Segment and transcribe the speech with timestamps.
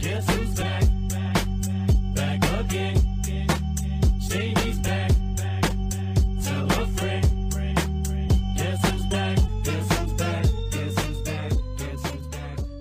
[0.00, 0.82] Guess who's back?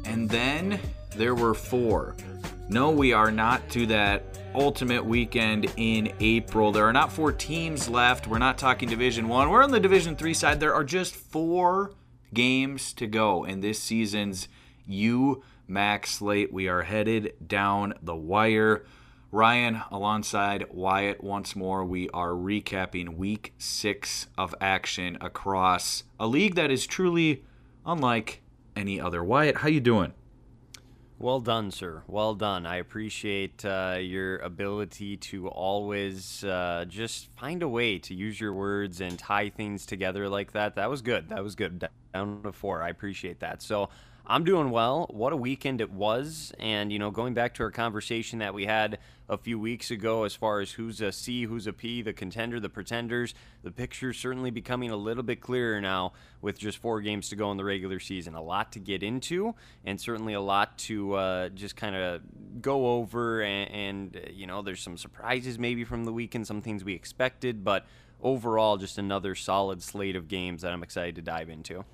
[0.05, 0.79] And then
[1.15, 2.15] there were four.
[2.69, 4.23] No, we are not to that
[4.55, 6.71] ultimate weekend in April.
[6.71, 8.27] There are not four teams left.
[8.27, 9.49] We're not talking Division 1.
[9.49, 10.59] We're on the Division 3 side.
[10.59, 11.91] There are just 4
[12.33, 14.47] games to go in this season's
[15.69, 16.53] UMAC slate.
[16.53, 18.85] We are headed down the wire.
[19.31, 21.83] Ryan alongside Wyatt once more.
[21.83, 27.43] We are recapping week 6 of action across a league that is truly
[27.85, 28.41] unlike
[28.75, 29.23] any other.
[29.23, 30.13] Wyatt, how you doing?
[31.17, 32.03] Well done, sir.
[32.07, 32.65] Well done.
[32.65, 38.53] I appreciate uh, your ability to always uh, just find a way to use your
[38.53, 40.75] words and tie things together like that.
[40.75, 41.29] That was good.
[41.29, 41.87] That was good.
[42.13, 42.83] Down to four.
[42.83, 43.61] I appreciate that.
[43.61, 43.89] So
[44.27, 45.05] I'm doing well.
[45.11, 46.51] What a weekend it was.
[46.59, 48.97] And, you know, going back to our conversation that we had
[49.29, 52.59] a few weeks ago as far as who's a C, who's a P, the contender,
[52.59, 57.29] the pretenders, the picture's certainly becoming a little bit clearer now with just four games
[57.29, 58.33] to go in the regular season.
[58.33, 59.53] A lot to get into,
[59.83, 62.21] and certainly a lot to uh, just kind of
[62.61, 63.43] go over.
[63.43, 67.63] And, and, you know, there's some surprises maybe from the weekend, some things we expected,
[67.63, 67.85] but
[68.23, 71.85] overall, just another solid slate of games that I'm excited to dive into.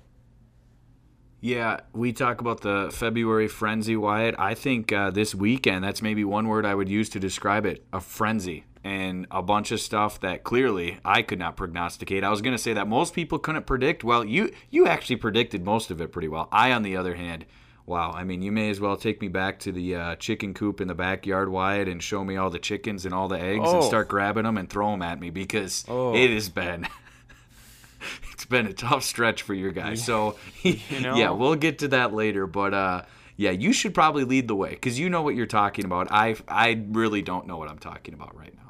[1.44, 4.36] Yeah, we talk about the February frenzy, Wyatt.
[4.38, 7.84] I think uh, this weekend, that's maybe one word I would use to describe it
[7.92, 8.64] a frenzy.
[8.84, 12.24] And a bunch of stuff that clearly I could not prognosticate.
[12.24, 14.02] I was going to say that most people couldn't predict.
[14.02, 16.48] Well, you you actually predicted most of it pretty well.
[16.50, 17.44] I, on the other hand,
[17.86, 18.10] wow.
[18.10, 20.88] I mean, you may as well take me back to the uh, chicken coop in
[20.88, 23.86] the backyard, Wyatt, and show me all the chickens and all the eggs and Oh.
[23.86, 26.14] start grabbing them and throw them at me because Oh.
[26.16, 26.88] it has been
[28.52, 30.04] been a tough stretch for your guys.
[30.04, 31.16] So, know?
[31.16, 32.46] yeah, we'll get to that later.
[32.46, 33.02] But uh,
[33.36, 36.06] yeah, you should probably lead the way because you know what you're talking about.
[36.12, 38.61] I I really don't know what I'm talking about right now.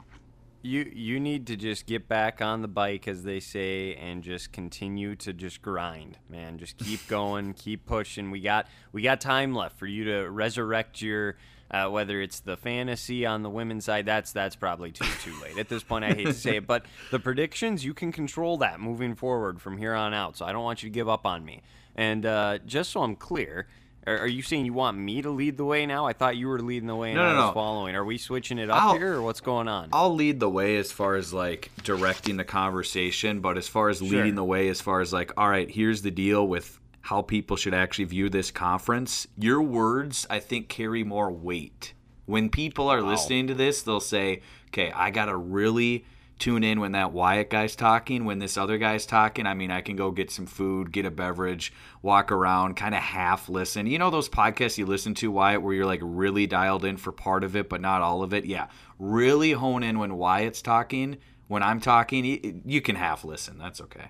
[0.62, 4.52] You you need to just get back on the bike, as they say, and just
[4.52, 6.58] continue to just grind, man.
[6.58, 8.30] Just keep going, keep pushing.
[8.30, 11.36] We got we got time left for you to resurrect your.
[11.70, 15.56] Uh, whether it's the fantasy on the women's side, that's that's probably too too late
[15.56, 16.04] at this point.
[16.04, 19.78] I hate to say it, but the predictions you can control that moving forward from
[19.78, 20.36] here on out.
[20.36, 21.62] So I don't want you to give up on me.
[21.96, 23.68] And uh, just so I'm clear,
[24.06, 26.06] are, are you saying you want me to lead the way now?
[26.06, 27.52] I thought you were leading the way and No, I no, was no.
[27.52, 27.94] following.
[27.96, 29.88] Are we switching it up I'll- here, or what's going on?
[29.92, 33.98] I'll lead the way as far as like directing the conversation, but as far as
[33.98, 34.08] Sure.
[34.08, 37.56] leading the way, as far as like, all right, here's the deal with how people
[37.56, 39.26] should actually view this conference.
[39.36, 41.94] Your words, I think, carry more weight.
[42.26, 46.04] When people are listening to this, they'll say, okay, I got to really
[46.42, 48.24] tune in when that Wyatt guy's talking.
[48.24, 51.10] When this other guy's talking, I mean, I can go get some food, get a
[51.10, 51.72] beverage,
[52.02, 53.86] walk around, kind of half listen.
[53.86, 57.12] You know those podcasts you listen to, Wyatt, where you're like really dialed in for
[57.12, 58.44] part of it, but not all of it?
[58.44, 58.66] Yeah.
[58.98, 61.18] Really hone in when Wyatt's talking.
[61.46, 63.56] When I'm talking, you can half listen.
[63.56, 64.08] That's okay.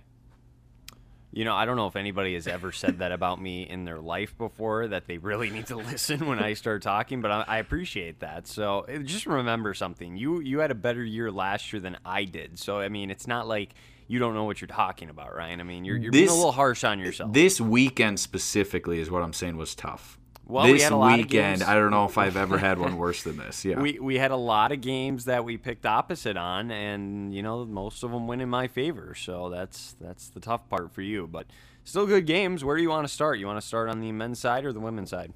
[1.32, 3.98] You know, I don't know if anybody has ever said that about me in their
[3.98, 7.58] life before, that they really need to listen when I start talking, but I, I
[7.58, 8.46] appreciate that.
[8.46, 10.16] So uh, just remember something.
[10.16, 12.58] You you had a better year last year than I did.
[12.58, 13.74] So, I mean, it's not like
[14.08, 15.60] you don't know what you're talking about, Ryan.
[15.60, 17.32] I mean, you're, you're being a little harsh on yourself.
[17.32, 20.18] This weekend specifically is what I'm saying was tough.
[20.52, 21.62] Well, we this had a lot of weekend.
[21.62, 23.64] I don't know if I've ever had one worse than this.
[23.64, 23.80] Yeah.
[23.80, 27.64] we, we had a lot of games that we picked opposite on, and, you know,
[27.64, 29.14] most of them went in my favor.
[29.14, 31.26] So that's that's the tough part for you.
[31.26, 31.46] But
[31.84, 32.62] still good games.
[32.64, 33.38] Where do you want to start?
[33.38, 35.32] You want to start on the men's side or the women's side?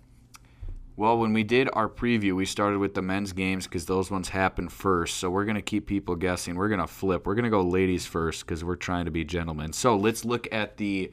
[0.96, 4.28] Well, when we did our preview, we started with the men's games because those ones
[4.28, 5.16] happened first.
[5.16, 6.56] So we're going to keep people guessing.
[6.56, 7.26] We're going to flip.
[7.26, 9.72] We're going to go ladies first because we're trying to be gentlemen.
[9.72, 11.10] So let's look at the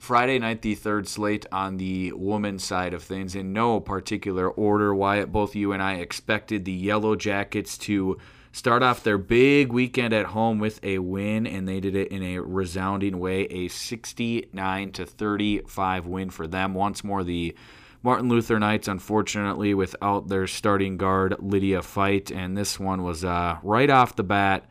[0.00, 4.94] Friday night, the third slate on the women's side of things in no particular order.
[4.94, 8.16] Wyatt, both you and I expected the Yellow Jackets to
[8.50, 12.22] start off their big weekend at home with a win, and they did it in
[12.22, 16.72] a resounding way a 69 to 35 win for them.
[16.72, 17.54] Once more, the
[18.02, 22.30] Martin Luther Knights, unfortunately, without their starting guard, Lydia Fight.
[22.30, 24.69] And this one was uh, right off the bat,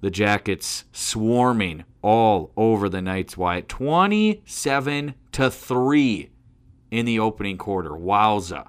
[0.00, 3.68] the Jackets swarming all over the Knights Wyatt.
[3.68, 6.30] 27 to 3
[6.90, 7.90] in the opening quarter.
[7.90, 8.68] Wowza.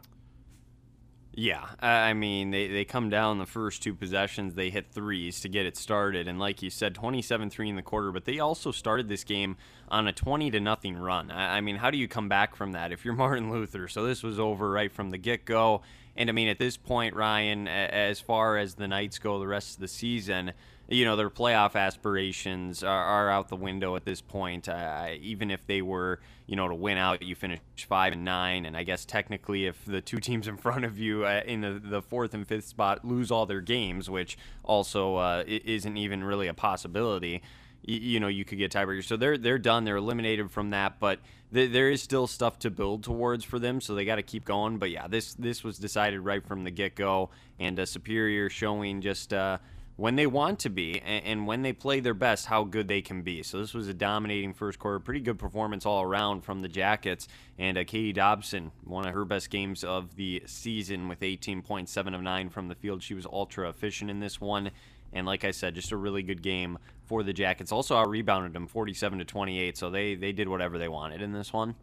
[1.33, 5.49] Yeah, I mean, they, they come down the first two possessions, they hit threes to
[5.49, 8.11] get it started, and like you said, 27-3 in the quarter.
[8.11, 9.55] But they also started this game
[9.87, 11.31] on a 20 to nothing run.
[11.31, 13.87] I, I mean, how do you come back from that if you're Martin Luther?
[13.87, 15.83] So this was over right from the get-go.
[16.17, 19.75] And I mean, at this point, Ryan, as far as the Knights go, the rest
[19.75, 20.51] of the season,
[20.91, 24.67] you know, their playoff aspirations are, are out the window at this point.
[24.67, 28.65] Uh, even if they were, you know, to win out, you finish five and nine,
[28.65, 31.81] and I guess technically, if the two teams in front of you uh, in the,
[31.83, 36.47] the fourth and fifth spot lose all their games, which also uh, isn't even really
[36.47, 37.41] a possibility,
[37.83, 39.05] you know, you could get tiebreakers.
[39.05, 39.85] So they're they're done.
[39.85, 41.19] They're eliminated from that, but
[41.53, 43.79] th- there is still stuff to build towards for them.
[43.79, 44.77] So they got to keep going.
[44.77, 47.29] But yeah, this this was decided right from the get go,
[47.59, 49.31] and a superior showing just.
[49.31, 49.57] Uh,
[49.95, 53.01] when they want to be and, and when they play their best, how good they
[53.01, 53.43] can be.
[53.43, 57.27] So this was a dominating first quarter, pretty good performance all around from the Jackets.
[57.57, 62.21] And uh, Katie Dobson, one of her best games of the season with 18.7 of
[62.21, 63.03] 9 from the field.
[63.03, 64.71] She was ultra efficient in this one.
[65.13, 67.71] And like I said, just a really good game for the Jackets.
[67.71, 71.33] Also out rebounded them 47 to 28, so they they did whatever they wanted in
[71.33, 71.75] this one.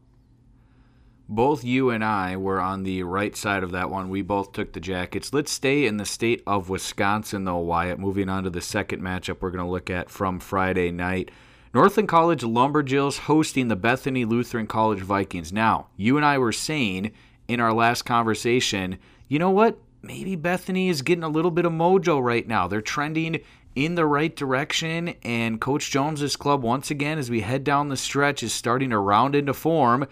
[1.30, 4.08] Both you and I were on the right side of that one.
[4.08, 5.34] We both took the Jackets.
[5.34, 7.98] Let's stay in the state of Wisconsin, though, Wyatt.
[7.98, 11.30] Moving on to the second matchup we're going to look at from Friday night.
[11.74, 15.52] Northland College Lumberjills hosting the Bethany Lutheran College Vikings.
[15.52, 17.12] Now, you and I were saying
[17.46, 18.98] in our last conversation,
[19.28, 19.78] you know what?
[20.00, 22.68] Maybe Bethany is getting a little bit of mojo right now.
[22.68, 23.40] They're trending
[23.74, 27.98] in the right direction, and Coach Jones's club, once again, as we head down the
[27.98, 30.06] stretch, is starting to round into form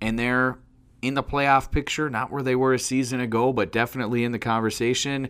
[0.00, 0.58] and they're
[1.02, 4.38] in the playoff picture, not where they were a season ago, but definitely in the
[4.38, 5.28] conversation.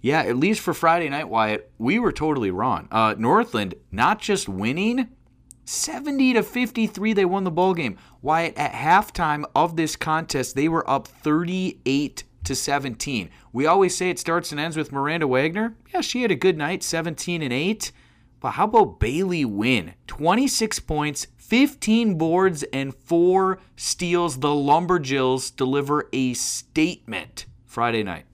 [0.00, 2.88] Yeah, at least for Friday night, Wyatt, we were totally wrong.
[2.90, 5.08] Uh, Northland not just winning,
[5.64, 7.98] 70 to 53, they won the ball game.
[8.22, 13.28] Wyatt, at halftime of this contest, they were up 38 to 17.
[13.52, 15.76] We always say it starts and ends with Miranda Wagner.
[15.92, 17.92] Yeah, she had a good night, 17 and 8.
[18.40, 19.94] But how about Bailey Win?
[20.06, 24.40] 26 points, 15 boards, and 4 steals.
[24.40, 28.26] The Lumberjills deliver a statement Friday night.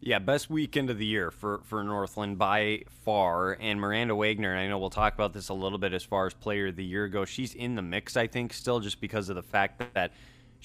[0.00, 3.56] Yeah, best weekend of the year for, for Northland by far.
[3.60, 6.26] And Miranda Wagner, and I know we'll talk about this a little bit as far
[6.26, 7.28] as player of the year goes.
[7.28, 10.12] She's in the mix, I think, still just because of the fact that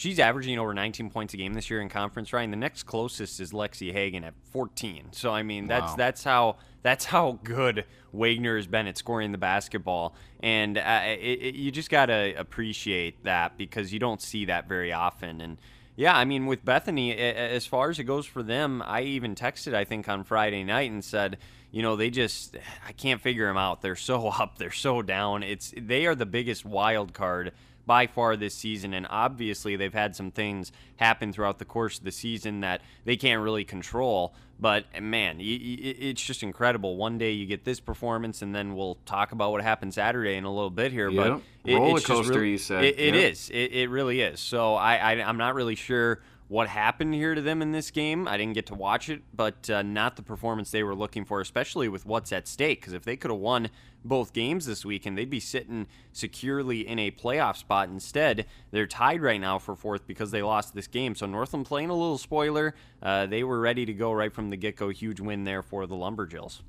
[0.01, 2.33] she's averaging over 19 points a game this year in conference.
[2.33, 5.09] Ryan, the next closest is Lexi Hagan at 14.
[5.11, 5.95] So I mean, that's Wow.
[5.95, 11.39] that's how that's how good Wagner has been at scoring the basketball, and uh, it,
[11.41, 15.39] it, you just gotta appreciate that because you don't see that very often.
[15.39, 15.59] And
[15.95, 19.75] yeah, I mean, with Bethany, as far as it goes for them, I even texted,
[19.75, 21.37] I think, on Friday night and said,
[21.69, 22.57] you know, they just,
[22.87, 23.81] I can't figure them out.
[23.81, 25.43] They're so up, they're so down.
[25.43, 27.51] It's they are the biggest wild card
[27.85, 32.03] by far this season, and obviously they've had some things happen throughout the course of
[32.03, 34.33] the season that they can't really control.
[34.59, 36.95] But eh, man, y- y- it's just incredible.
[36.95, 40.43] One day you get this performance, and then we'll talk about what happened Saturday in
[40.43, 41.09] a little bit here.
[41.09, 41.41] Yep.
[41.63, 42.83] But it, Roller it's coaster, really- you said.
[42.83, 43.31] It, it Yep.
[43.31, 43.49] is.
[43.49, 44.39] It, it really is.
[44.39, 48.27] So I, I I'm not really sure what happened here to them in this game.
[48.27, 51.39] I didn't get to watch it, but uh, not the performance they were looking for,
[51.39, 52.81] especially with what's at stake.
[52.81, 53.69] Because if they could have won
[54.03, 57.87] both games this weekend, they'd be sitting securely in a playoff spot.
[57.87, 61.15] Instead, they're tied right now for fourth because they lost this game.
[61.15, 62.75] So Northland playing a little spoiler.
[63.01, 64.89] Uh, they were ready to go right from the get go.
[64.89, 66.63] Huge win there for the Lumberjills.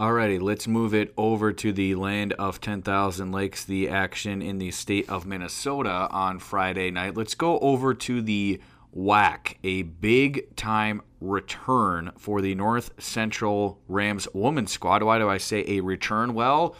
[0.00, 4.70] Alrighty, let's move it over to the land of 10,000 lakes, the action in the
[4.70, 7.18] state of Minnesota on Friday night.
[7.18, 8.62] Let's go over to the
[8.96, 15.02] WAC, a big time return for the North Central Rams women's squad.
[15.02, 16.32] Why do I say a return?
[16.32, 16.74] Well,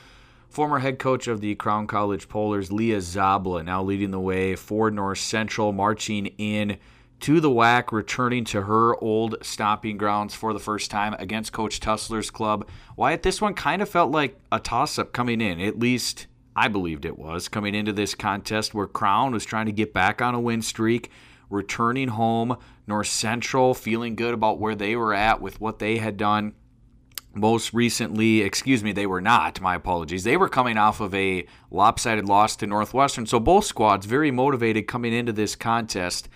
[0.48, 4.90] former head coach of the Crown College Polars, Leah Zabla, now leading the way for
[4.90, 6.78] North Central, marching in
[7.20, 11.80] to the WAC, returning to her old stomping grounds for the first time against Coach
[11.80, 12.68] Tussler's club.
[12.96, 15.60] Wyatt, this one kind of felt like a toss up coming in.
[15.60, 19.72] At least I believed it was coming into this contest where Crown was trying to
[19.72, 21.10] get back on a win streak,
[21.48, 22.56] returning home.
[22.86, 26.54] North Central feeling good about where they were at with what they had done
[27.34, 29.60] most recently, excuse me, they were not.
[29.60, 30.24] My apologies.
[30.24, 33.26] They were coming off of a lopsided loss to Northwestern.
[33.26, 36.28] So both squads very motivated coming into this contest.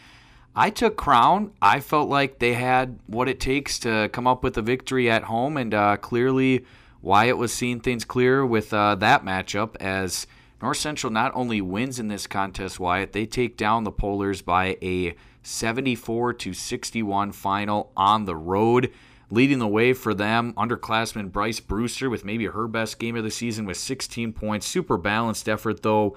[0.56, 1.52] I took Crown.
[1.60, 5.24] I felt like they had what it takes to come up with a victory at
[5.24, 6.64] home, and uh, clearly
[7.02, 10.26] Wyatt was seeing things clear with uh, that matchup as
[10.62, 14.78] North Central not only wins in this contest, Wyatt, they take down the Polars by
[14.80, 18.90] a 74 to 61 final on the road.
[19.30, 23.30] Leading the way for them, underclassman Bryce Brewster with maybe her best game of the
[23.30, 24.66] season with 16 points.
[24.66, 26.16] Super balanced effort, though,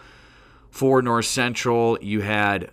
[0.69, 1.97] for North Central.
[2.01, 2.69] You had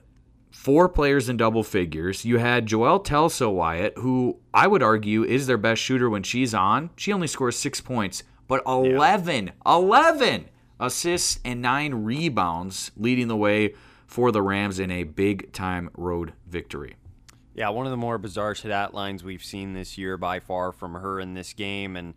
[0.64, 2.24] four players in double figures.
[2.24, 6.54] You had Joelle Telso Wyatt, who I would argue is their best shooter when she's
[6.54, 6.88] on.
[6.96, 10.46] She only scores six points, but 11, 11
[10.80, 13.74] assists and nine rebounds, leading the way
[14.06, 16.96] for the Rams in a big time road victory.
[17.54, 20.94] Yeah, one of the more bizarre stat lines we've seen this year by far from
[20.94, 21.94] her in this game.
[21.94, 22.14] And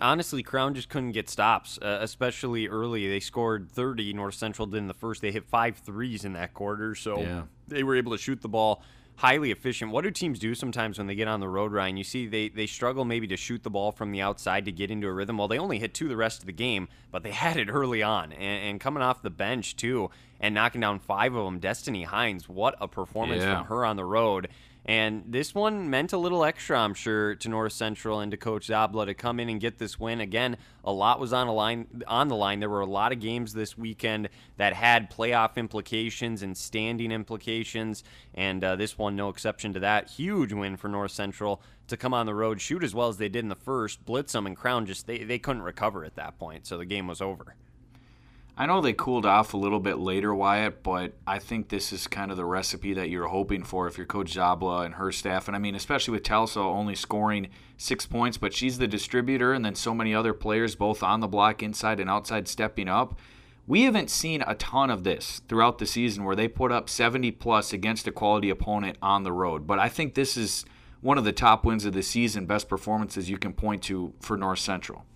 [0.00, 3.06] honestly, Crown just couldn't get stops, uh, especially early.
[3.08, 4.14] They scored 30.
[4.14, 5.20] North Central did in the first.
[5.20, 6.94] They hit five threes in that quarter.
[6.94, 7.42] So Yeah.
[7.70, 8.82] They were able to shoot the ball
[9.16, 9.90] highly efficient.
[9.92, 11.96] What do teams do sometimes when they get on the road, Ryan?
[11.98, 14.90] You see they, they struggle maybe to shoot the ball from the outside to get
[14.90, 15.36] into a rhythm.
[15.36, 18.02] Well, they only hit two the rest of the game, but they had it early
[18.02, 18.32] on.
[18.32, 20.10] And, and coming off the bench, too,
[20.40, 21.58] and knocking down five of them.
[21.58, 23.58] Destiny Hines, what a performance Yeah.
[23.58, 24.48] from her on the road.
[24.86, 28.68] And this one meant a little extra, I'm sure, to North Central and to Coach
[28.68, 30.20] Zabla to come in and get this win.
[30.20, 32.60] Again, a lot was on a line on the line.
[32.60, 38.02] There were a lot of games this weekend that had playoff implications and standing implications,
[38.34, 40.10] and uh, this one no exception to that.
[40.10, 43.28] Huge win for North Central to come on the road, shoot as well as they
[43.28, 46.38] did in the first, blitz them, and Crown just they, they couldn't recover at that
[46.38, 47.54] point, so the game was over.
[48.60, 52.06] I know they cooled off a little bit later, Wyatt, but I think this is
[52.06, 55.48] kind of the recipe that you're hoping for if you're Coach Zabla and her staff.
[55.48, 57.48] And I mean, especially with Telso only scoring
[57.78, 61.26] six points, but she's the distributor, and then so many other players, both on the
[61.26, 63.18] block, inside and outside, stepping up.
[63.66, 67.30] We haven't seen a ton of this throughout the season where they put up 70
[67.30, 69.66] plus against a quality opponent on the road.
[69.66, 70.66] But I think this is
[71.00, 74.36] one of the top wins of the season, best performances you can point to for
[74.36, 75.06] North Central.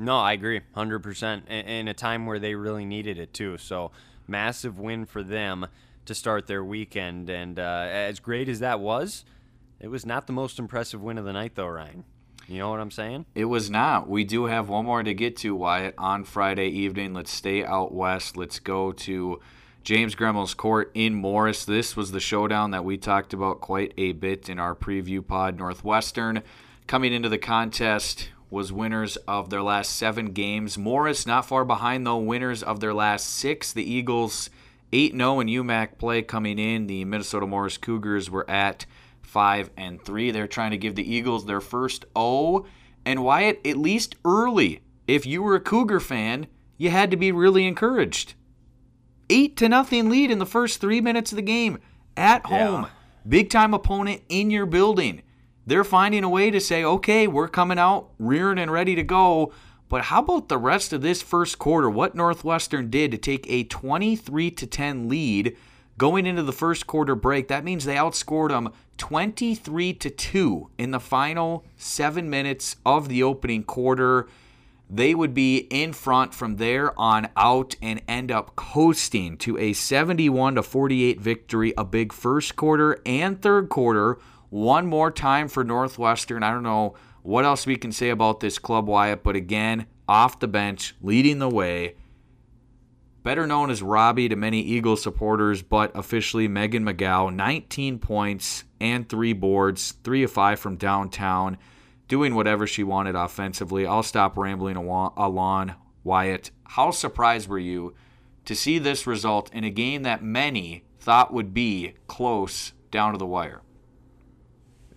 [0.00, 1.48] No, I agree, hundred percent.
[1.48, 3.58] In a time where they really needed it too.
[3.58, 3.90] So
[4.28, 5.66] massive win for them
[6.04, 7.28] to start their weekend.
[7.28, 9.24] And uh, as great as that was,
[9.80, 12.04] it was not the most impressive win of the night, though, Ryan.
[12.46, 13.26] You know what I'm saying?
[13.34, 14.08] It was not.
[14.08, 17.12] We do have one more to get to, Wyatt, on Friday evening.
[17.12, 18.36] Let's stay out west.
[18.36, 19.40] Let's go to
[19.82, 21.64] James Gremmel's court in Morris.
[21.64, 25.58] This was the showdown that we talked about quite a bit in our preview pod.
[25.58, 26.42] Northwestern
[26.86, 30.78] coming into the contest was winners of their last seven games.
[30.78, 33.72] Morris not far behind, though, winners of their last six.
[33.72, 34.50] The Eagles
[34.92, 36.86] 8 0 in UMAC play coming in.
[36.86, 38.86] The Minnesota Morris Cougars were at
[39.22, 40.30] 5 and 3.
[40.30, 42.66] They're trying to give the Eagles their first O.
[43.04, 47.32] And Wyatt, at least early, if you were a Cougar fan, you had to be
[47.32, 48.34] really encouraged.
[49.30, 51.78] 8 to nothing lead in the first 3 minutes of the game
[52.16, 52.86] at home.
[53.28, 55.22] Big time opponent in your building.
[55.68, 59.52] They're finding a way to say, okay, we're coming out rearing and ready to go.
[59.90, 61.90] But how about the rest of this first quarter?
[61.90, 65.58] What Northwestern did to take a 23 to 10 lead
[65.98, 67.48] going into the first quarter break.
[67.48, 73.22] That means they outscored them 23 to 2 in the final 7 minutes of the
[73.22, 74.26] opening quarter.
[74.88, 79.74] They would be in front from there on out and end up coasting to a
[79.74, 84.18] 71 to 48 victory, a big first quarter and third quarter.
[84.50, 86.42] One more time for Northwestern.
[86.42, 90.40] I don't know what else we can say about this club, Wyatt, but again, off
[90.40, 91.96] the bench, leading the way.
[93.22, 99.06] Better known as Robbie to many Eagle supporters, but officially Megan McGow, 19 points and
[99.06, 101.58] three boards, three of five from downtown,
[102.06, 103.86] doing whatever she wanted offensively.
[103.86, 105.74] I'll stop rambling along,
[106.04, 106.50] Wyatt.
[106.64, 107.94] How surprised were you
[108.46, 113.18] to see this result in a game that many thought would be close down to
[113.18, 113.60] the wire?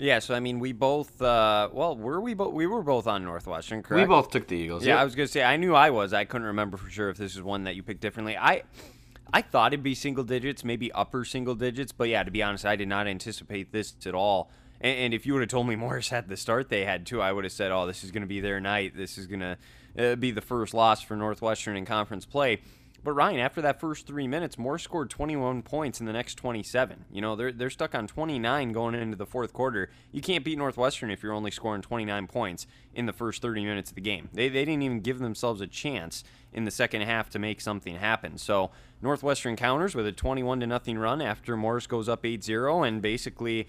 [0.02, 0.20] Yeah.
[0.20, 1.22] So I mean, we both.
[1.22, 2.54] Uh, well, were we both?
[2.54, 4.08] We were both on Northwestern, correct?
[4.08, 4.84] We both took the Eagles.
[4.84, 5.02] Yeah, yep.
[5.02, 6.12] I was gonna say I knew I was.
[6.14, 8.36] I couldn't remember for sure if this is one that you picked differently.
[8.38, 8.64] I
[9.34, 12.66] I thought it'd be single digits, maybe upper single digits, but yeah, to be honest,
[12.66, 14.52] I did not anticipate this at all.
[14.82, 17.22] And, and if you would have told me Morris had the start they had too,
[17.22, 18.96] I would have said, "Oh, this is gonna be their night.
[18.96, 19.58] This is gonna
[19.98, 22.62] uh, be the first loss for Northwestern in conference play."
[23.04, 27.06] But Ryan, after that first three minutes, Moore scored 21 points in the next 27.
[27.12, 29.90] You know, they're they're stuck on 29 going into the fourth quarter.
[30.12, 33.90] You can't beat Northwestern if you're only scoring 29 points in the first 30 minutes
[33.90, 34.30] of the game.
[34.34, 37.96] They they didn't even give themselves a chance in the second half to make something
[37.96, 38.38] happen.
[38.38, 38.70] So
[39.02, 43.68] Northwestern counters with a 21 to nothing run after Morris goes up 8-0, and basically.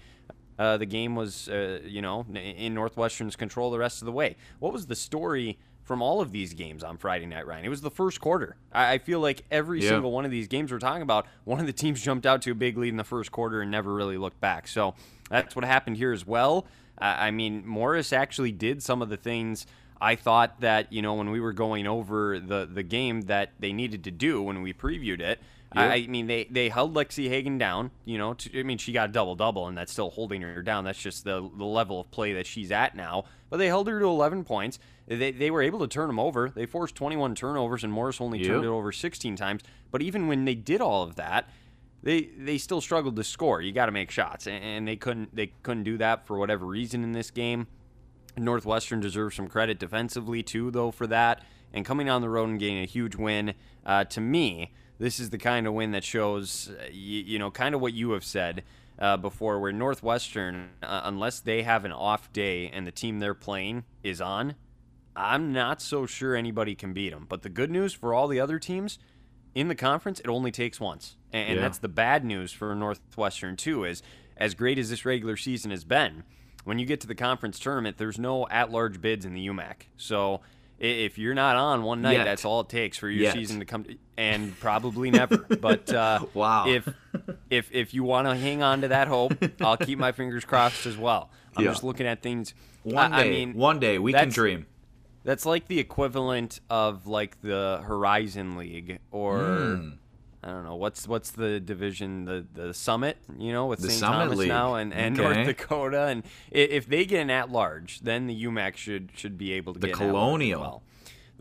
[0.59, 4.35] Uh, the game was, uh, you know, in Northwestern's control the rest of the way.
[4.59, 7.65] What was the story from all of these games on Friday night, Ryan.
[7.65, 8.55] It was the first quarter.
[8.71, 9.89] I, I feel like every Yeah.
[9.89, 12.51] single one of these games we're talking about, one of the teams jumped out to
[12.51, 14.67] a big lead in the first quarter and never really looked back.
[14.67, 14.95] So
[15.29, 16.65] that's what happened here as well.
[17.01, 19.65] Uh, I mean, Morris actually did some of the things
[19.99, 23.71] I thought that you know when we were going over the the game that they
[23.71, 25.39] needed to do when we previewed it.
[25.75, 27.89] I, I mean, they, they held Lexi Hagen down.
[28.05, 30.61] You know, to, I mean, she got a double double, and that's still holding her
[30.61, 30.83] down.
[30.83, 33.25] That's just the the level of play that she's at now.
[33.49, 34.77] But they held her to 11 points.
[35.07, 36.49] They, they were able to turn them over.
[36.49, 39.61] They forced 21 turnovers, and Morris only turned it over 16 times.
[39.91, 41.49] But even when they did all of that,
[42.01, 43.61] they they still struggled to score.
[43.61, 46.65] You got to make shots, and, and they couldn't they couldn't do that for whatever
[46.65, 47.67] reason in this game.
[48.37, 51.43] Northwestern deserves some credit defensively too, though, for that.
[51.73, 53.53] And coming on the road and getting a huge win,
[53.85, 57.49] uh, to me, this is the kind of win that shows, uh, you, you know,
[57.51, 58.63] kind of what you have said
[58.99, 63.33] uh, before, where Northwestern, uh, unless they have an off day and the team they're
[63.33, 64.55] playing is on,
[65.15, 67.25] I'm not so sure anybody can beat them.
[67.29, 68.99] But the good news for all the other teams
[69.55, 71.61] in the conference, it only takes once, and, and Yeah.
[71.61, 73.83] that's the bad news for Northwestern too.
[73.83, 74.01] Is
[74.37, 76.23] as great as this regular season has been,
[76.63, 79.87] when you get to the conference tournament, there's no at-large bids in the UMAC.
[79.97, 80.41] So
[80.79, 82.23] if you're not on one night, Yet.
[82.23, 83.33] that's all it takes for your Yet.
[83.33, 83.85] season to come.
[84.17, 85.37] And probably never.
[85.37, 86.67] but uh, Wow.
[86.67, 86.87] if
[87.51, 90.85] if if you want to hang on to that hope, I'll keep my fingers crossed
[90.87, 91.29] as well.
[91.55, 91.71] I'm Yeah.
[91.71, 92.55] just looking at things.
[92.81, 94.65] One I, I day, mean, one day we can dream.
[95.23, 99.39] That's like the equivalent of like the Horizon League or
[99.77, 99.89] Hmm.
[100.45, 103.99] I don't know what's what's the division the the Summit you know with The St.
[104.01, 104.49] Summit Thomas League.
[104.49, 105.33] now and, and Okay.
[105.33, 109.53] North Dakota and if they get an at large then the UMAC should should be
[109.53, 110.59] able to The get an at-large as Colonial.
[110.61, 110.83] well.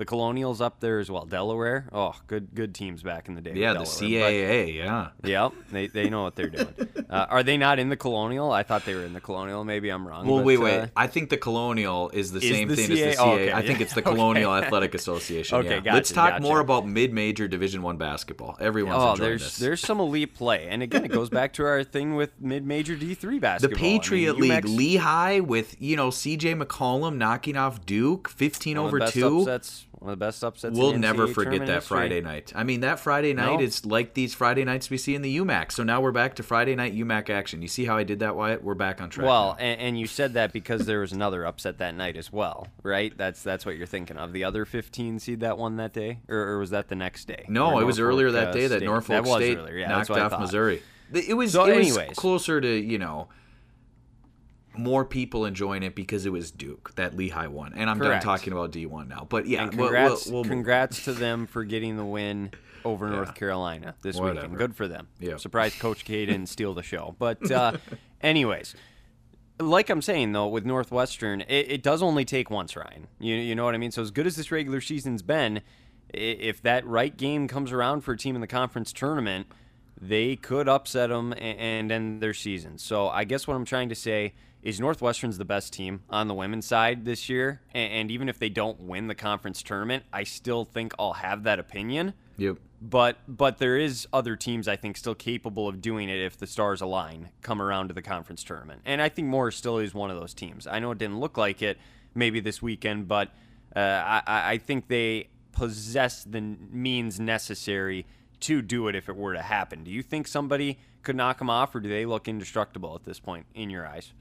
[0.03, 1.27] The Colonials up there as well.
[1.27, 3.53] Delaware, oh, good good teams back in the day.
[3.55, 4.75] Yeah, the Delaware, but- CAA.
[4.75, 5.09] Yeah.
[5.23, 6.75] Yep, they, they know what they're doing.
[7.13, 8.51] Uh, are they not in the Colonial?
[8.51, 9.65] I thought they were in the Colonial.
[9.65, 10.27] Maybe I'm wrong.
[10.27, 10.89] Well, but, wait, uh, wait.
[10.97, 13.07] I think the Colonial is the Is same the thing CAA?
[13.09, 13.35] as the Oh, CAA.
[13.35, 14.11] okay, I think it's the Okay.
[14.13, 15.59] Colonial Athletic Association.
[15.59, 15.81] Okay, yeah.
[15.81, 16.43] gotcha, Let's talk gotcha.
[16.43, 18.57] more about mid-major Division One basketball.
[18.61, 19.57] Everyone's Oh, enjoying there's this.
[19.59, 23.13] there's some elite play, and again, it goes back to our thing with mid-major D
[23.13, 23.79] three the basketball.
[23.79, 26.55] I mean, Patriot League, Lehigh, with you know C.J.
[26.55, 29.41] McCollum knocking off Duke, fifteen one of over two.
[29.41, 30.77] upsets, one of the best upsets.
[30.77, 31.97] We'll never forget that history.
[31.97, 32.53] Friday night.
[32.55, 33.65] I mean, that Friday night No.
[33.65, 35.71] is like these Friday nights we see in the UMAC.
[35.73, 37.63] So now we're back to Friday night UMAC action.
[37.63, 38.65] You see how I did that, Wyatt?
[38.65, 39.27] We're back on track.
[39.27, 42.67] Well, and, and you said that because there was another upset that night as well,
[42.83, 43.17] right?
[43.17, 44.33] That's that's what you're thinking of.
[44.33, 47.45] The other 15 seed that won that day, or, or was that the next day?
[47.49, 48.87] no, it was earlier that uh, day that State?
[48.87, 49.77] Norfolk that was State earlier.
[49.79, 50.41] Yeah, knocked that's what I off.
[50.41, 50.83] Missouri.
[51.15, 53.29] It was So it was closer to you know
[54.77, 58.25] more people enjoying it because it was Duke that Lehigh won, and I'm Correct.
[58.25, 59.27] done talking about D1 now.
[59.29, 62.51] But yeah, And we'll- congrats, we'll- we'll congrats to them for getting the win
[62.85, 64.41] over North Carolina this Whatever.
[64.49, 64.59] weekend.
[64.59, 65.09] Good for them.
[65.21, 65.37] Yeah.
[65.37, 67.15] Surprised Coach K didn't steal the show.
[67.19, 67.77] But, uh,
[68.21, 68.75] anyways,
[69.61, 73.07] like I'm saying though, with Northwestern, it, it does only take once, Ryan.
[73.21, 73.91] You you know what I mean?
[73.93, 75.61] So as good as this regular season's been,
[76.13, 79.47] if that right game comes around for a team in the conference tournament,
[80.01, 82.79] they could upset them and end their season.
[82.79, 86.35] So I guess what I'm trying to say is Northwestern's the best team on the
[86.35, 90.25] women's side this year, a- and even if they don't win the conference tournament, I
[90.25, 92.15] still think I'll have that opinion.
[92.37, 92.59] Yep.
[92.81, 96.47] But but there is other teams I think still capable of doing it if the
[96.47, 98.81] stars align come around to the conference tournament.
[98.85, 100.67] And I think Morris still is one of those teams.
[100.67, 101.79] I know it didn't look like it
[102.15, 103.29] maybe this weekend, but
[103.77, 108.07] uh, I, I I think they possess the means necessary
[108.41, 109.85] to do it if it were to happen.
[109.85, 113.21] Do you think somebody could knock them off, or do they look indestructible at this
[113.21, 114.13] point in your eyes?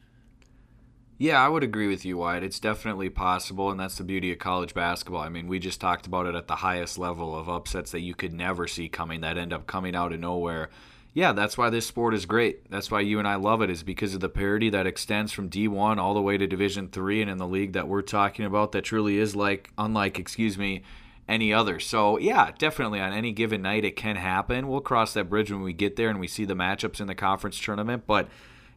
[1.22, 2.44] Yeah, I would agree with you, Wyatt.
[2.44, 5.22] It's definitely possible, and that's the beauty of college basketball.
[5.22, 8.16] I mean, we just talked about it at the highest level of upsets that you
[8.16, 10.72] could never see coming that end up coming out of nowhere.
[11.14, 12.68] Yeah, that's why this sport is great.
[12.72, 15.48] That's why you and I love it, is because of the parity that extends from
[15.48, 18.72] D1 all the way to Division Three, and in the league that we're talking about,
[18.72, 20.82] that truly is like unlike, excuse me,
[21.28, 21.80] any other.
[21.80, 24.68] So yeah, definitely on any given night it can happen.
[24.68, 27.14] We'll cross that bridge when we get there and we see the matchups in the
[27.14, 28.28] conference tournament, but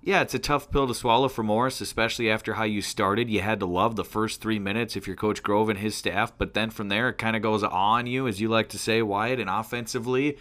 [0.04, 3.30] yeah, it's a tough pill to swallow for Morris, especially after how you started.
[3.30, 6.36] You had to love the first three minutes if you're Coach Grove and his staff,
[6.36, 9.00] but then from there it kind of goes on you, as you like to say,
[9.00, 10.36] Wyatt, and offensively,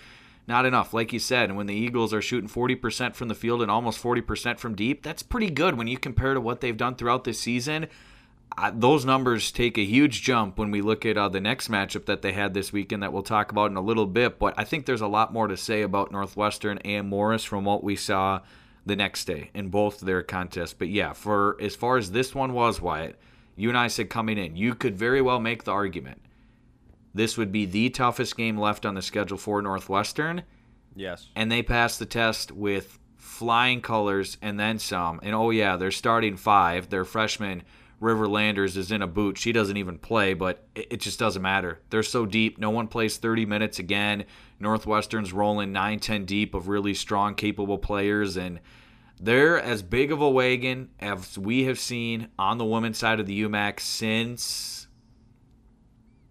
[0.48, 0.94] not enough.
[0.94, 4.04] Like you said, and when the Eagles are shooting 40% from the field and almost
[4.04, 7.40] 40% from deep, that's pretty good when you compare to what they've done throughout this
[7.40, 7.88] season.
[8.58, 12.06] Uh, those numbers take a huge jump when we look at uh, the next matchup
[12.06, 14.38] that they had this weekend that we'll talk about in a little bit.
[14.40, 17.82] But I think there's a lot more to say about Northwestern and Morris from what
[17.82, 18.42] we saw
[18.86, 20.74] the next day in both their contests.
[20.74, 23.18] But yeah, for as far as this one was, Wyatt,
[23.56, 26.20] you and I said coming in, you could very well make the argument
[27.14, 30.44] this would be the toughest game left on the schedule for Northwestern
[30.96, 31.28] Yes.
[31.36, 35.20] and they passed the test with flying colors and then some.
[35.24, 36.90] And oh yeah, they're starting five.
[36.90, 37.64] Their freshman
[38.00, 39.38] River Landers is in a boot.
[39.38, 41.80] She doesn't even play, but it, just doesn't matter.
[41.90, 42.58] They're so deep.
[42.58, 44.26] No one plays 30 minutes again.
[44.60, 48.60] Northwestern's rolling 9, 10 deep of really strong, capable players, and
[49.20, 53.26] they're as big of a wagon as we have seen on the women's side of
[53.26, 54.88] the UMAC since.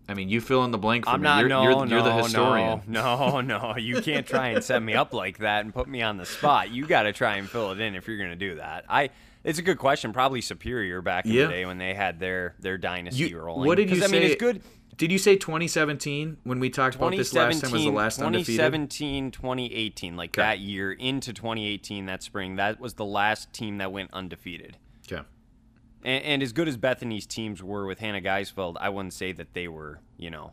[0.09, 1.25] I mean, you fill in the blank for I'm me.
[1.25, 1.40] not.
[1.40, 2.83] you're, no, you're, no, you're the historian.
[2.87, 3.77] No, no, no.
[3.79, 6.70] You can't try and set me up like that and put me on the spot.
[6.70, 8.85] You got to try and fill it in if you're going to do that.
[8.88, 9.11] I.
[9.45, 10.13] It's a good question.
[10.13, 11.47] Probably Superior back in Yeah.
[11.47, 13.67] the day when they had their their dynasty You- rolling.
[13.67, 14.63] what did you I mean, say- it's good.
[14.97, 18.57] Did you say 2017 when we talked about this last time was the last undefeated?
[18.61, 20.43] 2017, 2018, like Okay.
[20.43, 24.77] that year into 2018, that spring, that was the last team that went undefeated.
[25.11, 25.23] Okay.
[26.05, 29.55] And, and as good as Bethany's teams were with Hannah Geisfeld, I wouldn't say that
[29.55, 30.53] they were, you know,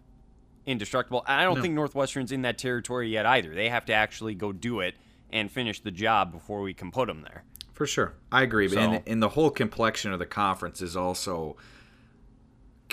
[0.66, 1.24] indestructible.
[1.28, 3.54] I don't think Northwestern's in that territory yet either.
[3.54, 4.96] They have to actually go do it
[5.32, 7.44] and finish the job before we can put them there.
[7.80, 8.12] For sure.
[8.30, 8.68] I agree.
[8.68, 11.56] So- And, and the whole complexion of the conference is also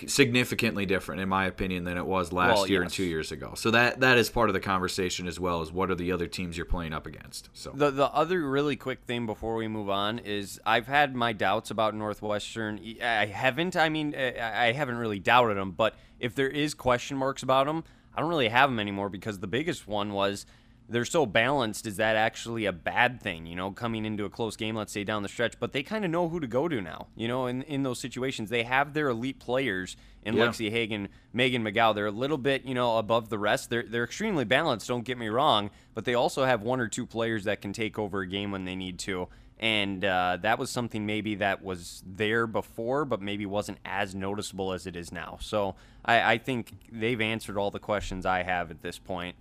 [0.06, 3.54] significantly different in my opinion than it was last Well, year and 2 years ago.
[3.56, 6.28] So that that is part of the conversation as well as what are the other
[6.28, 7.48] teams you're playing up against.
[7.52, 11.32] So The the other really quick thing before we move on is I've had my
[11.32, 12.78] doubts about Northwestern.
[13.02, 13.74] I haven't.
[13.74, 17.82] I mean, I haven't really doubted them, but if there is question marks about them,
[18.14, 20.46] I don't really have them anymore because the biggest one was
[20.88, 21.86] they're so balanced.
[21.86, 23.46] Is that actually a bad thing?
[23.46, 26.04] You know, coming into a close game, let's say down the stretch, but they kind
[26.04, 27.08] of know who to go to now.
[27.16, 30.46] You know, in in those situations, they have their elite players in Yeah.
[30.46, 31.94] Lexi Hagan, Megan McGow.
[31.94, 33.70] They're a little bit, you know, above the rest.
[33.70, 34.88] They're they're extremely balanced.
[34.88, 37.98] Don't get me wrong, but they also have one or two players that can take
[37.98, 39.28] over a game when they need to.
[39.58, 44.74] And uh, that was something maybe that was there before, but maybe wasn't as noticeable
[44.74, 45.38] as it is now.
[45.40, 49.34] So I, I think they've answered all the questions I have at this point,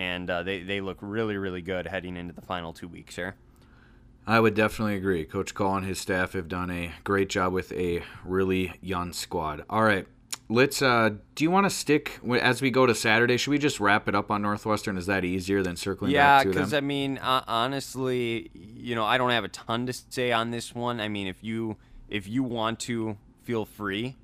[0.00, 3.36] and uh, they they look really really good heading into the final two weeks here.
[4.26, 5.24] I would definitely agree.
[5.24, 9.64] Coach Cole and his staff have done a great job with a really young squad.
[9.68, 10.06] All right.
[10.48, 13.36] Let's uh do you want to stick as we go to Saturday?
[13.36, 14.96] Should we just wrap it up on Northwestern?
[14.96, 16.72] Is that easier than circling Yeah, because?
[16.72, 20.74] I mean, uh, honestly, you know, I don't have a ton to say on this
[20.74, 20.98] one.
[20.98, 21.76] I mean, if you
[22.08, 24.16] if you want to, feel free,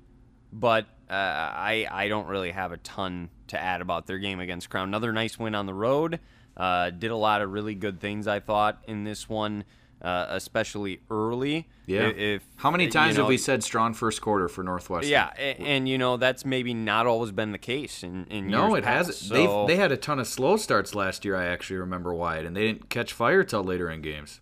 [0.51, 4.69] but uh, I I don't really have a ton to add about their game against
[4.69, 4.87] Crown.
[4.89, 6.19] Another nice win on the road.
[6.55, 9.63] Uh, did a lot of really good things, I thought, in this one,
[10.01, 11.67] uh, especially early.
[11.85, 12.07] yeah.
[12.07, 15.11] If, How many you times know, have we said strong first quarter for Northwestern?
[15.11, 18.73] Yeah, and, and you know that's maybe not always been the case in in No,
[18.75, 19.15] it past, hasn't.
[19.37, 21.35] so- They they had a ton of slow starts last year.
[21.35, 24.41] I actually remember Wyatt, and they didn't catch fire till later in games.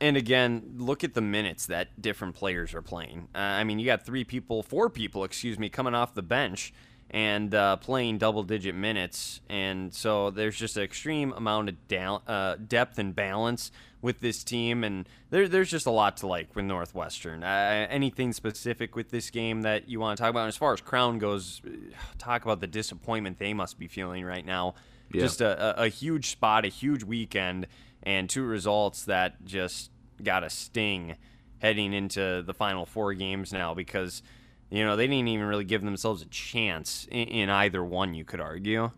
[0.00, 3.28] And again, look at the minutes that different players are playing.
[3.34, 6.72] Uh, I mean, you got three people, four people, excuse me, coming off the bench
[7.10, 12.54] and uh, playing double-digit minutes, and so there's just an extreme amount of down, uh,
[12.54, 16.64] depth and balance with this team, and there, there's just a lot to like with
[16.64, 17.42] Northwestern.
[17.42, 20.42] Uh, anything specific with this game that you want to talk about?
[20.42, 21.60] And as far as Crown goes,
[22.18, 24.74] talk about the disappointment they must be feeling right now.
[25.12, 25.22] Yeah.
[25.22, 27.66] Just a, a, a huge spot, a huge weekend,
[28.02, 29.90] and two results that just
[30.22, 31.16] got a sting
[31.58, 34.22] heading into the final four games now because
[34.70, 38.14] you know they didn't even really give themselves a chance in, in either one.
[38.14, 38.90] You could argue.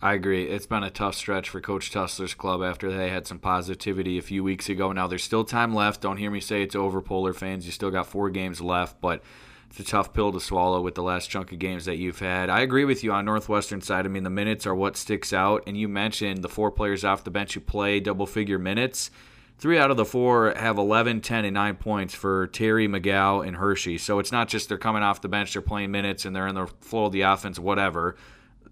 [0.00, 0.48] I agree.
[0.48, 4.22] It's been a tough stretch for Coach Tussler's club after they had some positivity a
[4.22, 4.90] few weeks ago.
[4.90, 6.00] Now there's still time left.
[6.00, 7.66] Don't hear me say it's over, Polar fans.
[7.66, 9.22] You still got four games left, but
[9.72, 12.50] it's a tough pill to swallow with the last chunk of games that you've had.
[12.50, 14.04] I agree with you on Northwestern side.
[14.04, 17.24] I mean, the minutes are what sticks out, and you mentioned the four players off
[17.24, 19.10] the bench who play double figure minutes.
[19.56, 23.56] Three out of the four have 11, 10, and 9 points for Terry, McGow, and
[23.56, 23.96] Hershey.
[23.96, 26.54] So it's not just they're coming off the bench, they're playing minutes, and they're in
[26.54, 28.16] the flow of the offense, whatever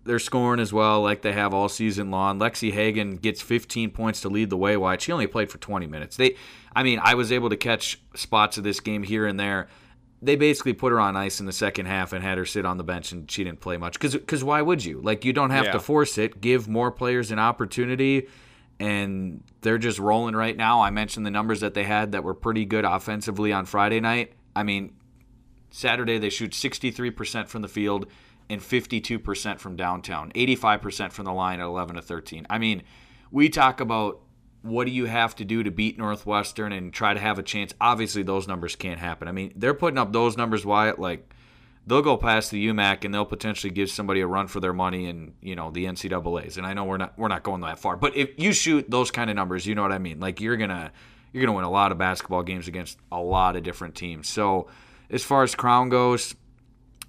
[0.04, 2.38] they're scoring as well, like they have all season long.
[2.38, 4.76] Lexi Hagan gets 15 points to lead the way.
[4.76, 6.16] Wyatt, she only played for 20 minutes.
[6.16, 6.36] They,
[6.74, 9.68] I mean, I was able to catch spots of this game here and there.
[10.22, 12.76] They basically put her on ice in the second half and had her sit on
[12.76, 13.94] the bench, and she didn't play much.
[13.94, 15.00] Because, because why would you?
[15.00, 15.72] Like, you don't have Yeah.
[15.72, 16.40] to force it.
[16.42, 18.28] Give more players an opportunity,
[18.78, 20.82] and they're just rolling right now.
[20.82, 24.32] I mentioned the numbers that they had that were pretty good offensively on Friday night.
[24.54, 24.92] I mean,
[25.70, 28.06] Saturday they shoot 63% from the field
[28.50, 32.46] and 52% from downtown, 85% from the line at 11 to 13.
[32.50, 32.82] I mean,
[33.30, 34.20] we talk about
[34.62, 37.72] what do you have to do to beat Northwestern and try to have a chance.
[37.80, 39.26] Obviously, those numbers can't happen.
[39.28, 41.32] I mean, they're putting up those numbers, Wyatt, like
[41.86, 45.08] they'll go past the UMAC and they'll potentially give somebody a run for their money
[45.08, 46.56] in you know the NCAA's.
[46.56, 49.10] And I know we're not we're not going that far, but if you shoot those
[49.10, 50.20] kind of numbers, you know what I mean.
[50.20, 50.92] Like you're gonna
[51.32, 54.28] you're gonna win a lot of basketball games against a lot of different teams.
[54.28, 54.68] So
[55.08, 56.34] as far as Crown goes,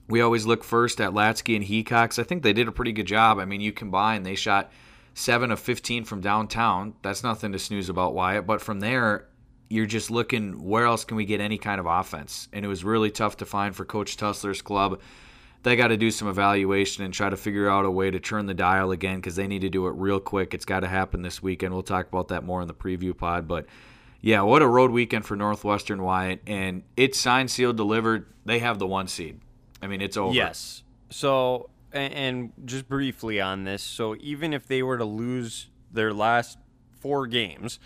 [0.07, 2.17] we always look first at Latsky and Hecox.
[2.17, 3.39] I think they did a pretty good job.
[3.39, 4.71] I mean, you combine, they shot
[5.13, 6.93] seven of 15 from downtown.
[7.01, 8.45] That's nothing to snooze about, Wyatt.
[8.45, 9.27] But from there,
[9.69, 12.47] you're just looking where else can we get any kind of offense?
[12.53, 15.01] And it was really tough to find for Coach Tussler's club.
[15.63, 18.47] They got to do some evaluation and try to figure out a way to turn
[18.47, 20.53] the dial again because they need to do it real quick.
[20.53, 21.73] It's got to happen this weekend.
[21.73, 23.47] We'll talk about that more in the preview pod.
[23.47, 23.67] But
[24.21, 26.41] yeah, what a road weekend for Northwestern Wyatt.
[26.47, 28.25] And it's signed, sealed, delivered.
[28.45, 29.39] They have the one seed.
[29.81, 30.33] I mean, it's over.
[30.33, 30.83] Yes.
[31.09, 36.57] So, and just briefly on this, so even if they were to lose their last
[36.99, 37.79] four games,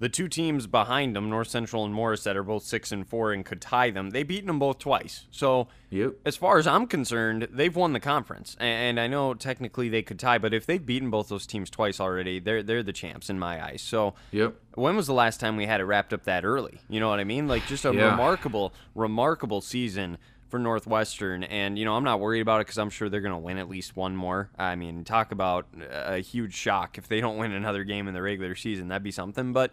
[0.00, 3.32] the two teams behind them, North Central and Morris, that are both six and four
[3.32, 5.26] and could tie them, they've beaten them both twice.
[5.30, 6.14] So, Yep.
[6.26, 8.56] as far as I'm concerned, they've won the conference.
[8.58, 12.00] And I know technically they could tie, but if they've beaten both those teams twice
[12.00, 13.82] already, they're they're the champs in my eyes.
[13.82, 14.56] So, Yep.
[14.74, 16.80] when was the last time we had it wrapped up that early?
[16.88, 17.46] You know what I mean?
[17.46, 18.10] Like just a Yeah.
[18.10, 20.18] remarkable, remarkable season
[20.54, 21.42] for Northwestern.
[21.42, 23.58] And you know, I'm not worried about it because I'm sure they're going to win
[23.58, 24.50] at least one more.
[24.56, 28.22] I mean, talk about a huge shock if they don't win another game in the
[28.22, 28.86] regular season.
[28.86, 29.52] That'd be something.
[29.52, 29.72] But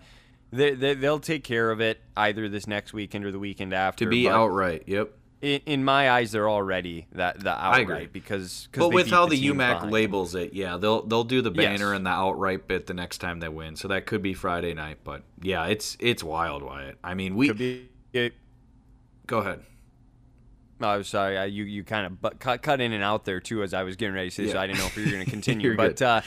[0.51, 4.05] they, they they'll take care of it either this next weekend or the weekend after.
[4.05, 4.83] To be But outright.
[4.87, 5.11] Yep.
[5.43, 8.05] in, in my eyes, they're already that the I outright agree.
[8.11, 8.67] because.
[8.71, 9.91] 'cause But with how the, teams UMAC behind.
[9.91, 11.57] labels it, yeah, they'll they'll do the Yes.
[11.79, 13.75] banner and the outright bit the next time they win.
[13.75, 14.97] So that could be Friday night.
[15.03, 16.97] But yeah, it's it's wild, Wyatt.
[17.03, 17.87] I mean, we could be.
[18.13, 18.33] It,
[19.27, 19.61] go ahead.
[20.81, 21.37] No, I'm sorry.
[21.37, 23.83] I, you you kind of but cut cut in and out there too as I
[23.83, 24.51] was getting ready to say.
[24.51, 25.75] So I didn't know if you were going to continue.
[25.77, 26.21] But uh,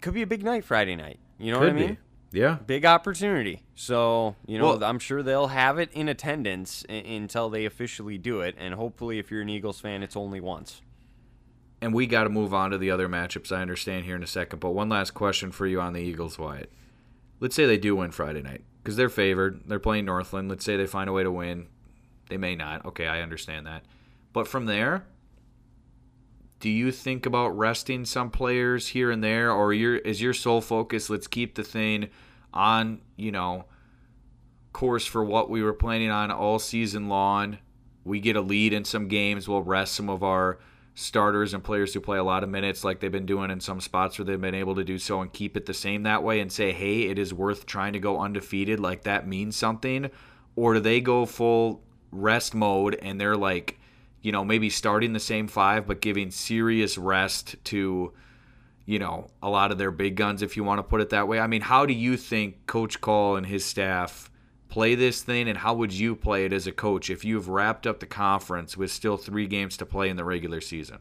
[0.00, 1.18] could be a big night Friday night.
[1.38, 1.98] You know Could what I mean?
[2.30, 2.38] be.
[2.40, 2.58] Yeah.
[2.66, 3.62] Big opportunity.
[3.74, 8.18] So you know, Well- I'm sure they'll have it in attendance I- until they officially
[8.18, 8.54] do it.
[8.58, 10.82] And hopefully, if you're an Eagles fan, it's only once.
[11.80, 13.50] And we got to move on to the other matchups.
[13.56, 14.58] I understand here in a second.
[14.58, 16.70] But one last question for you on the Eagles, Wyatt.
[17.40, 19.62] Let's say they do win Friday night because they're favored.
[19.66, 20.48] They're playing Northland.
[20.48, 21.68] Let's say they find a way to win.
[22.28, 22.84] They may not.
[22.86, 23.84] Okay, I understand that.
[24.32, 25.06] But from there,
[26.60, 30.60] do you think about resting some players here and there, or your is your sole
[30.60, 31.08] focus?
[31.08, 32.08] Let's keep the thing
[32.52, 33.66] on, you know,
[34.72, 37.58] course for what we were planning on all season long.
[38.04, 39.48] We get a lead in some games.
[39.48, 40.58] We'll rest some of our
[40.94, 43.80] starters and players who play a lot of minutes, like they've been doing in some
[43.80, 46.40] spots where they've been able to do so, and keep it the same that way.
[46.40, 48.80] And say, hey, it is worth trying to go undefeated.
[48.80, 50.10] Like that means something.
[50.56, 53.78] Or do they go full rest mode and they're like,
[54.22, 58.12] you know, maybe starting the same five, but giving serious rest to
[58.88, 61.28] you know, a lot of their big guns, if you want to put it that
[61.28, 61.38] way.
[61.38, 64.30] I mean, how do you think Coach Call and his staff
[64.70, 67.86] play this thing, and how would you play it as a coach if you've wrapped
[67.86, 71.00] up the conference with still three games to play in the regular season?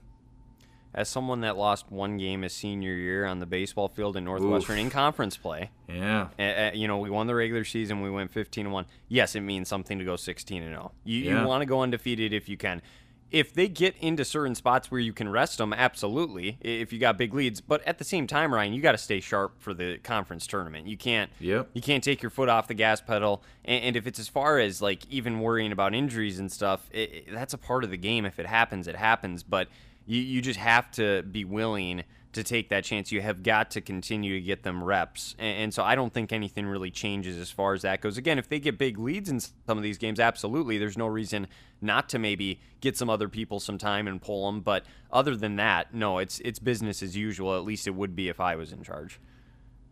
[0.98, 4.78] As someone that lost one game his senior year on the baseball field in Northwestern
[4.80, 4.86] Oof.
[4.86, 6.30] in conference play, Yeah.
[6.40, 8.02] Uh, you know, we won the regular season.
[8.02, 8.86] We went 15 and 1.
[9.08, 10.92] Yes, it means something to go 16 and 0.
[11.04, 11.42] You, Yeah.
[11.42, 12.82] you want to go undefeated if you can.
[13.30, 16.58] If they get into certain spots where you can rest them, absolutely.
[16.62, 19.20] If you got big leads, but at the same time, Ryan, you got to stay
[19.20, 20.88] sharp for the conference tournament.
[20.88, 21.30] You can't.
[21.42, 21.70] Yep.
[21.74, 23.44] You can't take your foot off the gas pedal.
[23.66, 26.98] And, and if it's as far as like even worrying about injuries and stuff, it,
[27.28, 28.26] it- that's a part of the game.
[28.26, 29.44] If it happens, it happens.
[29.44, 29.68] But
[30.08, 33.12] you, you just have to be willing to take that chance.
[33.12, 35.36] You have got to continue to get them reps.
[35.38, 38.18] And, and so I don't think anything really changes as far as that goes.
[38.18, 40.78] Again, if they get big leads in some of these games, absolutely.
[40.78, 41.48] There's no reason
[41.82, 44.62] not to maybe get some other people some time and pull them.
[44.62, 47.56] But other than that, no, it's it's business as usual.
[47.56, 49.20] At least it would be if I was in charge.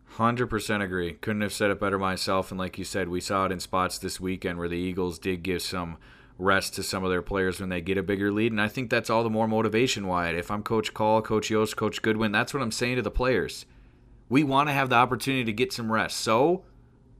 [0.06, 1.14] Hundred percent agree.
[1.14, 2.52] Couldn't have said it better myself.
[2.52, 5.44] And like you said, we saw it in spots this weekend where the Eagles did
[5.44, 5.98] give some
[6.38, 8.52] rest to some of their players when they get a bigger lead.
[8.52, 10.36] And I think that's all the more motivation, Wyatt.
[10.36, 13.66] If I'm Coach Call, Coach Yost, Coach Goodwin, that's what I'm saying to the players.
[14.28, 16.18] We want to have the opportunity to get some rest.
[16.18, 16.64] So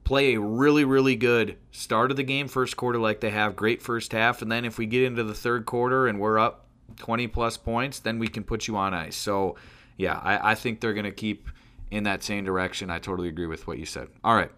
[0.04, 3.82] play a really, really good start of the game, first quarter, like they have, great
[3.82, 4.42] first half.
[4.42, 8.00] And then if we get into the third quarter and we're up 20 plus points,
[8.00, 9.16] then we can put you on ice.
[9.16, 9.56] So,
[9.98, 11.50] yeah, I, I think they're going to keep
[11.92, 12.90] in that same direction.
[12.90, 14.10] I totally agree with what you said.
[14.24, 14.52] All right.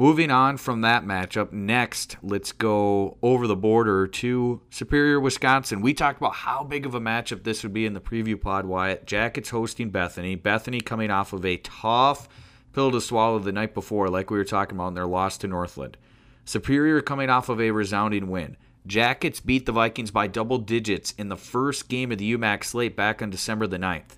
[0.00, 5.82] Moving on from that matchup, next, let's go over the border to Superior, Wisconsin.
[5.82, 8.64] We talked about how big of a matchup this would be in the preview pod,
[8.64, 9.04] Wyatt.
[9.04, 10.36] Jackets hosting Bethany.
[10.36, 12.30] Bethany coming off of a tough
[12.72, 15.46] pill to swallow the night before, like we were talking about in their loss to
[15.46, 15.98] Northland.
[16.46, 18.56] Superior coming off of a resounding win.
[18.86, 22.96] Jackets beat the Vikings by double digits in the first game of the UMAC slate
[22.96, 24.16] back on December the 9th.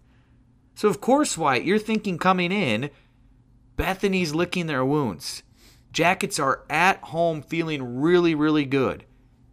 [0.77, 2.89] So, of course, Wyatt, you're thinking coming in,
[3.75, 5.43] Bethany's licking their wounds.
[5.93, 9.05] Jackets are at home feeling really, really good.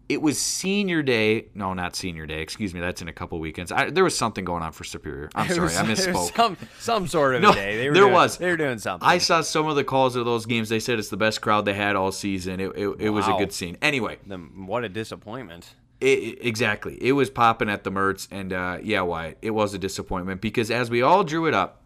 [0.08, 1.50] It was senior day.
[1.54, 2.42] No, not senior day.
[2.42, 2.80] Excuse me.
[2.80, 3.72] That's in a couple weekends.
[3.72, 5.30] I, there was something going on for Superior.
[5.36, 5.60] I'm sorry.
[5.62, 6.36] was- I misspoke.
[6.36, 7.78] Some some sort of No, a day.
[7.78, 8.38] There doing, was.
[8.38, 9.08] They were doing something.
[9.08, 10.70] I saw some of the calls of those games.
[10.70, 12.60] They said it's the best crowd they had all season.
[12.60, 13.78] It, it, it was a good scene.
[13.84, 15.76] Anyway, Them- what a disappointment.
[16.02, 16.98] it, it- exactly.
[17.04, 19.36] It was popping at the Mertz, and uh, yeah, why?
[19.44, 21.84] it was a disappointment because as we all drew it up,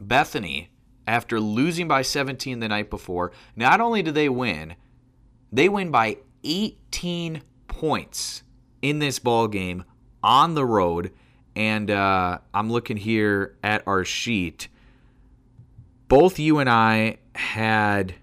[0.00, 0.70] Bethany,
[1.06, 4.74] after losing by 17 the night before, not only do they win,
[5.52, 8.42] they win by 18 points
[8.82, 9.84] in this ball game
[10.22, 11.12] on the road.
[11.54, 14.68] And uh, I'm looking here at our sheet.
[16.08, 18.14] Both you and I had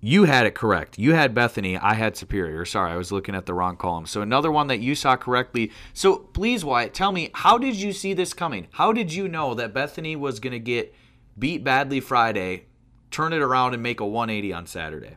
[0.00, 0.98] you had it correct.
[0.98, 1.76] You had Bethany.
[1.76, 2.64] I had Superior.
[2.64, 4.06] Sorry, I was looking at the wrong column.
[4.06, 5.72] So another one that you saw correctly.
[5.94, 8.68] So please, Wyatt, tell me how did you see this coming?
[8.72, 10.94] How did you know that Bethany was going to get
[11.38, 12.66] beat badly Friday,
[13.10, 15.16] turn it around and make a 180 on Saturday?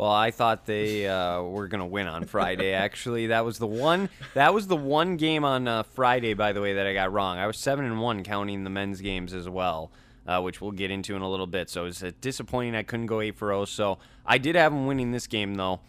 [0.00, 2.72] Well, I thought they uh, were gonna win on Friday.
[2.72, 4.08] Actually, that was the one.
[4.32, 7.36] That was the one game on uh, Friday, by the way, that I got wrong.
[7.36, 9.92] I was seven and one counting the men's games as well,
[10.26, 11.68] uh, which we'll get into in a little bit.
[11.68, 13.66] So it's uh, disappointing I couldn't go eight for zero.
[13.66, 15.80] So I did have them winning this game though,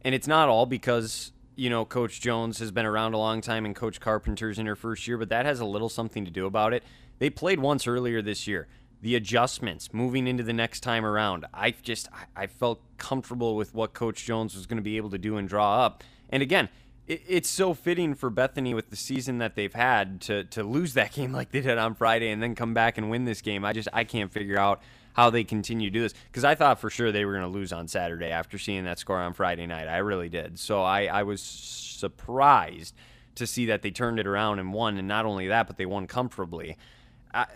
[0.00, 3.66] and it's not all because you know Coach Jones has been around a long time
[3.66, 6.46] and Coach Carpenter's in her first year, but that has a little something to do
[6.46, 6.82] about it.
[7.18, 8.66] They played once earlier this year
[9.02, 11.44] the adjustments moving into the next time around.
[11.52, 15.18] I just I felt comfortable with what Coach Jones was going to be able to
[15.18, 16.04] do and draw up.
[16.30, 16.68] And again,
[17.08, 20.94] it, it's so fitting for Bethany with the season that they've had to to lose
[20.94, 23.64] that game like they did on Friday and then come back and win this game.
[23.64, 24.80] I just I can't figure out
[25.14, 27.58] how they continue to do this because I thought for sure they were going to
[27.58, 29.88] lose on Saturday after seeing that score on Friday night.
[29.88, 30.60] I really did.
[30.60, 32.94] So I I was surprised
[33.34, 35.86] to see that they turned it around and won, and not only that, but they
[35.86, 36.76] won comfortably.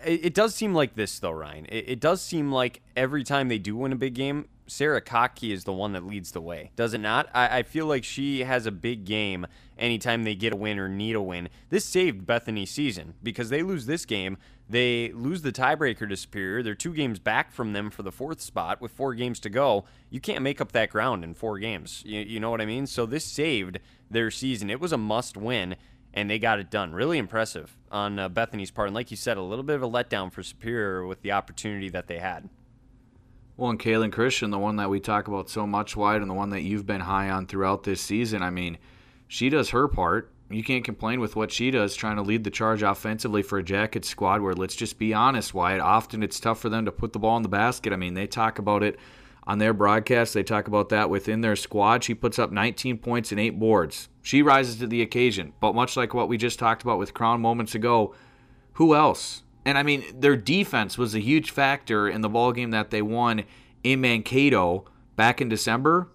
[0.03, 1.65] It, does seem like this though, Ryan.
[1.67, 5.51] It, it does seem like every time they do win a big game, Sarah Kottke
[5.51, 7.29] is the one that leads the way, does it not?
[7.33, 10.89] I, I feel like she has a big game anytime they get a win or
[10.89, 11.49] need a win.
[11.69, 14.37] This saved Bethany's season because they lose this game,
[14.69, 16.61] they lose the tiebreaker to Superior.
[16.61, 19.85] They're two games back from them for the fourth spot with four games to go.
[20.09, 22.03] You can't make up that ground in four games.
[22.05, 22.87] You, you know what I mean?
[22.87, 23.79] So this saved
[24.11, 24.69] their season.
[24.69, 25.77] It was a must win
[26.17, 26.93] and they got it done.
[26.93, 28.87] Really impressive on uh, Bethany's part.
[28.87, 31.89] And like you said, a little bit of a letdown for Superior with the opportunity
[31.89, 32.49] that they had.
[33.55, 36.35] Well, and Kaylin Christian, the one that we talk about so much, Wyatt, and the
[36.35, 38.79] one that you've been high on throughout this season, I mean,
[39.27, 40.31] she does her part.
[40.49, 43.63] You can't complain with what she does trying to lead the charge offensively for a
[43.63, 47.13] Jacket squad where, let's just be honest, Wyatt, often it's tough for them to put
[47.13, 47.93] the ball in the basket.
[47.93, 48.97] I mean, they talk about it
[49.47, 50.33] on their broadcast.
[50.33, 52.03] They talk about that within their squad.
[52.03, 54.09] She puts up 19 points and eight boards.
[54.21, 55.53] She rises to the occasion.
[55.61, 58.13] But much like what we just talked about with Crown moments ago,
[58.73, 59.43] who else?
[59.65, 63.01] And I mean, their defense was a huge factor in the ball game that they
[63.01, 63.45] won
[63.83, 66.09] in Mankato back in December.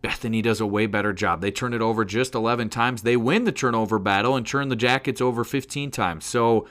[0.00, 1.40] Bethany does a way better job.
[1.40, 3.02] They turn it over just 11 times.
[3.02, 6.24] They win the turnover battle and turn the Jackets over 15 times.
[6.24, 6.66] So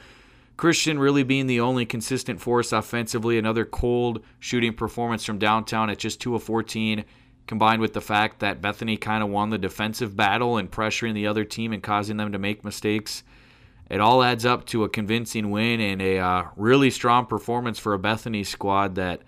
[0.64, 3.38] Christian really being the only consistent force offensively.
[3.38, 7.04] Another cold shooting performance from downtown at just 2 of 14,
[7.48, 11.28] combined with the fact that Bethany kind of won the defensive battle and pressuring the
[11.28, 13.24] other team and causing them to make mistakes.
[13.90, 17.94] It all adds up to a convincing win and a uh, really strong performance for
[17.94, 19.20] a Bethany squad that,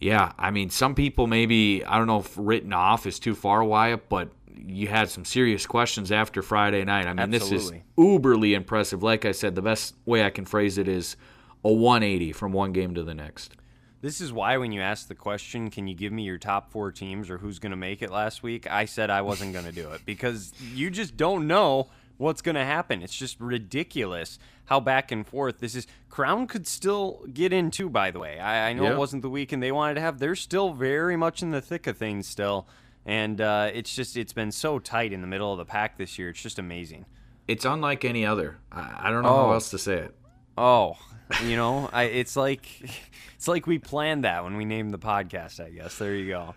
[0.00, 3.62] yeah, I mean, some people maybe, I don't know if written off is too far,
[3.62, 4.30] Wyatt, but
[4.66, 7.06] you had some serious questions after Friday night.
[7.06, 9.02] I mean, this is uberly impressive.
[9.02, 11.16] Like I said, the best way I can phrase it is
[11.64, 13.54] a 180 from one game to the next.
[14.00, 16.92] This is why when you asked the question, can you give me your top four
[16.92, 18.70] teams or who's going to make it last week?
[18.70, 22.54] I said I wasn't going to do it because you just don't know what's going
[22.54, 23.02] to happen.
[23.02, 25.86] It's just ridiculous how back and forth this is.
[26.10, 28.38] Crown could still get in too, by the way.
[28.38, 28.92] I, I know Yeah.
[28.92, 30.18] it wasn't the weekend they wanted to have.
[30.20, 32.68] They're still very much in the thick of things still.
[33.08, 36.18] And uh, it's just, it's been so tight in the middle of the pack this
[36.18, 36.28] year.
[36.28, 37.06] It's just amazing.
[37.48, 38.58] It's unlike any other.
[38.70, 39.52] I, I don't know how Oh.
[39.52, 40.14] else to say it.
[40.58, 40.96] Oh,
[41.44, 42.68] you know, I, it's like
[43.36, 45.58] it's like we planned that when we named the podcast.
[45.64, 46.54] I guess there you go.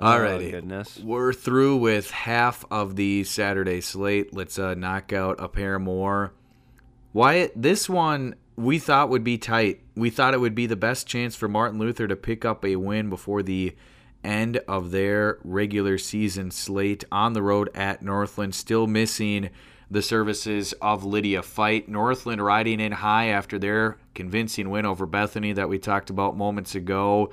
[0.00, 0.48] Alrighty.
[0.48, 0.98] Oh, goodness.
[0.98, 4.34] We're through with half of the Saturday slate.
[4.34, 6.32] Let's uh, knock out a pair more.
[7.12, 9.80] Wyatt, this one we thought would be tight.
[9.94, 12.74] We thought it would be the best chance for Martin Luther to pick up a
[12.76, 13.76] win before the
[14.24, 18.54] end of their regular season slate on the road at Northland.
[18.54, 19.50] Still missing
[19.90, 21.88] the services of Lydia Fight.
[21.88, 26.74] Northland riding in high after their convincing win over Bethany that we talked about moments
[26.74, 27.30] ago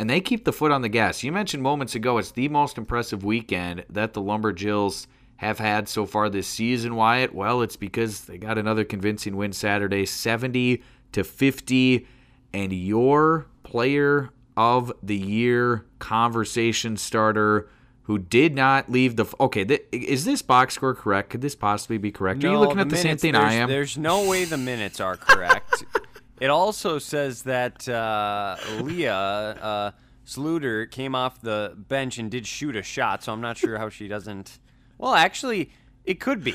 [0.00, 1.22] and they keep the foot on the gas.
[1.22, 6.06] You mentioned moments ago it's the most impressive weekend that the Lumberjills have had so
[6.06, 6.96] far this season.
[6.96, 12.06] Wyatt, well, it's because they got another convincing win Saturday, 70 to 50,
[12.54, 17.68] and your player of the year conversation starter
[18.02, 21.98] who did not leave the okay th- is this box score correct could this possibly
[21.98, 24.44] be correct are you No, looking at the same thing i am There's no way
[24.44, 25.84] the minutes are correct.
[26.40, 29.90] it also says that uh, Leah uh,
[30.26, 33.88] Sluter came off the bench and did shoot a shot, so I'm not sure how
[33.88, 34.58] she doesn't.
[34.96, 35.72] Well, actually,
[36.04, 36.54] it could be.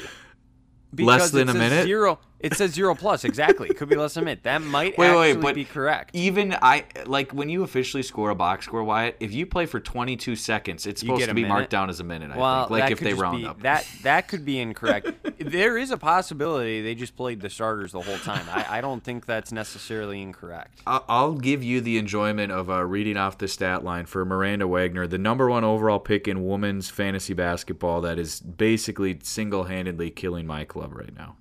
[0.98, 1.84] Less than a says minute?
[1.84, 2.20] Zero.
[2.46, 3.24] It says zero plus.
[3.24, 3.70] Exactly.
[3.70, 4.44] It could be less than a minute.
[4.44, 6.12] That might Wait, actually wait, but be correct.
[6.14, 9.18] Even I like when you officially score a box score, Wyatt.
[9.20, 12.30] If you play for 22 seconds, it's supposed to be marked down as a minute.
[12.32, 13.62] I Well, think, like if they round be, up.
[13.64, 15.12] That that could be incorrect.
[15.40, 18.46] there is a possibility they just played the starters the whole time.
[18.52, 20.82] I, I don't think that's necessarily incorrect.
[20.86, 25.08] I'll give you the enjoyment of uh, reading off the stat line for Miranda Wagner,
[25.08, 28.02] the number one overall pick in women's fantasy basketball.
[28.02, 31.38] That is basically single-handedly killing my club right now.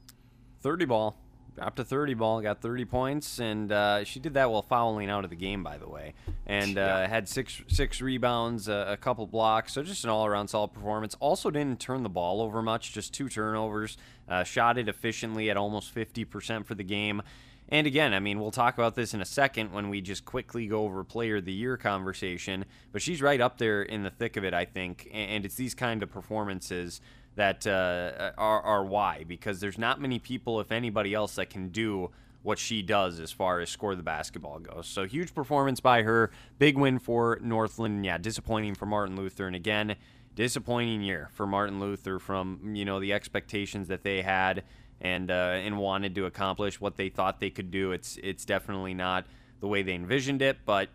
[0.65, 1.15] 30 ball.
[1.57, 5.23] dropped a 30 ball, got 30 points, and uh, she did that while fouling out
[5.23, 6.15] of the game, by the way,
[6.47, 10.49] and uh, had six six rebounds, uh, a couple blocks, so just an all around
[10.49, 11.15] solid performance.
[11.21, 13.99] Also didn't turn the ball over much, just two turnovers.
[14.27, 17.21] Uh, shot it efficiently at almost 50% for the game.
[17.69, 20.67] And again, I mean, we'll talk about this in a second when we just quickly
[20.67, 24.39] go over player of the year conversation, but she's right up there in the thick
[24.39, 25.11] of it, I think.
[25.13, 27.03] And it's these kind of performances
[27.37, 31.69] that uh, are, are why, because there's not many people, if anybody else, that can
[31.69, 32.11] do
[32.43, 34.87] what she does as far as score the basketball goes.
[34.87, 38.05] So huge performance by her, big win for Northland.
[38.05, 39.97] Yeah, disappointing for Martin Luther, and again,
[40.35, 44.63] disappointing year for Martin Luther from you know the expectations that they had
[45.01, 47.93] and uh, and wanted to accomplish what they thought they could do.
[47.93, 49.27] It's it's definitely not
[49.61, 50.89] the way they envisioned it, but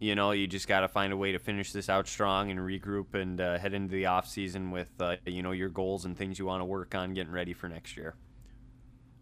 [0.00, 2.60] you know you just got to find a way to finish this out strong and
[2.60, 6.16] regroup and uh, head into the off season with uh, you know your goals and
[6.16, 8.14] things you want to work on getting ready for next year.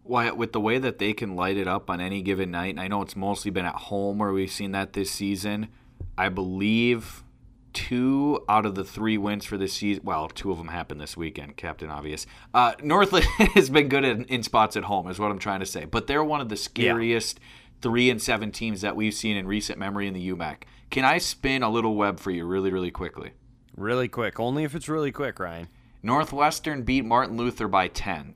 [0.03, 2.79] Wyatt, with the way that they can light it up on any given night, and
[2.79, 5.69] I know it's mostly been at home where we've seen that this season.
[6.17, 7.23] I believe
[7.71, 10.03] two out of the three wins for this season.
[10.03, 12.25] Well, two of them happened this weekend, Captain Obvious.
[12.53, 15.65] Uh, Northland has been good in, in spots at home, is what I'm trying to
[15.65, 15.85] say.
[15.85, 17.39] But they're one of the scariest
[17.83, 20.63] three and seven teams that we've seen in recent memory in the UMAC.
[20.89, 23.33] Can I spin a little web for you really, really quickly?
[23.75, 25.67] Really quick, only if it's really quick, Ryan.
[26.01, 28.35] Northwestern beat Martin Luther by 10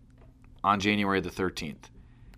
[0.64, 1.90] on January the 13th.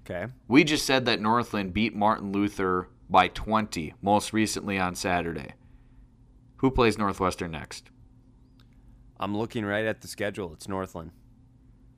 [0.01, 0.31] Okay.
[0.47, 5.53] We just said that Northland beat Martin Luther by 20 most recently on Saturday.
[6.57, 7.89] Who plays Northwestern next?
[9.19, 10.53] I'm looking right at the schedule.
[10.53, 11.11] It's Northland.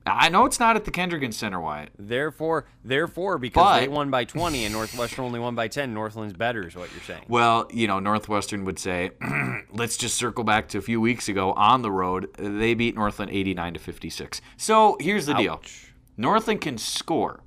[0.04, 1.90] I know it's not at the Kendrigan Center, Wyatt.
[1.98, 6.34] Therefore, therefore, because But- they won by 20 and Northwestern only won by 10, Northland's
[6.34, 7.24] better, is what you're saying.
[7.28, 9.12] Well, you know, Northwestern would say,
[9.72, 12.28] let's just circle back to a few weeks ago on the road.
[12.36, 14.40] They beat Northland 89 to 56.
[14.56, 15.60] So here's the deal
[16.16, 17.40] Northland can score.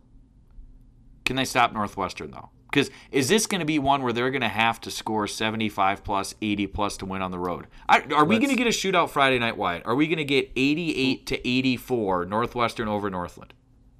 [1.26, 2.50] Can they stop Northwestern, though?
[2.76, 6.04] Because is this going to be one where they're going to have to score 75
[6.04, 7.68] plus, 80 plus to win on the road?
[7.88, 9.84] I, are we going to get a shootout Friday night, Wyatt?
[9.86, 13.54] Are we going to get 88 to 84 Northwestern over Northland?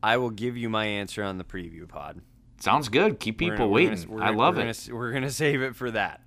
[0.04, 2.20] I will give you my answer on the preview pod.
[2.60, 3.18] Sounds good.
[3.22, 4.04] Keep people gonna- waiting.
[4.10, 4.84] gonna- I love we're it.
[4.88, 6.22] Gonna, we're going to save it for that.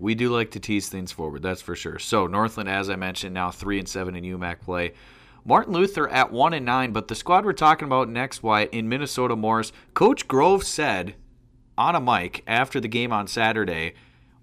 [0.00, 2.00] We do like to tease things forward, that's for sure.
[2.00, 4.92] So Northland, as I mentioned, now three and seven in UMAC play.
[5.44, 8.88] Martin Luther at one and nine, but the squad we're talking about next, Wyatt, in
[8.88, 11.14] Minnesota Morris, Coach Grove said
[11.78, 13.94] on a mic after the game on Saturday,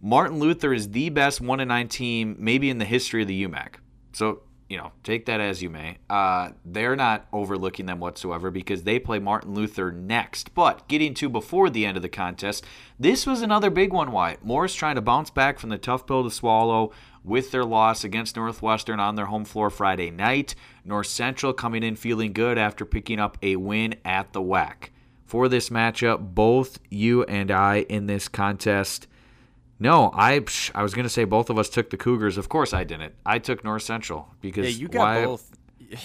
[0.02, 3.44] Martin Luther is the best one and nine team maybe in the history of the
[3.46, 3.76] UMAC.
[4.12, 4.42] So
[4.74, 5.98] you know, take that as you may.
[6.10, 10.56] Uh, they're not overlooking them whatsoever because they play Martin Luther next.
[10.56, 12.66] But getting to before the end of the contest,
[13.00, 14.12] this was another big one.
[14.12, 16.92] Wyatt Morris trying to bounce back from the tough pill to swallow
[17.24, 20.56] with their loss against Northwestern on their home floor Friday night.
[20.84, 24.90] North Central coming in feeling good after picking up a win at the WAC.
[25.34, 29.08] For this matchup, both you and I in this contest
[29.80, 30.42] no, I
[30.76, 32.38] I was gonna say both of us took the Cougars.
[32.38, 33.16] Of course I didn't.
[33.26, 35.50] I took North Central because Yeah, you got why- both.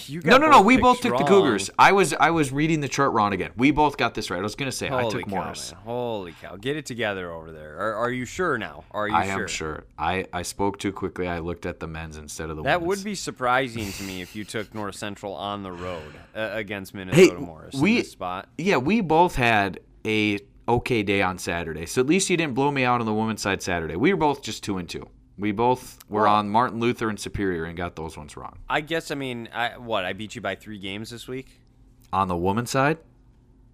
[0.07, 0.61] You No, got no, no.
[0.61, 1.23] We both took the.
[1.23, 1.69] Cougars.
[1.79, 3.51] I was I was reading the chart wrong again.
[3.55, 4.39] We both got this right.
[4.39, 5.71] I was gonna say I took cow, Morris.
[5.73, 5.81] man.
[5.83, 6.55] Holy cow.
[6.55, 7.77] Get it together over there.
[7.77, 8.83] Are, are you sure now?
[8.91, 9.41] Are you I sure?
[9.41, 9.83] am sure.
[9.97, 11.27] I I spoke too quickly.
[11.27, 12.99] I looked at the men's instead of the That women's.
[12.99, 16.93] would be surprising to me if you took North Central on the road uh, against
[16.93, 18.49] Minnesota Morris we- in this spot.
[18.57, 21.85] Yeah, we both had a okay day on Saturday.
[21.85, 23.95] So at least you didn't blow me out on the women's side Saturday.
[23.95, 25.07] We were both just two and two.
[25.39, 28.57] We both were Well- on Martin Luther and Superior and got those ones wrong.
[28.69, 31.61] I guess I mean I what I beat you by three games this week
[32.11, 32.97] On the women's side,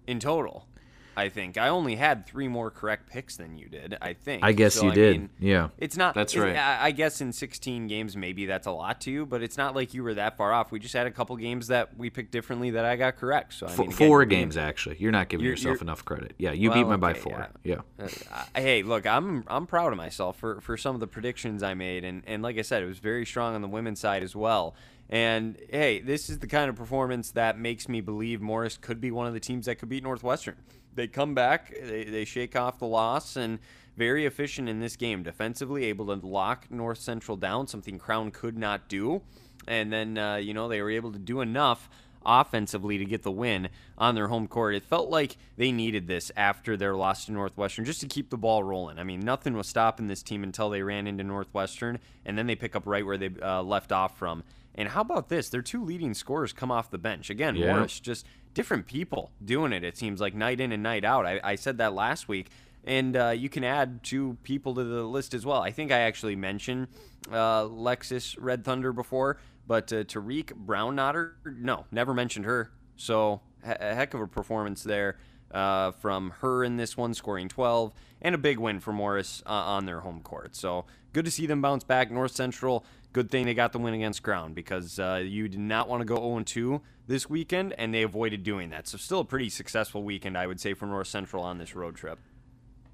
[0.06, 0.68] in total.
[1.16, 3.96] I think I only had three more correct picks than you did.
[4.02, 4.44] I think.
[4.44, 5.16] I guess So, you I did.
[5.20, 5.68] mean, yeah.
[5.78, 6.14] It's not.
[6.14, 6.56] That's it's- right.
[6.56, 9.74] I I guess in 16 games, maybe that's a lot to you, but it's not
[9.74, 10.70] like you were that far off.
[10.70, 13.54] We just had a couple games that we picked differently that I got correct.
[13.54, 14.96] So I F- mean, again, four games actually.
[14.98, 16.34] You're not giving You're- yourself you're- enough credit.
[16.38, 17.48] Yeah, you Well, beat me by four.
[17.64, 17.76] yeah.
[17.98, 18.08] Yeah.
[18.30, 21.74] Uh, hey, look, I'm I'm proud of myself for, for some of the predictions I
[21.74, 24.36] made, and, and like I said, it was very strong on the women's side as
[24.36, 24.74] well.
[25.08, 29.10] And hey, this is the kind of performance that makes me believe Morris could be
[29.12, 30.56] one of the teams that could beat Northwestern.
[30.96, 33.58] They come back, they, they shake off the loss, and
[33.96, 35.22] very efficient in this game.
[35.22, 39.22] Defensively, able to lock North Central down, something Crown could not do.
[39.68, 41.88] And then, uh, you know, they were able to do enough
[42.24, 44.74] offensively to get the win on their home court.
[44.74, 48.36] It felt like they needed this after their loss to Northwestern just to keep the
[48.36, 48.98] ball rolling.
[48.98, 52.56] I mean, nothing was stopping this team until they ran into Northwestern, and then they
[52.56, 54.42] pick up right where they uh, left off from.
[54.76, 55.48] And how about this?
[55.48, 57.30] Their two leading scorers come off the bench.
[57.30, 57.74] Again, Yeah.
[57.74, 61.26] Morris, just different people doing it, it seems like night in and night out.
[61.26, 62.50] I, I said that last week.
[62.84, 65.60] And uh, you can add two people to the list as well.
[65.60, 66.86] I think I actually mentioned
[67.32, 72.70] uh, Lexus Red Thunder before, but uh, Tariq Brown Notter, no, never mentioned her.
[72.94, 75.18] So a heck of a performance there
[75.50, 79.50] uh, from her in this one, scoring 12, and a big win for Morris uh,
[79.50, 80.54] on their home court.
[80.54, 82.12] So good to see them bounce back.
[82.12, 82.84] North Central,
[83.16, 86.04] good thing they got the win against Crown because uh, you did not want to
[86.04, 88.86] go 0 2 this weekend, and they avoided doing that.
[88.86, 91.96] So still a pretty successful weekend, I would say, for North Central on this road
[91.96, 92.18] trip.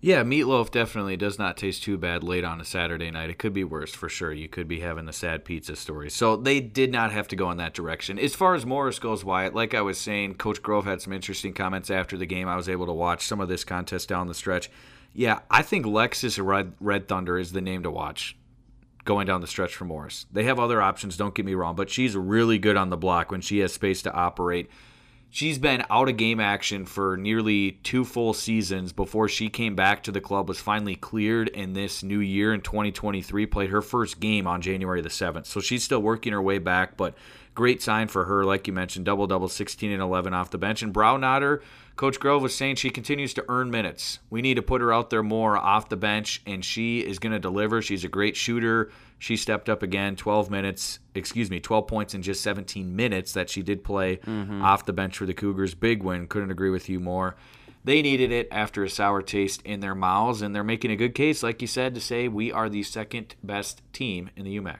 [0.00, 3.30] Yeah, meatloaf definitely does not taste too bad late on a Saturday night.
[3.30, 4.32] It could be worse for sure.
[4.32, 6.08] You could be having the sad pizza story.
[6.08, 8.16] So they did not have to go in that direction.
[8.16, 11.52] As far as Morris goes, Wyatt, like I was saying, Coach Grove had some interesting
[11.52, 12.46] comments after the game.
[12.46, 14.70] I was able to watch some of this contest down the stretch.
[15.12, 18.36] Yeah, I think Lexus Red, Red Thunder is the name to watch
[19.04, 20.26] going down the stretch for Morris.
[20.32, 23.30] They have other options, don't get me wrong, but she's really good on the block
[23.30, 24.70] when she has space to operate.
[25.34, 30.02] She's been out of game action for nearly two full seasons before she came back
[30.02, 34.20] to the club, was finally cleared in this new year in 2023, played her first
[34.20, 35.46] game on January the 7th.
[35.46, 37.14] So she's still working her way back, but
[37.54, 40.82] great sign for her, like you mentioned, double double, 16 and 11 off the bench.
[40.82, 41.22] And Brown
[41.96, 44.18] Coach Grove was saying she continues to earn minutes.
[44.30, 47.32] We need to put her out there more off the bench, and she is going
[47.32, 47.82] to deliver.
[47.82, 48.90] She's a great shooter.
[49.18, 53.50] She stepped up again, 12 minutes, excuse me, 12 points in just 17 minutes that
[53.50, 54.62] she did play mm-hmm.
[54.62, 55.74] off the bench for the Cougars.
[55.74, 56.26] Big win.
[56.26, 57.36] Couldn't agree with you more.
[57.84, 61.14] They needed it after a sour taste in their mouths, and they're making a good
[61.14, 64.78] case, like you said, to say we are the second best team in the UMAC.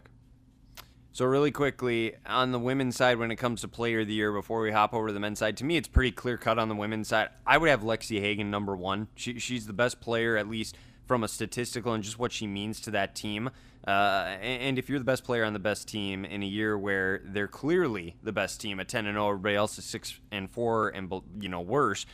[1.15, 4.33] So really quickly on the women's side, when it comes to Player of the Year,
[4.33, 6.71] before we hop over to the men's side, to me it's pretty clear cut on
[6.71, 7.29] the women's side.
[7.47, 9.09] I would have Lexi Hagan number one.
[9.15, 10.75] She, she's the best player, at least
[11.07, 13.51] from a statistical and just what she means to that team.
[13.87, 17.21] Uh, and if you're the best player on the best team in a year where
[17.27, 20.89] they're clearly the best team at 10 and 0, everybody else is 6 and 4
[20.91, 22.07] and you know worse,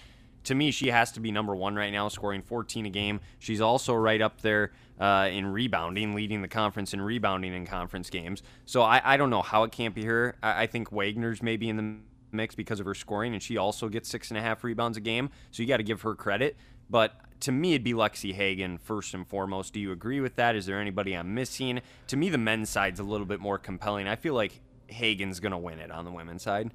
[0.49, 3.21] to me, she has to be number one right now, scoring 14 a game.
[3.39, 8.09] She's also right up there uh, in rebounding, leading the conference in rebounding in conference
[8.09, 8.43] games.
[8.65, 10.37] So I, I don't know how it can't be her.
[10.43, 11.97] I, I think Wagner's maybe in the
[12.35, 15.03] mix because of her scoring, and she also gets six and a half rebounds a
[15.03, 15.29] game.
[15.51, 16.57] So you got to give her credit.
[16.89, 19.75] But to me, it'd be Lexi Hagan first and foremost.
[19.75, 20.57] Do you agree with that?
[20.57, 21.83] Is there anybody I'm missing?
[22.07, 24.09] To me, the men's side's a little bit more compelling.
[24.09, 26.73] I feel like Hagan's going to win it on the women's side.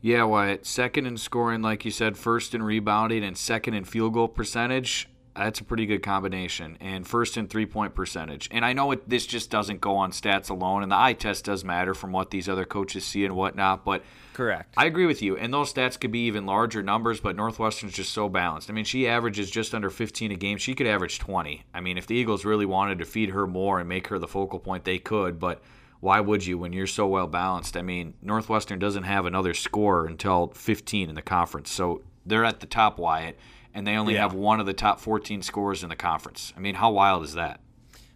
[0.00, 0.64] Yeah, Wyatt.
[0.64, 5.08] Second in scoring, like you said, first in rebounding, and second in field goal percentage.
[5.34, 6.76] That's a pretty good combination.
[6.80, 8.48] And first in three point percentage.
[8.50, 11.44] And I know it, this just doesn't go on stats alone, and the eye test
[11.44, 13.84] does matter from what these other coaches see and whatnot.
[13.84, 14.02] But
[14.34, 14.74] Correct.
[14.76, 15.36] I agree with you.
[15.36, 18.70] And those stats could be even larger numbers, but Northwestern's just so balanced.
[18.70, 20.58] I mean, she averages just under 15 a game.
[20.58, 21.64] She could average 20.
[21.74, 24.28] I mean, if the Eagles really wanted to feed her more and make her the
[24.28, 25.40] focal point, they could.
[25.40, 25.60] But
[26.00, 27.76] why would you when you're so well balanced?
[27.76, 31.70] I mean, Northwestern doesn't have another scorer until 15 in the conference.
[31.72, 33.36] So they're at the top, Wyatt,
[33.74, 34.22] and they only Yeah.
[34.22, 36.52] have one of the top 14 scorers in the conference.
[36.56, 37.60] I mean, how wild is that?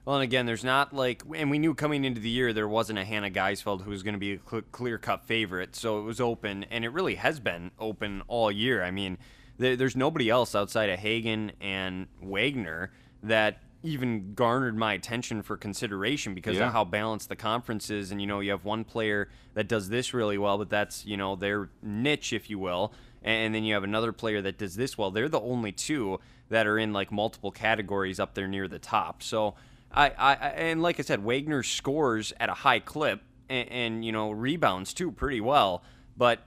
[0.04, 2.98] Well, and again, there's not like, and we knew coming into the year there wasn't
[2.98, 6.02] a Hannah Geisfeld who was going to be a cl- clear cut favorite, so it
[6.02, 8.82] was open, and it really has been open all year.
[8.82, 9.16] I mean,
[9.58, 12.90] there, there's nobody else outside of Hagen and Wagner
[13.22, 16.68] that even garnered my attention for consideration because Yeah.
[16.68, 18.10] of how balanced the conference is.
[18.12, 21.16] And, you know, you have one player that does this really well, but that's, you
[21.16, 22.92] know, their niche, if you will.
[23.22, 25.10] And then you have another player that does this well.
[25.10, 29.22] They're the only two that are in like multiple categories up there near the top.
[29.22, 29.54] So,
[29.94, 34.10] I, I and like I said, Wagner scores at a high clip and, and you
[34.10, 35.82] know rebounds too pretty well,
[36.16, 36.40] but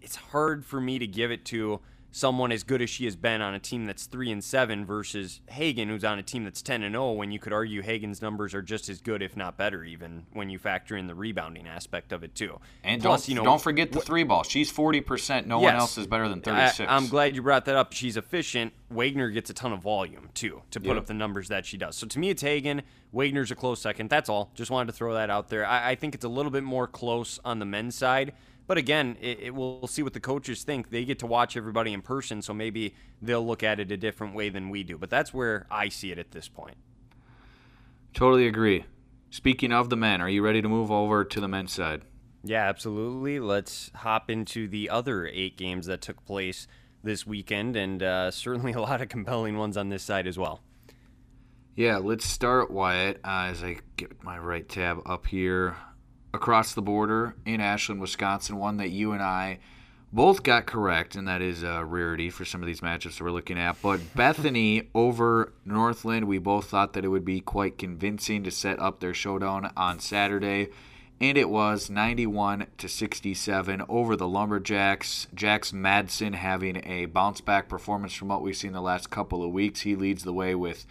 [0.00, 1.80] it's hard for me to give it to
[2.10, 5.40] someone as good as she has been on a team that's three and seven versus
[5.48, 7.12] Hagen, who's on a team that's ten and zero.
[7.12, 10.50] When you could argue Hagen's numbers are just as good, if not better, even when
[10.50, 12.58] you factor in the rebounding aspect of it too.
[12.82, 14.42] And Plus, don't, you know, don't forget the three ball.
[14.42, 15.46] She's 40%.
[15.46, 16.90] No one else is better than I, 36.
[16.90, 17.92] I'm glad you brought that up.
[17.92, 18.72] She's efficient.
[18.90, 20.96] Wagner gets a ton of volume too to put Yep.
[20.96, 21.94] up the numbers that she does.
[21.96, 22.82] So to me, it's Hagen.
[23.12, 24.08] Wagner's a close second.
[24.10, 24.50] That's all.
[24.54, 25.66] Just wanted to throw that out there.
[25.66, 28.32] I, I think it's a little bit more close on the men's side.
[28.68, 30.90] But again, it, it, we'll see what the coaches think.
[30.90, 34.34] They get to watch everybody in person, so maybe they'll look at it a different
[34.34, 34.98] way than we do.
[34.98, 36.76] But that's where I see it at this point.
[38.12, 38.84] Totally agree.
[39.30, 42.02] Speaking of the men, are you ready to move over to the men's side?
[42.44, 43.40] Yeah, absolutely.
[43.40, 46.68] Let's hop into the other eight games that took place
[47.02, 50.60] this weekend, and uh, certainly a lot of compelling ones on this side as well.
[51.74, 55.76] Yeah, let's start, Wyatt, uh, as I get my right tab up here.
[56.34, 59.58] Across the border in Ashland, Wisconsin, one that you and I
[60.12, 63.30] both got correct, and that is a rarity for some of these matchups that we're
[63.30, 63.80] looking at.
[63.82, 68.78] But Bethany over Northland, we both thought that it would be quite convincing to set
[68.78, 70.68] up their showdown on Saturday.
[71.20, 75.26] And it was 91 to 67 over the Lumberjacks.
[75.34, 79.50] Jax Madsen having a bounce back performance from what we've seen the last couple of
[79.50, 79.80] weeks.
[79.80, 80.86] He leads the way with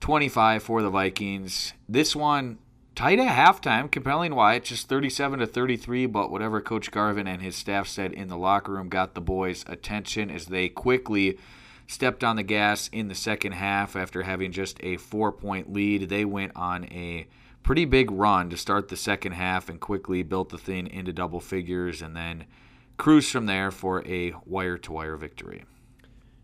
[0.00, 1.72] 25 for the Vikings.
[1.88, 2.58] This one,
[2.94, 3.90] tight at halftime.
[3.90, 8.12] Compelling Wyatt it's just 37 to 33, but whatever Coach Garvin and his staff said
[8.12, 11.38] in the locker room got the boys' attention as they quickly
[11.86, 16.08] stepped on the gas in the second half after having just a four point lead.
[16.08, 17.26] They went on a
[17.62, 21.40] pretty big run to start the second half and quickly built the thing into double
[21.40, 22.44] figures and then
[22.96, 25.64] cruised from there for a wire to wire victory.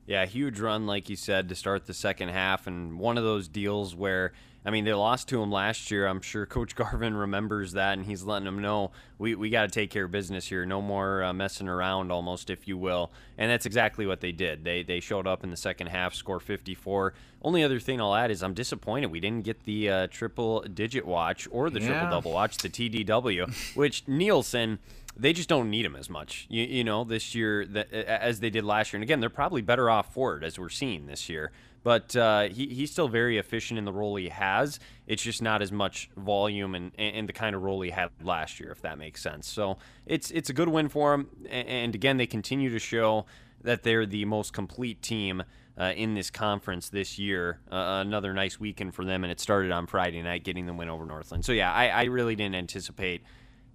[0.07, 3.47] Yeah, huge run, like you said, to start the second half, and one of those
[3.47, 4.33] deals where,
[4.65, 6.07] I mean, they lost to him last year.
[6.07, 9.69] I'm sure Coach Garvin remembers that, and he's letting them know we, we got to
[9.71, 10.67] take care of business here.
[10.67, 13.11] No more uh, messing around, almost, if you will.
[13.39, 14.65] And that's exactly what they did.
[14.65, 17.15] They they showed up in the second half, score 54.
[17.43, 21.07] Only other thing I'll add is I'm disappointed we didn't get the uh, triple digit
[21.07, 21.87] watch or the Yeah.
[21.89, 24.79] triple double watch, the TDW, which Nielsen
[25.17, 28.49] they just don't need him as much, you, you know, this year that, as they
[28.49, 28.99] did last year.
[28.99, 31.51] And again, they're probably better off for it as we're seeing this year.
[31.83, 34.79] But uh, he, he's still very efficient in the role he has.
[35.07, 38.61] It's just not as much volume and, and the kind of role he had last
[38.61, 39.49] year, if that makes sense.
[39.49, 41.29] So it's it's a good win for him.
[41.49, 43.25] And again, they continue to show
[43.63, 45.43] that they're the most complete team
[45.79, 47.61] uh, in this conference this year.
[47.71, 50.89] Uh, another nice weekend for them, and it started on Friday night, getting the win
[50.89, 51.45] over Northland.
[51.45, 53.23] So yeah, I, I really didn't anticipate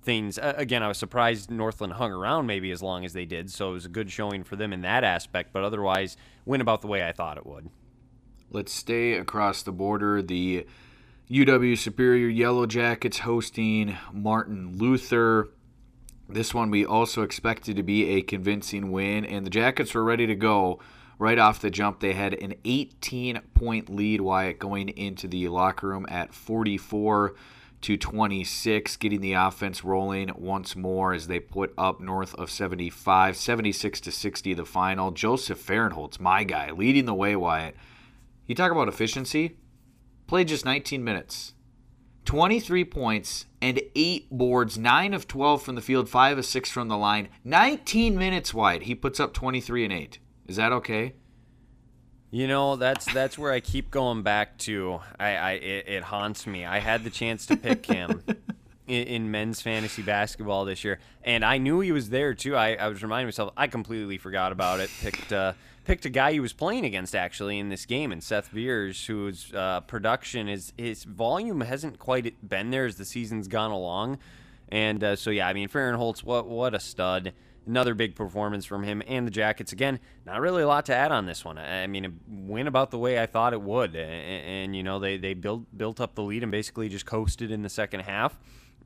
[0.03, 0.37] things.
[0.37, 3.71] Uh, again, I was surprised Northland hung around maybe as long as they did, so
[3.71, 5.51] it was a good showing for them in that aspect.
[5.51, 7.69] But otherwise, went about the way I thought it would.
[8.55, 10.21] Let's stay across the border.
[10.21, 10.65] The
[11.29, 15.49] UW Superior Yellow Jackets hosting Martin Luther.
[16.29, 20.25] This one we also expected to be a convincing win, and the Jackets were ready
[20.27, 20.79] to go
[21.19, 21.99] right off the jump.
[21.99, 27.35] They had an 18 point lead, Wyatt, going into the locker room at 44
[27.81, 33.35] to 26, getting the offense rolling once more as they put up north of 75,
[33.35, 35.11] 76 to 60 the final.
[35.11, 37.75] Joseph Fahrenholtz, my guy, leading the way, Wyatt.
[38.47, 39.57] You talk about efficiency.
[40.27, 41.53] Played just 19 minutes.
[42.25, 46.87] 23 points and 8 boards, 9 of 12 from the field, 5 of 6 from
[46.87, 47.29] the line.
[47.43, 48.83] 19 minutes Wyatt.
[48.83, 50.19] He puts up 23 and 8.
[50.47, 51.13] Is that okay?
[52.31, 54.99] You know, that's that's where I keep going back to.
[55.17, 56.65] I, I it, it haunts me.
[56.65, 58.23] I had the chance to pick him
[58.87, 62.55] in, in men's fantasy basketball this year, and I knew he was there too.
[62.57, 64.89] I, I was reminding myself I completely forgot about it.
[65.01, 65.53] Picked uh,
[65.85, 69.53] picked a guy he was playing against actually in this game, and Seth Veers, whose
[69.53, 74.17] uh, production is his volume hasn't quite been there as the season's gone along,
[74.69, 77.33] and uh, so yeah, I mean Fahrenholtz, what what a stud.
[77.67, 79.71] Another big performance from him and the Jackets.
[79.71, 81.57] Again, not really a lot to add on this one.
[81.57, 84.99] I mean, it went about the way I thought it would, and, and you know
[84.99, 88.37] they they built built up the lead and basically just coasted in the second half,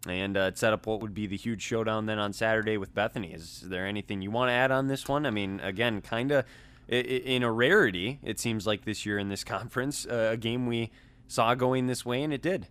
[0.07, 3.33] and uh, set up what would be the huge showdown then on Saturday with Bethany.
[3.33, 5.25] Is there anything you want to add on this one?
[5.25, 6.45] I mean, again, kind of
[6.89, 10.91] in a rarity, it seems like this year in this conference, uh, a game we
[11.27, 12.67] saw going this way, and it did.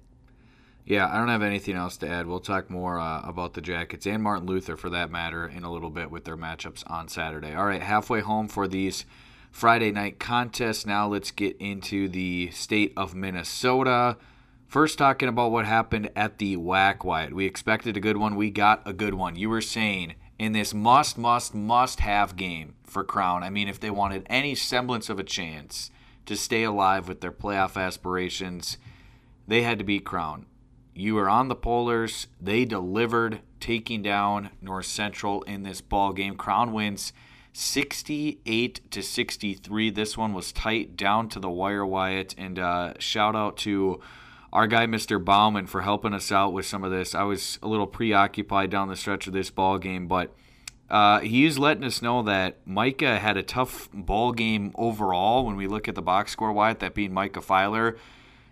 [0.84, 2.26] Yeah, I don't have anything else to add.
[2.26, 5.70] We'll talk more uh, about the Jackets and Martin Luther for that matter in a
[5.70, 7.54] little bit with their matchups on Saturday.
[7.54, 9.04] All right, halfway home for these
[9.50, 10.86] Friday night contests.
[10.86, 14.16] Now let's get into the state of Minnesota.
[14.66, 17.34] First, talking about what happened at the WAC, Wyatt.
[17.34, 18.34] We expected a good one.
[18.34, 19.36] We got a good one.
[19.36, 23.42] You were saying in this must, must, must have game for Crown.
[23.42, 25.90] I mean, if they wanted any semblance of a chance
[26.26, 28.78] to stay alive with their playoff aspirations,
[29.46, 30.46] they had to beat Crown.
[30.94, 32.26] You were on the Polars.
[32.40, 36.36] They delivered, taking down North Central in this ball game.
[36.36, 37.12] Crown wins
[37.52, 39.90] 68 to 63.
[39.90, 42.34] This one was tight down to the wire, Wyatt.
[42.36, 44.00] And uh, shout out to
[44.52, 45.22] our guy, Mr.
[45.22, 47.14] Bauman, for helping us out with some of this.
[47.14, 50.34] I was a little preoccupied down the stretch of this ball game, but
[50.90, 55.44] uh, is letting us know that Micah had a tough ball game overall.
[55.44, 57.96] When we look at the box score, Wyatt, that being Micah Filer.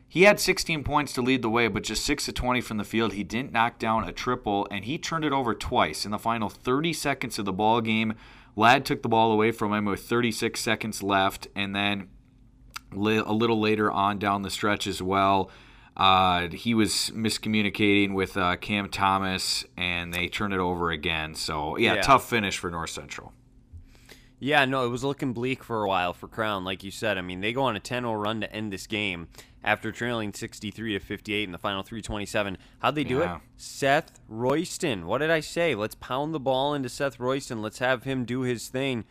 [0.08, 2.84] He had 16 points to lead the way, but just 6 of 20 from the
[2.84, 3.12] field.
[3.12, 6.48] He didn't knock down a triple, and he turned it over twice in the final
[6.48, 8.14] 30 seconds of the ball game.
[8.54, 12.08] Ladd took the ball away from him with 36 seconds left, and then
[12.92, 15.50] a little later on down the stretch as well,
[15.96, 21.34] uh, he was miscommunicating with uh, Cam Thomas, and they turned it over again.
[21.34, 22.02] So yeah, Yeah.
[22.02, 23.32] tough finish for North Central.
[24.38, 27.16] Yeah, no, it was looking bleak for a while for Crown, like you said.
[27.16, 29.28] I mean, they go on a 10-0 run to end this game
[29.64, 32.58] after trailing 63 to 58 in the final 327.
[32.80, 33.36] How'd they do Yeah.
[33.36, 33.42] it?
[33.56, 35.06] Seth Royston.
[35.06, 35.74] What did I say?
[35.74, 37.62] Let's pound the ball into Seth Royston.
[37.62, 39.04] Let's have him do his thing.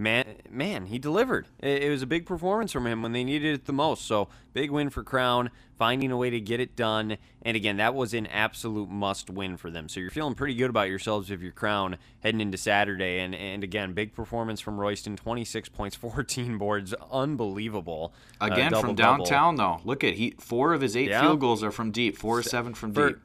[0.00, 1.46] Man, man, he delivered.
[1.60, 4.06] It, it was a big performance from him when they needed it the most.
[4.06, 7.18] So big win for Crown, finding a way to get it done.
[7.42, 9.88] And again, that was an absolute must win for them.
[9.88, 13.20] So you're feeling pretty good about yourselves if you're Crown heading into Saturday.
[13.20, 18.12] And and again, big performance from Royston, 26 points, 14 boards, unbelievable.
[18.40, 19.24] Uh, Again from double-double.
[19.26, 19.80] downtown though.
[19.84, 21.20] Look at he four of his eight Yeah.
[21.22, 22.16] field goals are from deep.
[22.16, 23.18] Four or seven from for deep.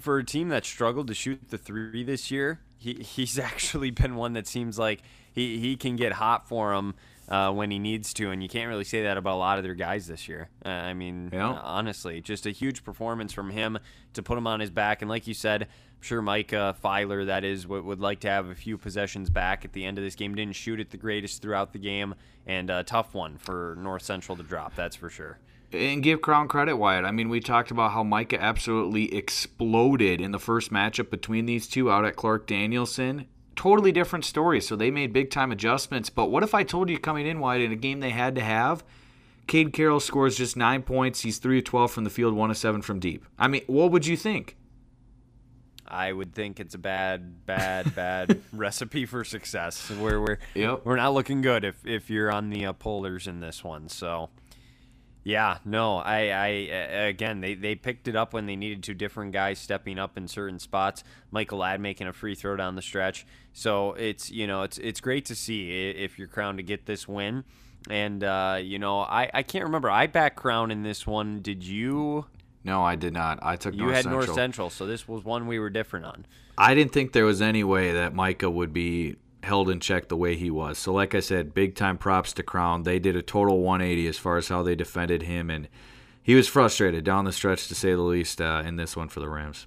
[0.00, 4.16] for a team that struggled to shoot the three this year, he he's actually been
[4.16, 5.02] one that seems like
[5.32, 6.94] he, he can get hot for him
[7.28, 9.64] uh, when he needs to, and you can't really say that about a lot of
[9.64, 10.48] their guys this year.
[10.64, 11.52] Uh, I mean, Yeah.
[11.62, 13.78] honestly, just a huge performance from him
[14.14, 15.62] to put him on his back, and like you said.
[15.62, 19.30] I'm sure Mike uh, Filer, that is, would, would like to have a few possessions
[19.30, 20.34] back at the end of this game.
[20.34, 24.36] Didn't shoot it the greatest throughout the game, and a tough one for North Central
[24.36, 25.38] to drop, that's for sure.
[25.72, 27.04] And give Crown credit, Wyatt.
[27.04, 31.68] I mean, we talked about how Micah absolutely exploded in the first matchup between these
[31.68, 33.26] two out at Clark Danielson.
[33.56, 34.60] Totally different story.
[34.60, 36.10] So they made big time adjustments.
[36.10, 38.40] But what if I told you coming in, Wyatt in a game they had to
[38.40, 38.82] have,
[39.46, 41.20] Cade Carroll scores just nine points.
[41.20, 43.26] He's 3 of 12 from the field, 1 of 7 from deep.
[43.38, 44.56] I mean, what would you think?
[45.86, 49.90] I would think it's a bad, bad, bad recipe for success.
[49.90, 50.82] We're we're Yep.
[50.84, 53.90] we're not looking good if if you're on the uh, Polars in this one.
[53.90, 54.30] So,
[55.24, 56.46] yeah, no, I I
[57.06, 58.94] again they they picked it up when they needed to.
[58.94, 61.04] Different guys stepping up in certain spots.
[61.30, 63.24] Michael Ladd making a free throw down the stretch.
[63.52, 67.06] So it's you know it's it's great to see if you're Crown to get this
[67.06, 67.44] win.
[67.88, 71.40] And uh, you know I I can't remember I back Crown in this one.
[71.40, 72.26] Did you?
[72.64, 73.38] No, I did not.
[73.42, 74.26] I took You North had Central.
[74.26, 76.26] North Central, so this was one we were different on.
[76.56, 80.16] I didn't think there was any way that Micah would be held in check the
[80.16, 80.78] way he was.
[80.78, 82.84] So, like I said, big time props to Crown.
[82.84, 85.68] They did a total 180 as far as how they defended him, and
[86.22, 89.20] he was frustrated down the stretch, to say the least, uh, in this one for
[89.20, 89.66] the Rams.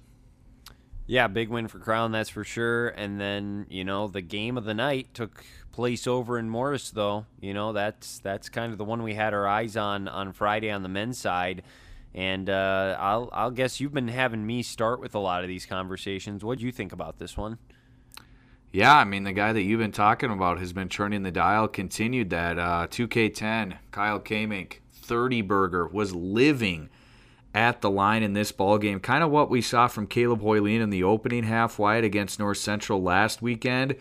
[1.06, 2.88] Yeah, big win for Crown, that's for sure.
[2.88, 7.26] And then you know the game of the night took place over in Morris, though.
[7.40, 10.70] You know that's that's kind of the one we had our eyes on on Friday
[10.70, 11.62] on the men's side.
[12.14, 15.66] And uh, I'll I'll guess you've been having me start with a lot of these
[15.66, 16.42] conversations.
[16.42, 17.58] What do you think about this one?
[18.76, 21.66] Yeah, I mean, the guy that you've been talking about has been turning the dial,
[21.66, 22.58] continued that.
[22.58, 26.90] Uh, 2K10, Kyle Kamink, 30 burger, was living
[27.54, 29.00] at the line in this ball game.
[29.00, 32.58] Kind of what we saw from Caleb Hoyleen in the opening half Wyatt against North
[32.58, 33.96] Central last weekend.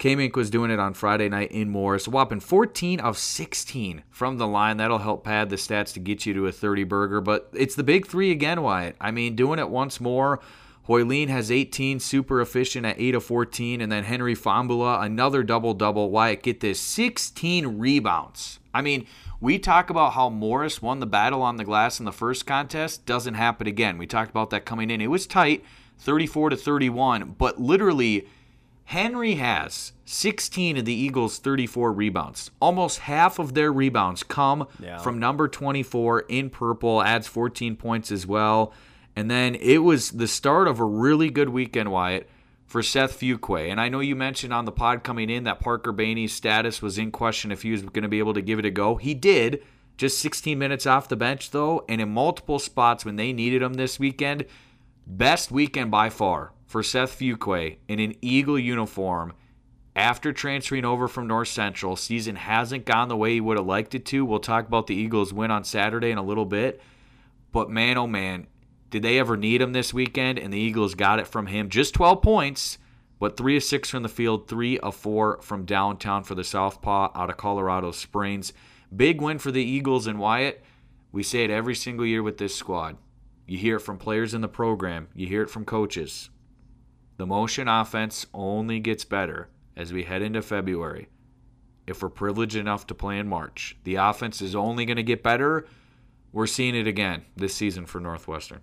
[0.00, 2.08] Kamink was doing it on Friday night in Morris.
[2.08, 4.78] A whopping 14 of 16 from the line.
[4.78, 7.20] That'll help pad the stats to get you to a 30 burger.
[7.20, 8.96] But it's the big three again, Wyatt.
[9.00, 10.40] I mean, doing it once more.
[10.88, 13.80] Hoyleen has 18, super efficient at 8 of 14.
[13.80, 16.10] And then Henry Fambula, another double double.
[16.10, 18.60] Wyatt, get this 16 rebounds.
[18.72, 19.06] I mean,
[19.40, 23.04] we talk about how Morris won the battle on the glass in the first contest.
[23.04, 23.98] Doesn't happen again.
[23.98, 25.00] We talked about that coming in.
[25.00, 25.64] It was tight,
[25.98, 27.34] 34 to 31.
[27.36, 28.28] But literally,
[28.84, 32.52] Henry has 16 of the Eagles' 34 rebounds.
[32.60, 34.98] Almost half of their rebounds come Yeah.
[34.98, 38.72] from number 24 in purple, adds 14 points as well.
[39.16, 42.28] And then it was the start of a really good weekend, Wyatt,
[42.66, 43.70] for Seth Fuquay.
[43.70, 46.98] And I know you mentioned on the pod coming in that Parker Bainey's status was
[46.98, 48.96] in question if he was going to be able to give it a go.
[48.96, 49.62] He did.
[49.96, 53.74] Just 16 minutes off the bench, though, and in multiple spots when they needed him
[53.74, 54.44] this weekend.
[55.06, 59.32] Best weekend by far for Seth Fuquay in an Eagle uniform
[59.94, 61.96] after transferring over from North Central.
[61.96, 64.26] Season hasn't gone the way he would have liked it to.
[64.26, 66.82] We'll talk about the Eagles' win on Saturday in a little bit.
[67.52, 68.48] But man, oh man,
[68.96, 70.38] did they ever need him this weekend?
[70.38, 71.68] And the Eagles got it from him.
[71.68, 72.78] Just 12 points,
[73.18, 77.10] but 3 of 6 from the field, 3 of 4 from downtown for the Southpaw
[77.14, 78.54] out of Colorado Springs.
[78.96, 80.64] Big win for the Eagles and Wyatt.
[81.12, 82.96] We say it every single year with this squad.
[83.46, 86.30] You hear it from players in the program, you hear it from coaches.
[87.18, 91.08] The motion offense only gets better as we head into February.
[91.86, 95.22] If we're privileged enough to play in March, the offense is only going to get
[95.22, 95.66] better.
[96.32, 98.62] We're seeing it again this season for Northwestern.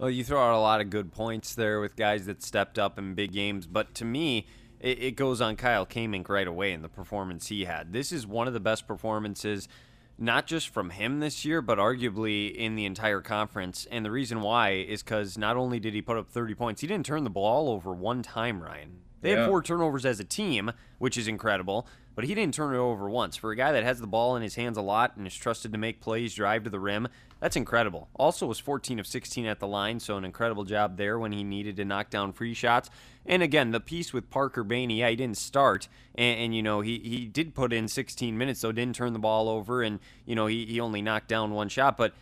[0.00, 2.98] Well, you throw out a lot of good points there with guys that stepped up
[2.98, 4.46] in big games, but to me,
[4.80, 7.92] it, it goes on Kyle Kamink right away in the performance he had.
[7.92, 9.68] This is one of the best performances,
[10.16, 13.86] not just from him this year, but arguably in the entire conference.
[13.90, 16.86] And the reason why is because not only did he put up 30 points, he
[16.86, 19.00] didn't turn the ball over one time, Ryan.
[19.20, 22.78] They had four turnovers as a team, which is incredible, but he didn't turn it
[22.78, 23.36] over once.
[23.36, 25.72] For a guy that has the ball in his hands a lot and is trusted
[25.72, 27.06] to make plays, drive to the rim,
[27.40, 28.08] that's incredible.
[28.14, 31.42] Also was 14 of 16 at the line, so an incredible job there when he
[31.42, 32.90] needed to knock down free shots.
[33.26, 36.80] And again, the piece with Parker Bainey, yeah, he didn't start, and, and you know
[36.80, 40.34] he, he did put in 16 minutes, so didn't turn the ball over, and you
[40.34, 42.12] know he, he only knocked down one shot, but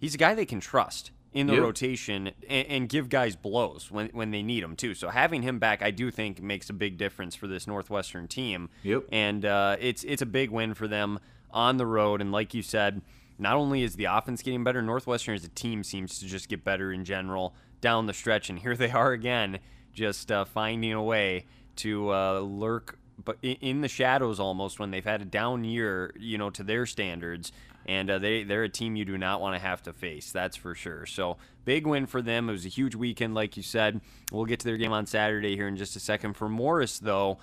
[0.00, 1.10] he's a guy they can trust.
[1.32, 1.62] in the Yep.
[1.62, 4.92] rotation and, and give guys blows when, when they need them too.
[4.94, 8.68] So having him back, I do think makes a big difference for this Northwestern team.
[8.82, 9.04] Yep.
[9.10, 11.18] And uh, it's it's a big win for them
[11.50, 12.20] on the road.
[12.20, 13.00] And like you said,
[13.38, 16.64] not only is the offense getting better, Northwestern as a team seems to just get
[16.64, 18.50] better in general down the stretch.
[18.50, 19.58] And here they are again,
[19.92, 25.04] just uh, finding a way to uh, lurk but in the shadows almost when they've
[25.04, 27.52] had a down year, you know, to their standards.
[27.84, 30.30] And uh, they they're a team you do not want to have to face.
[30.30, 31.04] That's for sure.
[31.04, 32.48] So big win for them.
[32.48, 34.00] It was a huge weekend, like you said.
[34.30, 36.34] We'll get to their game on Saturday here in just a second.
[36.34, 37.38] For Morris, though,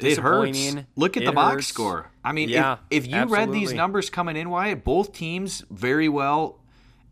[0.00, 0.76] It hurts.
[0.96, 1.66] Look at the It box hurts.
[1.68, 2.10] score.
[2.24, 6.08] I mean, Yeah, if, if you read these numbers coming in, Wyatt, both teams very
[6.08, 6.60] well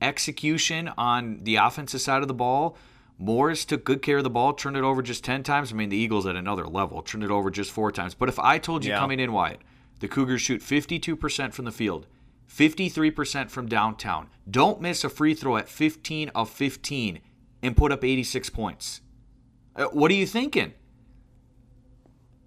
[0.02, 2.76] execution on the offensive side of the ball.
[3.18, 5.72] Morris took good care of the ball, turned it over just 10 times.
[5.72, 8.14] I mean, the Eagles at another level, turned it over just four times.
[8.14, 8.98] But if I told you Yeah.
[8.98, 9.60] coming in, Wyatt,
[10.00, 12.06] the Cougars shoot 52% from the field,
[12.46, 17.20] 53% from downtown, don't miss a free throw at 15 of 15,
[17.62, 19.00] and put up 86 points.
[19.74, 20.74] Uh, what are you thinking?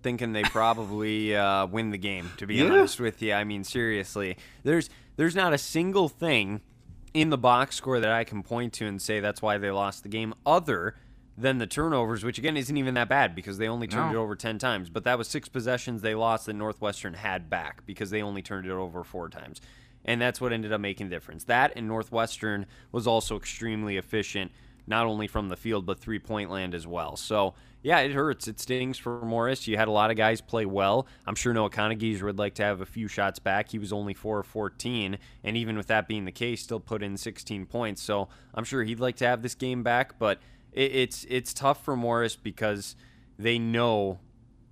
[0.02, 2.32] Thinking they probably uh, win the game.
[2.38, 2.66] To be Yeah.
[2.66, 6.62] honest with you, I mean seriously, there's there's not a single thing
[7.14, 10.04] in the box score that I can point to and say that's why they lost
[10.04, 10.96] the game, other
[11.38, 14.20] than the turnovers, which again isn't even that bad because they only turned No.
[14.20, 14.90] it over ten times.
[14.90, 18.66] But that was six possessions they lost that Northwestern had back because they only turned
[18.66, 19.62] it over four times.
[20.06, 21.44] And that's what ended up making the difference.
[21.46, 24.52] That and Northwestern was also extremely efficient,
[24.88, 27.16] not only from the field but three point land as well.
[27.16, 28.48] So yeah, it hurts.
[28.48, 29.68] It stings for Morris.
[29.68, 31.08] You had a lot of guys play well.
[31.26, 33.70] I'm sure Noah Conagies would like to have a few shots back.
[33.70, 37.02] He was only 4 of 14, and even with that being the case, still put
[37.02, 38.02] in 16 points.
[38.02, 40.40] So I'm sure he'd like to have this game back, but
[40.74, 42.96] it, it's it's tough for Morris because
[43.38, 44.20] they know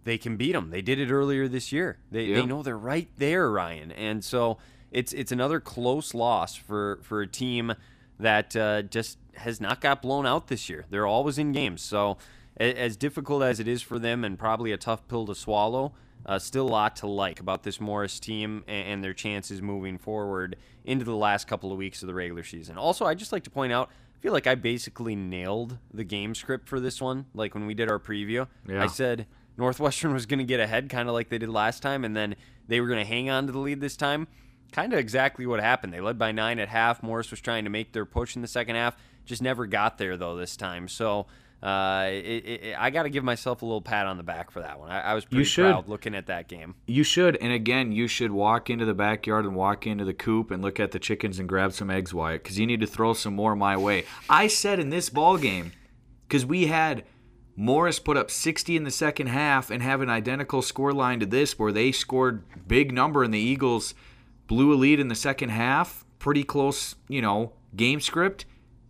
[0.03, 0.69] they can beat them.
[0.69, 1.97] They did it earlier this year.
[2.11, 2.41] They, Yeah.
[2.41, 4.57] they know they're right there, Ryan, and so
[4.91, 7.73] it's it's another close loss for for a team
[8.19, 10.85] that uh, just has not got blown out this year.
[10.89, 11.81] They're always in games.
[11.81, 12.17] So
[12.59, 15.93] as difficult as it is for them, and probably a tough pill to swallow,
[16.25, 19.97] uh, still a lot to like about this Morris team and, and their chances moving
[19.97, 22.77] forward into the last couple of weeks of the regular season.
[22.77, 23.89] Also, I just like to point out.
[24.15, 27.27] I feel like I basically nailed the game script for this one.
[27.35, 28.83] Like when we did our preview, Yeah.
[28.83, 29.27] I said
[29.57, 32.35] Northwestern was going to get ahead, kind of like they did last time, and then
[32.67, 34.27] they were going to hang on to the lead this time.
[34.71, 35.93] Kind of exactly what happened.
[35.93, 37.03] They led by nine at half.
[37.03, 40.17] Morris was trying to make their push in the second half, just never got there
[40.17, 40.87] though this time.
[40.87, 41.27] So
[41.61, 44.61] uh, it, it, I got to give myself a little pat on the back for
[44.61, 44.91] that one.
[44.91, 46.75] I, I was pretty proud looking at that game.
[46.85, 50.51] You should, and again, you should walk into the backyard and walk into the coop
[50.51, 53.13] and look at the chickens and grab some eggs, Wyatt, because you need to throw
[53.13, 54.05] some more my way.
[54.29, 55.71] I said in this ball game,
[56.27, 57.03] because we had
[57.55, 61.25] Morris put up 60 in the second half and have an identical score line to
[61.25, 63.95] this, where they scored big number and the Eagles
[64.45, 66.05] blew a lead in the second half.
[66.19, 68.45] Pretty close, you know, game script.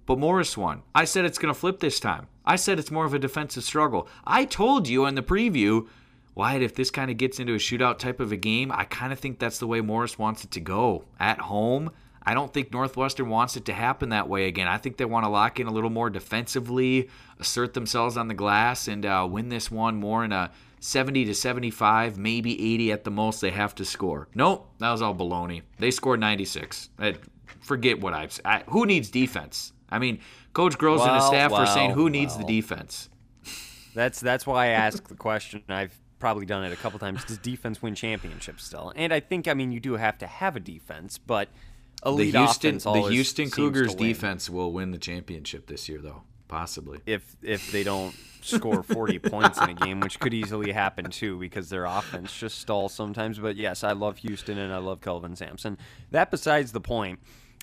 [0.05, 0.83] But Morris won.
[0.93, 2.27] I said it's going to flip this time.
[2.47, 4.07] I said it's more of a defensive struggle.
[4.25, 5.87] I told you in the preview,
[6.33, 9.11] Wyatt, if this kind of gets into a shootout type of a game, I kind
[9.11, 11.03] of think that's the way Morris wants it to go.
[11.19, 11.91] At home,
[12.23, 14.67] I don't think Northwestern wants it to happen that way again.
[14.67, 18.33] I think they want to lock in a little more defensively, assert themselves on the
[18.33, 23.03] glass, and uh, win this one more in a 70 to 75, maybe 80 at
[23.03, 23.41] the most.
[23.41, 24.27] They have to score.
[24.35, 25.63] Nope, that was all baloney.
[25.79, 26.89] They scored 96.
[26.99, 27.13] Uh,
[27.61, 28.63] forget what I've said.
[28.67, 29.73] Who needs defense?
[29.89, 30.19] I mean,
[30.53, 33.09] Coach Groves and his Well, staff were saying, who needs the defense?
[33.95, 35.63] That's that's why I asked the question.
[35.69, 37.23] I've probably done it a couple times.
[37.25, 38.93] Does defense win championships still?
[38.95, 41.49] And I think I mean you do have to have a defense, but
[42.03, 46.23] The Houston, offense the Houston Cougars defense will win the championship this year, though.
[46.47, 46.99] Possibly.
[47.05, 51.37] if if they don't score 40 points in a game, which could easily happen too
[51.39, 53.39] because their offense just stalls sometimes.
[53.39, 55.77] But yes, I love Houston and I love Kelvin Sampson.
[56.11, 57.19] That besides the point.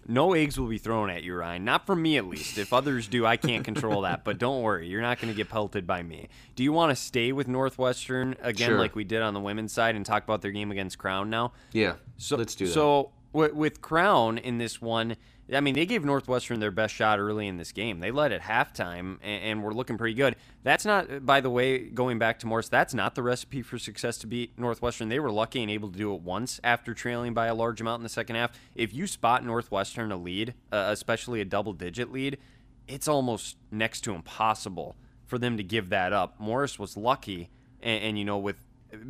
[0.08, 1.64] No eggs will be thrown at you, Ryan.
[1.64, 2.58] Not from me, at least.
[2.58, 4.24] If others do, I can't control that.
[4.24, 6.28] But don't worry, you're not going to get pelted by me.
[6.56, 8.78] Do you want to stay with Northwestern again, Sure.
[8.78, 11.52] like we did on the women's side, and talk about their game against Crown now?
[11.72, 11.94] Yeah.
[12.18, 12.72] So let's do that.
[12.72, 15.16] So with, with Crown in this one,
[15.52, 18.00] I mean, they gave Northwestern their best shot early in this game.
[18.00, 20.36] They led at halftime and, and were looking pretty good.
[20.62, 24.16] That's not, by the way, going back to Morris, that's not the recipe for success
[24.18, 25.10] to beat Northwestern.
[25.10, 28.00] They were lucky and able to do it once after trailing by a large amount
[28.00, 28.52] in the second half.
[28.74, 32.38] If you spot Northwestern a lead, uh, especially a double digit lead,
[32.88, 36.40] it's almost next to impossible for them to give that up.
[36.40, 37.50] Morris was lucky,
[37.82, 38.56] and, and you know, with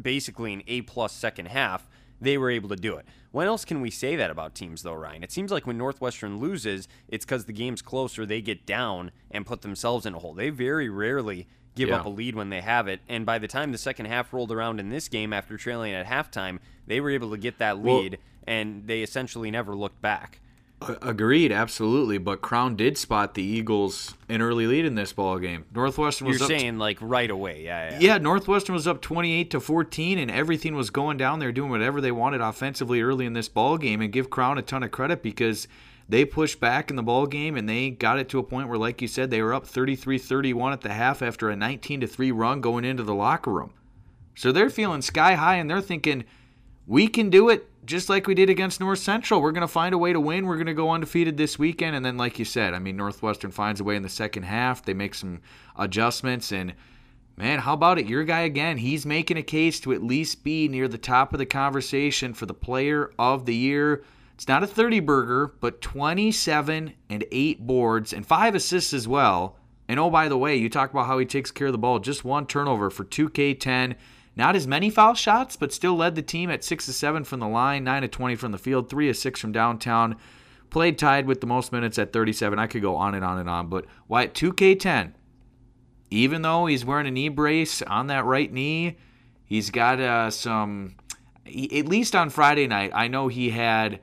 [0.03, 1.89] basically an A plus second half,
[2.25, 3.07] they were able to do it.
[3.31, 5.23] When else can we say that about teams, though, Ryan?
[5.25, 9.45] It seems like when Northwestern loses, it's because the game's closer, they get down and
[9.47, 10.35] put themselves in a hole.
[10.35, 11.97] They very rarely give Yeah.
[11.97, 13.01] up a lead when they have it.
[13.09, 16.07] And by the time the second half rolled around in this game after trailing at
[16.07, 20.39] halftime, they were able to get that Well- lead, and they essentially never looked back.
[21.03, 22.19] Agreed, absolutely.
[22.19, 25.65] But Crown did spot the Eagles an early lead in this ball game.
[25.75, 27.99] Northwestern was You're up saying like right away, yeah, yeah.
[28.01, 32.01] Yeah, Northwestern was up 28 to 14 and everything was going down there doing whatever
[32.01, 35.23] they wanted offensively early in this ball game and give Crown a ton of credit
[35.23, 35.69] because
[36.09, 38.79] they pushed back in the ball game and they got it to a point where
[38.79, 42.31] like you said they were up 33-31 at the half after a 19 to 3
[42.33, 43.73] run going into the locker room.
[44.35, 46.25] So they're feeling sky high and they're thinking
[46.87, 49.41] we can do it just like we did against North Central.
[49.41, 50.47] We're going to find a way to win.
[50.47, 51.97] We're going to go undefeated this weekend.
[51.97, 54.85] And then, like you said, I mean, Northwestern finds a way in the second half.
[54.85, 55.41] They make some
[55.77, 56.53] adjustments.
[56.53, 56.75] And,
[57.37, 58.07] man, how about it?
[58.07, 61.39] Your guy again, he's making a case to at least be near the top of
[61.39, 64.05] the conversation for the player of the year.
[64.35, 69.57] It's not a 30 burger, but 27 and 8 boards and 5 assists as well.
[69.87, 71.99] And oh, by the way, you talk about how he takes care of the ball.
[71.99, 73.95] Just one turnover for 2K10.
[74.37, 77.41] Not as many foul shots, but still led the team at 6 to 7 from
[77.41, 80.17] the line, 9 to 20 from the field, 3 to 6 from downtown.
[80.71, 82.59] Played tied with the most minutes at 37.
[82.59, 83.69] I could go on and on and on.
[83.69, 85.13] But Wyatt, 2K10,
[86.11, 88.97] even though he's wearing a knee brace on that right knee,
[89.45, 90.97] he's got uh, some.
[91.47, 94.01] At least on Friday night, I know he had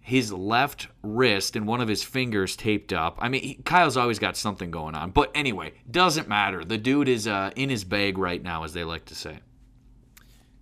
[0.00, 3.18] his left wrist and one of his fingers taped up.
[3.20, 5.10] I mean, he, Kyle's always got something going on.
[5.10, 6.64] But anyway, doesn't matter.
[6.64, 9.40] The dude is uh, in his bag right now, as they like to say.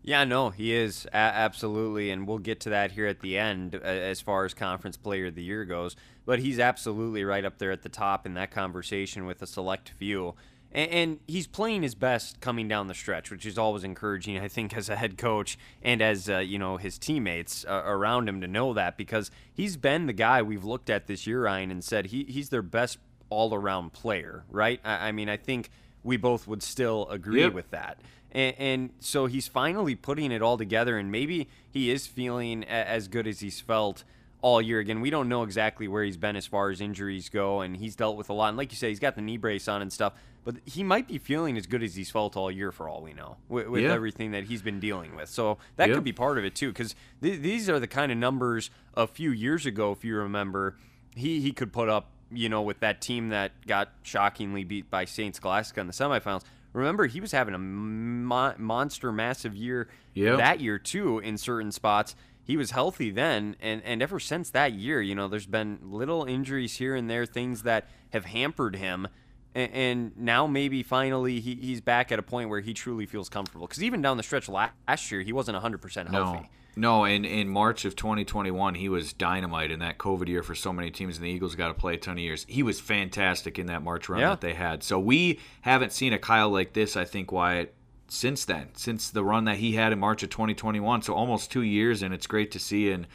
[0.06, 3.74] Yeah, no, he is a- absolutely, and we'll get to that here at the end
[3.74, 5.96] uh, as far as conference player of the year goes.
[6.26, 9.88] But he's absolutely right up there at the top in that conversation with a select
[9.88, 10.34] few,
[10.72, 14.38] and, and he's playing his best coming down the stretch, which is always encouraging.
[14.38, 18.28] I think as a head coach and as uh, you know his teammates uh, around
[18.28, 21.70] him to know that because he's been the guy we've looked at this year, Ryan,
[21.70, 22.98] and said he, he's their best
[23.30, 24.80] all-around player, right?
[24.84, 25.70] I, I mean, I think
[26.04, 27.52] we both would still agree Yep.
[27.54, 27.98] with that.
[28.30, 32.66] And, and so he's finally putting it all together, and maybe he is feeling a-
[32.68, 34.04] as good as he's felt
[34.42, 34.78] all year.
[34.78, 37.96] Again, we don't know exactly where he's been as far as injuries go, and he's
[37.96, 38.48] dealt with a lot.
[38.48, 40.12] And like you said, he's got the knee brace on and stuff,
[40.44, 43.14] but he might be feeling as good as he's felt all year for all we
[43.14, 43.92] know with, with Yeah.
[43.92, 45.30] everything that he's been dealing with.
[45.30, 48.18] So that could be part of it too, because th- these are the kind of
[48.18, 50.76] numbers a few years ago, if you remember,
[51.16, 55.04] he, he could put up, you know, with that team that got shockingly beat by
[55.04, 56.42] Saint Scholastica in the semifinals.
[56.72, 60.38] Remember, he was having a mo- monster, massive year Yep.
[60.38, 62.16] that year too in certain spots.
[62.42, 66.24] He was healthy then, and, and ever since that year, you know, there's been little
[66.24, 69.08] injuries here and there, things that have hampered him.
[69.54, 73.28] And, and now maybe finally he, he's back at a point where he truly feels
[73.30, 73.66] comfortable.
[73.66, 76.38] Because even down the stretch last year, he wasn't 100% healthy.
[76.40, 80.72] No, in, in March of 2021, he was dynamite in that COVID year for so
[80.72, 82.44] many teams, and the Eagles got to play a ton of years.
[82.48, 84.30] He was fantastic in that March run Yeah.
[84.30, 84.82] that they had.
[84.82, 87.74] So we haven't seen a Kyle like this, I think, Wyatt,
[88.08, 91.02] since then, since the run that he had in March of 2021.
[91.02, 92.90] So almost two years, and it's great to see.
[92.90, 93.06] And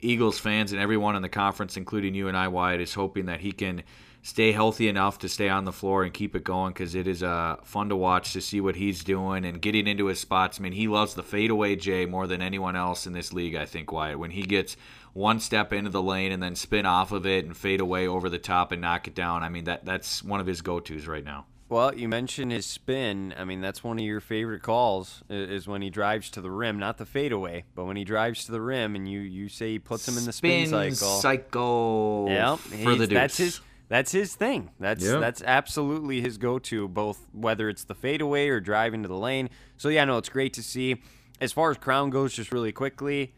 [0.00, 3.40] Eagles fans and everyone in the conference, including you and I, Wyatt, is hoping that
[3.40, 3.82] he can
[4.24, 7.22] stay healthy enough to stay on the floor and keep it going because it is
[7.22, 10.58] uh, fun to watch to see what he's doing and getting into his spots.
[10.58, 13.66] I mean, he loves the fadeaway Jay more than anyone else in this league, I
[13.66, 14.18] think, Wyatt.
[14.18, 14.78] When he gets
[15.12, 18.30] one step into the lane and then spin off of it and fade away over
[18.30, 21.06] the top and knock it down, I mean, that that's one of his go tos
[21.06, 21.44] right now.
[21.68, 23.34] Well, you mentioned his spin.
[23.38, 26.78] I mean, that's one of your favorite calls is when he drives to the rim,
[26.78, 29.78] not the fadeaway, but when he drives to the rim and you, you say he
[29.78, 31.20] puts him in the spin, cycle.
[31.20, 32.58] cycle Yep.
[32.58, 34.70] for the that's his that's his thing.
[34.80, 39.50] That's that's absolutely his go-to, both whether it's the fadeaway or driving to the lane.
[39.76, 41.02] So yeah, no, it's great to see.
[41.40, 43.34] As far as Crown goes, just really quickly,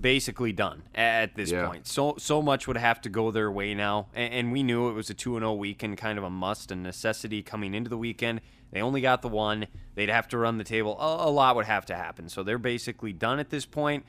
[0.00, 1.66] basically done at this Yeah.
[1.66, 1.86] point.
[1.86, 4.92] So so much would have to go their way now, and, and we knew it
[4.92, 7.90] was a two and oh zero weekend, kind of a must and necessity coming into
[7.90, 8.40] the weekend.
[8.70, 9.66] They only got the one.
[9.94, 10.98] They'd have to run the table.
[11.00, 12.28] A, a lot would have to happen.
[12.28, 14.04] So they're basically done at this point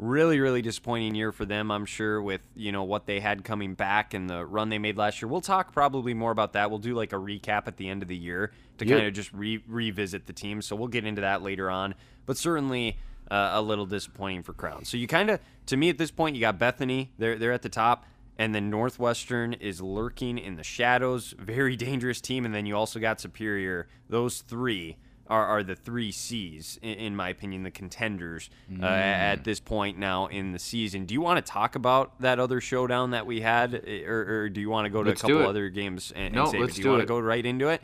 [0.00, 3.74] really really disappointing year for them i'm sure with you know what they had coming
[3.74, 5.28] back and the run they made last year.
[5.28, 6.70] We'll talk probably more about that.
[6.70, 8.96] We'll do like a recap at the end of the year to Yep.
[8.96, 10.62] kind of just re- revisit the team.
[10.62, 11.94] So we'll get into that later on.
[12.24, 12.96] But certainly
[13.30, 14.84] uh, a little disappointing for crown.
[14.86, 17.12] So you kind of to me at this point you got bethany.
[17.18, 18.06] They're, they're at the top.
[18.38, 21.34] And then northwestern is lurking in the shadows.
[21.38, 22.46] Very dangerous team.
[22.46, 23.86] And then you also got superior.
[24.08, 24.96] Those three
[25.30, 28.50] are, are the three C's, in, in my opinion, the contenders
[28.82, 31.06] uh, at this point now in the season.
[31.06, 33.74] Do you want to talk about that other showdown that we had,
[34.06, 36.34] or, or do you want to go to Let's a couple other games and, and
[36.34, 36.66] No, let's it?
[36.76, 37.80] Do do you want to go right into it?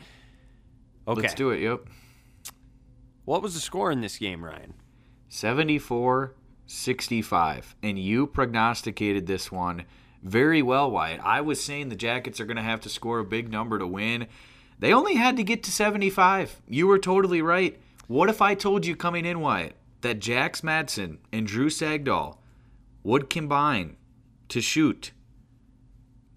[1.07, 1.21] Okay.
[1.21, 1.61] Let's do it.
[1.61, 1.87] Yep.
[3.25, 4.73] What was the score in this game, Ryan?
[5.29, 6.35] 74
[6.67, 7.75] 65.
[7.81, 9.85] And you prognosticated this one
[10.21, 11.21] very well, Wyatt.
[11.23, 13.87] I was saying the Jackets are going to have to score a big number to
[13.87, 14.27] win.
[14.79, 16.61] They only had to get to 75.
[16.67, 17.79] You were totally right.
[18.07, 22.37] What if I told you coming in, Wyatt, that Jax Madsen and Drew Sagdahl
[23.03, 23.97] would combine
[24.49, 25.11] to shoot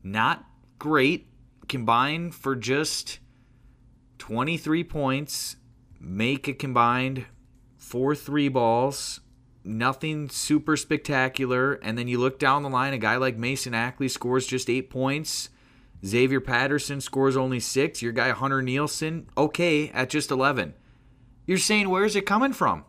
[0.03, 0.45] not
[0.78, 1.26] great.
[1.68, 3.20] combine for just
[4.18, 5.57] 23 points,
[6.01, 7.26] make a combined
[7.76, 9.20] four three balls.
[9.62, 11.74] Nothing super spectacular.
[11.74, 14.91] And then you look down the line, a guy like Mason Ackley scores just eight
[14.91, 15.51] points.
[16.05, 18.01] Xavier Patterson scores only six.
[18.03, 20.74] Your guy Hunter Nielsen, okay, at just 11.
[21.46, 22.84] You're saying, where's it coming from?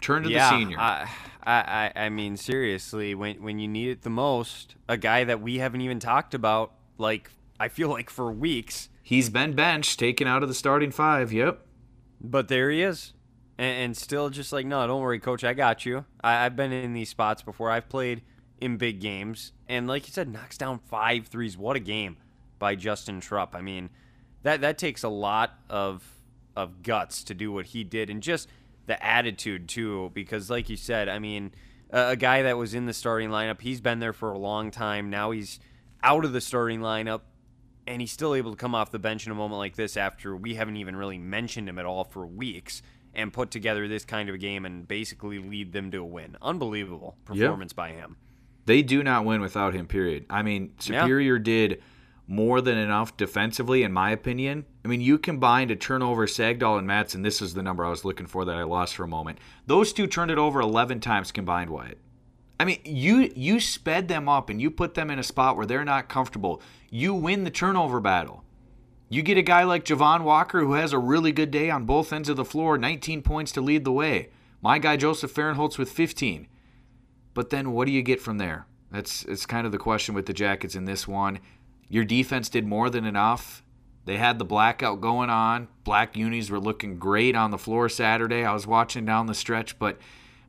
[0.00, 0.78] Turn to yeah, the senior.
[0.78, 1.08] I,
[1.44, 5.40] I, I- I mean, seriously, when when you need it the most, a guy that
[5.42, 10.26] we haven't even talked about, like I feel like for weeks, He's been benched, taken
[10.28, 11.32] out of the starting five.
[11.32, 11.66] Yep.
[12.20, 13.12] but there he is,
[13.58, 16.04] and, and still just like, no, don't worry, coach, I got you.
[16.22, 17.70] I, I've been in these spots before.
[17.70, 18.22] I've played
[18.60, 21.56] in big games, and like you said, knocks down five threes.
[21.56, 22.18] What a game
[22.58, 23.54] by Justin Trupp.
[23.54, 23.90] I mean,
[24.42, 26.04] that that takes a lot of
[26.56, 28.48] of guts to do what he did, and just
[28.86, 30.10] the attitude too.
[30.14, 31.52] Because like you said, I mean,
[31.90, 34.70] a, a guy that was in the starting lineup, he's been there for a long
[34.70, 35.10] time.
[35.10, 35.58] Now he's
[36.02, 37.22] out of the starting lineup,
[37.86, 40.36] and he's still able to come off the bench in a moment like this after
[40.36, 42.82] we haven't even really mentioned him at all for weeks.
[43.12, 46.36] And put together this kind of a game and basically lead them to a win.
[46.40, 48.16] Unbelievable performance by him.
[48.66, 50.26] They do not win without him, period.
[50.30, 51.02] I mean, Yeah.
[51.02, 51.82] Superior did
[52.26, 54.64] more than enough defensively, in my opinion.
[54.84, 57.24] I mean, you combined a turnover, Sagdahl and Madsen.
[57.24, 59.38] This is the number I was looking for that I lost for a moment.
[59.66, 61.98] Those two turned it over 11 times combined, Wyatt.
[62.60, 65.64] I mean, you you sped them up and you put them in a spot where
[65.66, 66.60] they're not comfortable.
[66.90, 68.44] You win the turnover battle.
[69.08, 72.12] You get a guy like Javon Walker who has a really good day on both
[72.12, 74.28] ends of the floor, 19 points to lead the way.
[74.62, 76.46] My guy Joseph Fahrenholtz with 15.
[77.34, 78.66] But then what do you get from there?
[78.90, 81.38] That's it's kind of the question with the Jackets in this one.
[81.88, 83.64] Your defense did more than enough.
[84.04, 85.68] They had the blackout going on.
[85.84, 88.44] Black unis were looking great on the floor Saturday.
[88.44, 89.98] I was watching down the stretch, but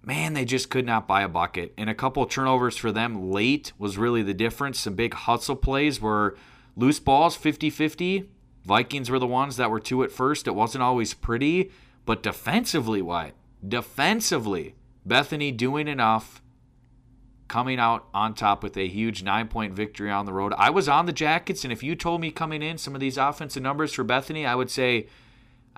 [0.03, 1.73] man, they just could not buy a bucket.
[1.77, 4.79] And a couple turnovers for them late was really the difference.
[4.79, 6.37] Some big hustle plays were
[6.75, 8.29] loose balls 50 50.
[8.65, 10.47] Vikings were the ones that were two at first.
[10.47, 11.71] It wasn't always pretty,
[12.05, 13.33] but defensively, what?
[13.67, 14.75] Defensively,
[15.05, 16.40] Bethany doing enough,
[17.51, 20.53] coming out on top with a huge nine point victory on the road.
[20.57, 23.17] I was on the Jackets, and if you told me coming in some of these
[23.17, 25.07] offensive numbers for Bethany, I would say,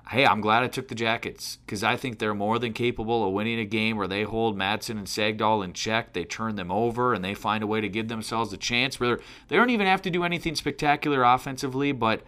[0.08, 3.32] hey, I'm glad I took the Jackets because I think they're more than capable of
[3.32, 6.12] winning a game where they hold Madsen and Sagdahl in check.
[6.12, 9.00] They turn them over and they find a way to give themselves a chance.
[9.00, 9.18] Where
[9.48, 12.22] they don't even have to do anything spectacular offensively, but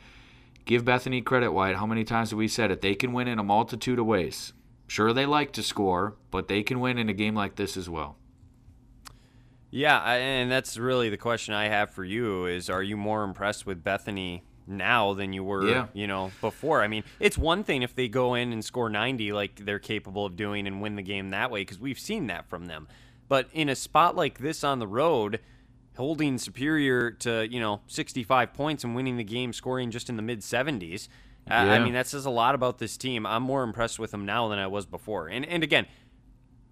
[0.65, 1.77] give Bethany credit, Wyatt.
[1.77, 2.81] How many times have we said it?
[2.81, 4.55] They can win in a multitude of ways.
[4.89, 7.89] Sure, they like to score, but they can win in a game like this as
[7.89, 8.17] well.
[9.71, 13.25] Yeah, I- and that's really the question I have for you is are you more
[13.25, 15.87] impressed with Bethany now than you were, Yeah.
[15.93, 16.83] you know, before?
[16.83, 20.25] I mean, it's one thing if they go in and score 90 like they're capable
[20.25, 22.89] of doing and win the game that way because we've seen that from them.
[23.29, 25.41] But in a spot like this on the road,
[25.97, 30.23] holding superior to, you know, 65 points and winning the game scoring just in the
[30.23, 31.09] mid 70s,
[31.51, 33.25] uh, I mean, that says a lot about this team.
[33.25, 35.29] I'm more impressed with them now than I was before.
[35.29, 35.87] And and again,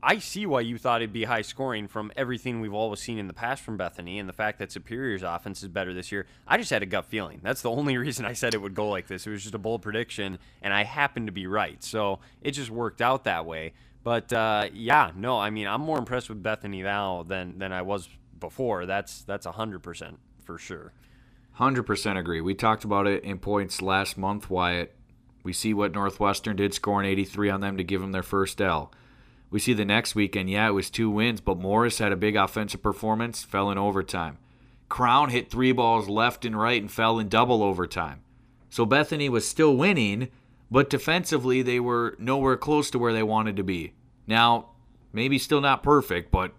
[0.07, 3.27] I see why you thought it'd be high scoring from everything we've always seen in
[3.27, 6.27] the past from Bethany and the fact that Superior's offense is better this year.
[6.47, 7.41] I just had a gut feeling.
[7.43, 9.27] That's the only reason I said it would go like this.
[9.27, 11.83] It was just a bold prediction, and I happened to be right.
[11.83, 13.73] So it just worked out that way.
[14.03, 17.81] But uh, yeah, no, I mean, I'm more impressed with Bethany now than than I
[17.81, 18.07] was
[18.39, 18.85] before.
[18.85, 20.93] That's that's hundred percent for sure.
[21.59, 22.41] 100% agree.
[22.41, 24.93] We talked about it in points last month, Wyatt.
[25.45, 28.91] We see what Northwestern did, scoring 83 on them to give them their first L.
[29.55, 32.35] We see the next weekend, yeah, it was two wins, but Morris had a big
[32.35, 34.39] offensive performance, fell in overtime.
[34.89, 38.23] Crown hit three balls left and right and fell in double overtime.
[38.69, 40.27] So Bethany was still winning,
[40.73, 43.93] but defensively they were nowhere close to where they wanted to be.
[44.27, 44.71] Now,
[45.13, 46.53] maybe still not perfect, but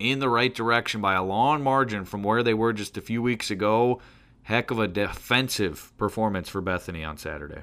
[0.00, 3.22] in the right direction by a long margin from where they were just a few
[3.22, 4.00] weeks ago.
[4.42, 7.62] Heck of a defensive performance for Bethany on Saturday.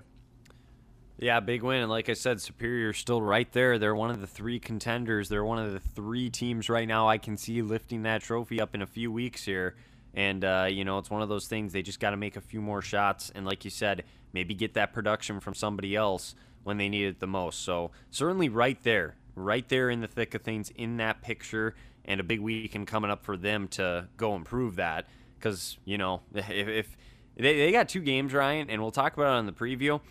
[1.22, 1.84] Yeah, big win.
[1.84, 3.78] And like I said, Superior's still right there.
[3.78, 5.30] They're one of the three contenders.
[5.30, 8.74] They're one of the three teams right now I can see lifting that trophy up
[8.74, 9.76] in a few weeks here.
[10.16, 11.74] And, uh, you know, it's one of those things.
[11.74, 13.32] They just got to make a few more shots.
[13.36, 14.04] And like you said,
[14.34, 16.34] maybe get that production from somebody else
[16.64, 17.62] when they need it the most.
[17.62, 21.76] So certainly right there, right there in the thick of things in that picture.
[22.04, 25.06] And a big weekend coming up for them to go improve that.
[25.38, 26.98] Because, you know, if, if
[27.38, 30.02] they, they got two games, Ryan, and we'll talk about it on the preview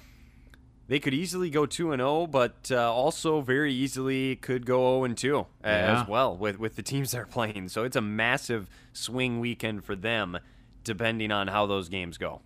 [0.91, 5.05] they could easily go 2 and 0 but uh, also very easily could go 0
[5.05, 8.69] and 2 uh, as well with with the teams they're playing so it's a massive
[8.93, 10.39] swing weekend for them
[10.85, 12.43] depending on how those games go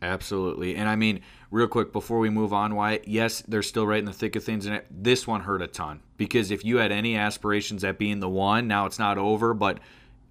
[0.00, 0.74] Absolutely.
[0.74, 1.20] And I mean,
[1.52, 4.42] real quick before we move on, Wyatt, yes, they're still right in the thick of
[4.42, 4.66] things.
[4.66, 8.28] And this one hurt a ton because if you had any aspirations at being the
[8.28, 9.78] one, now it's not over, but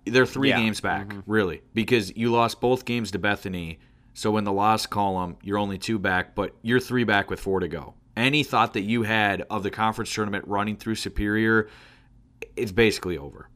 [0.03, 0.57] They're three Yeah.
[0.60, 3.80] games back, really, because you lost both games to Bethany.
[4.13, 7.59] So in the loss column, you're only two back, but you're three back with four
[7.59, 7.93] to go.
[8.15, 11.69] Any thought that you had of the conference tournament running through Superior,
[12.55, 13.47] it's basically over.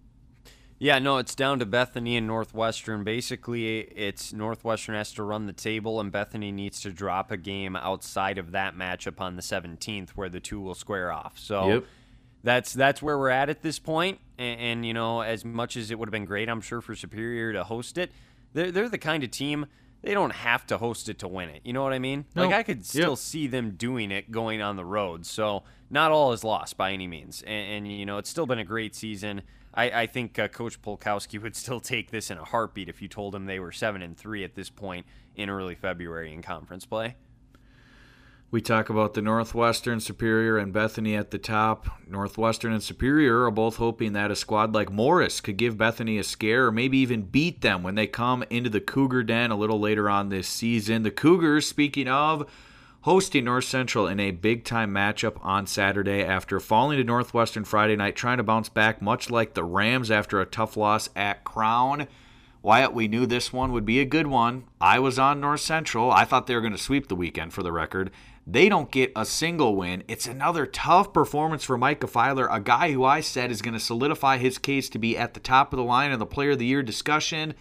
[0.78, 3.04] Yeah, no, it's down to Bethany and Northwestern.
[3.06, 7.76] Basically, it's Northwestern has to run the table, and Bethany needs to drop a game
[7.78, 11.40] outside of that matchup on the 17th, where the two will square off.
[11.40, 11.86] So Yep.
[12.44, 14.20] that's that's where we're at at this point.
[14.38, 16.94] And, and you know, as much as it would have been great, I'm sure for
[16.94, 18.12] Superior to host it,
[18.54, 19.68] they're they're the kind of team
[20.06, 21.62] they don't have to host it to win it.
[21.64, 22.26] You know what I mean?
[22.36, 23.18] Like I could still Yep.
[23.18, 25.26] see them doing it going on the road.
[25.26, 27.42] So not all is lost by any means.
[27.42, 29.42] And, and you know, it's still been a great season.
[29.74, 33.08] I, I think uh, Coach Polkowski would still take this in a heartbeat if you
[33.08, 36.86] told him they were seven and three at this point in early February in conference
[36.86, 37.16] play.
[38.56, 41.90] We talk about the Northwestern, Superior, and Bethany at the top.
[42.08, 46.24] Northwestern and Superior are both hoping that a squad like Morris could give Bethany a
[46.24, 49.82] scare or maybe even beat them when they come into the Cougar Den a little
[49.82, 51.04] later on this season.
[51.04, 52.50] The Cougars, speaking of,
[53.02, 57.98] hosting North Central in a big time matchup on Saturday after falling to Northwestern Friday
[57.98, 62.08] night, trying to bounce back, much like the Rams after a tough loss at Crown.
[62.62, 64.64] Wyatt, we knew this one would be a good one.
[64.82, 66.10] I was on North Central.
[66.10, 68.12] I thought they were going to sweep the weekend for the record.
[68.48, 70.04] They don't get a single win.
[70.08, 73.80] It's another tough performance for Micah Filer, a guy who I said is going to
[73.80, 76.60] solidify his case to be at the top of the line in the player of
[76.60, 77.56] the year discussion.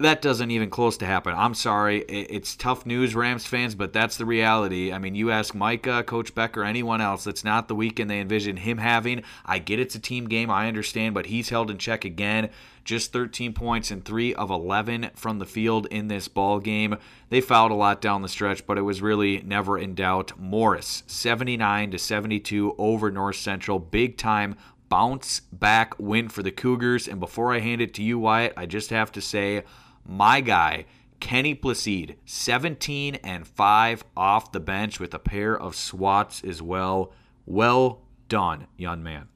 [0.00, 1.34] That doesn't even close to happen.
[1.36, 2.02] I'm sorry.
[2.02, 4.92] It's tough news, Rams fans, but that's the reality.
[4.92, 8.58] I mean, you ask Micah, Coach Becker, anyone else, that's not the weekend they envision
[8.58, 9.24] him having.
[9.44, 12.50] I get it's a team game, I understand, but he's held in check again.
[12.84, 16.96] Just 13 points and 3 of 11 from the field in this ball game.
[17.28, 20.38] They fouled a lot down the stretch, but it was really never in doubt.
[20.38, 23.80] Morris, 79 to 72 over North Central.
[23.80, 24.54] Big time
[24.88, 27.08] bounce back win for the Cougars.
[27.08, 29.64] And before I hand it to you, Wyatt, I just have to say,
[30.08, 30.86] my guy,
[31.20, 37.12] Kenny Placide, 17 and 5 off the bench with a pair of swats as well.
[37.46, 39.28] Well done, young man.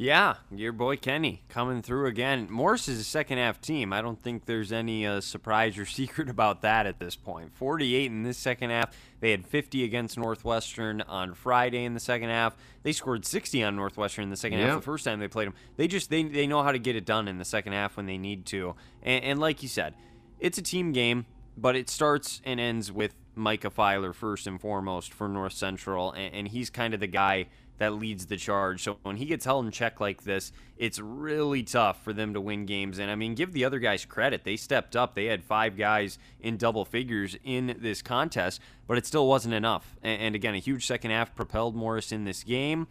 [0.00, 2.46] Yeah, your boy Kenny coming through again.
[2.48, 3.92] Morris is a second half team.
[3.92, 7.52] I don't think there's any uh, surprise or secret about that at this point.
[7.52, 8.96] 48 in this second half.
[9.18, 12.56] They had 50 against Northwestern on Friday in the second half.
[12.84, 15.54] They scored 60 on Northwestern in the second half the first time they played them.
[15.76, 18.06] They just they, they know how to get it done in the second half when
[18.06, 18.76] they need to.
[19.02, 19.94] And, and like you said,
[20.38, 21.26] it's a team game,
[21.56, 26.34] but it starts and ends with Micah Filer first and foremost for North Central, and,
[26.34, 27.46] and he's kind of the guy
[27.78, 28.82] that leads the charge.
[28.82, 32.40] So when he gets held in check like this, it's really tough for them to
[32.40, 32.98] win games.
[32.98, 34.44] And I mean, give the other guys credit.
[34.44, 35.14] They stepped up.
[35.14, 39.96] They had five guys in double figures in this contest, but it still wasn't enough.
[40.02, 42.86] And, again, a huge second half propelled Morris in this game.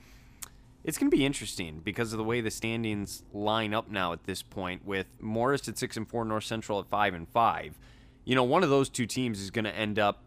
[0.84, 4.24] It's going to be interesting because of the way the standings line up now at
[4.24, 7.78] this point with Morris at 6 and 4, North Central at 5 and 5.
[8.24, 10.24] You know, one of those two teams is going to end up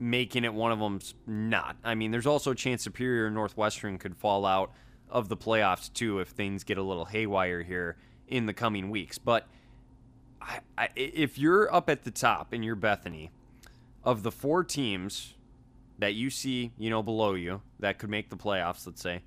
[0.00, 1.76] making it one of them's not.
[1.84, 4.72] I mean, there's also a chance Superior and Northwestern could fall out
[5.08, 7.96] of the playoffs too if things get a little haywire here
[8.26, 9.18] in the coming weeks.
[9.18, 9.46] But
[10.40, 13.30] I, I, if you're up at the top and you're Bethany,
[14.02, 15.34] of the four teams
[15.98, 19.22] that you see, you know, below you that could make the playoffs, let's say,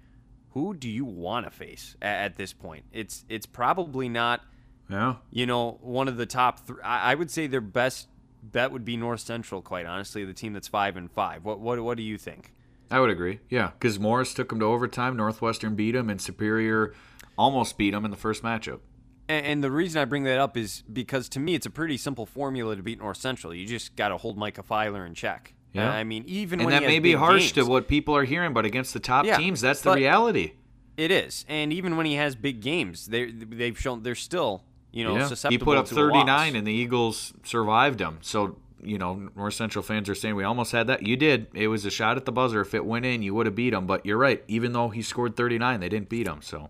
[0.52, 2.86] who do you want to face at, at this point?
[2.92, 4.42] It's it's probably not
[4.90, 5.16] Yeah.
[5.30, 6.82] you know, one of the top three.
[6.84, 8.08] I I would say their best
[8.52, 9.62] bet would be North Central.
[9.62, 11.44] Quite honestly, the team that's five and five.
[11.46, 12.54] What what what do you think?
[12.92, 13.40] I would agree.
[13.50, 15.16] Yeah, because Morris took him to overtime.
[15.18, 16.94] Northwestern beat him, and Superior
[17.38, 18.80] almost beat him in the first matchup.
[19.28, 21.98] And, and the reason I bring that up is because to me, it's a pretty
[21.98, 23.54] simple formula to beat North Central.
[23.54, 25.54] You just got to hold Micah Filer in check.
[25.72, 25.90] Yeah.
[25.90, 28.54] I mean, even And when that may be harsh games, to what people are hearing,
[28.54, 30.54] but against the top Yeah, teams, that's the reality.
[30.98, 31.46] it is.
[31.48, 35.50] And even when he has big games, they they've shown they're still you know Yeah.
[35.50, 36.12] He put up to a loss.
[36.12, 38.20] 39, and the Eagles survived him.
[38.22, 41.02] So, you know, North Central fans are saying we almost had that.
[41.04, 41.48] You did.
[41.54, 42.62] It was a shot at the buzzer.
[42.62, 43.88] If it went in, you would have beat him.
[43.88, 44.44] But you're right.
[44.48, 46.42] Even though he scored 39, they didn't beat him.
[46.42, 46.70] So,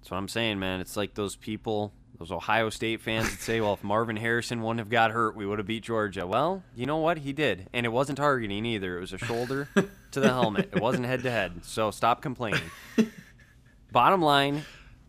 [0.00, 0.80] That's what I'm saying, man.
[0.80, 4.80] It's like those people, those Ohio State fans that say, well, if Marvin Harrison wouldn't
[4.80, 6.26] have got hurt, we would have beat Georgia.
[6.26, 7.18] Well, you know what?
[7.18, 7.68] He did.
[7.72, 8.96] And it wasn't targeting either.
[8.96, 9.68] It was a shoulder
[10.10, 10.70] to the helmet.
[10.72, 11.64] It wasn't head to head.
[11.64, 12.62] So stop complaining.
[13.92, 14.64] Bottom line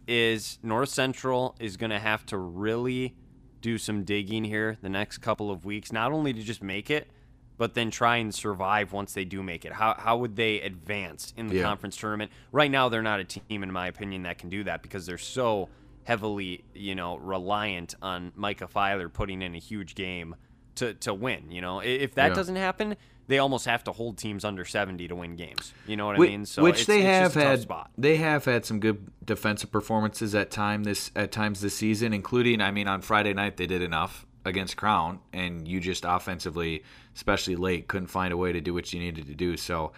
[0.08, 3.16] is North Central is going to have to really
[3.62, 7.12] do some digging here the next couple of weeks, not only to just make it,
[7.58, 9.74] but then try and survive once they do make it.
[9.74, 11.64] How, how would they advance in the Yeah.
[11.64, 12.32] conference tournament?
[12.52, 15.20] Right now, they're not a team, in my opinion, that can do that because they're
[15.20, 15.70] so
[16.04, 20.36] heavily, you know, reliant on Micah Filer putting in a huge game
[20.76, 21.52] to to win.
[21.52, 22.34] You know, if that Yeah.
[22.34, 22.98] doesn't happen,
[23.32, 25.74] they almost have to hold teams under 70 to win games.
[25.88, 26.46] You know what Whi- I mean?
[26.46, 27.88] So which they have just a tough had.
[27.98, 32.62] They have had some good defensive performances at time this at times this season, including
[32.62, 36.84] I mean on Friday night they did enough against Crown, and you just offensively,
[37.16, 39.58] especially late, couldn't find a way to do what you needed to do.
[39.58, 39.92] So.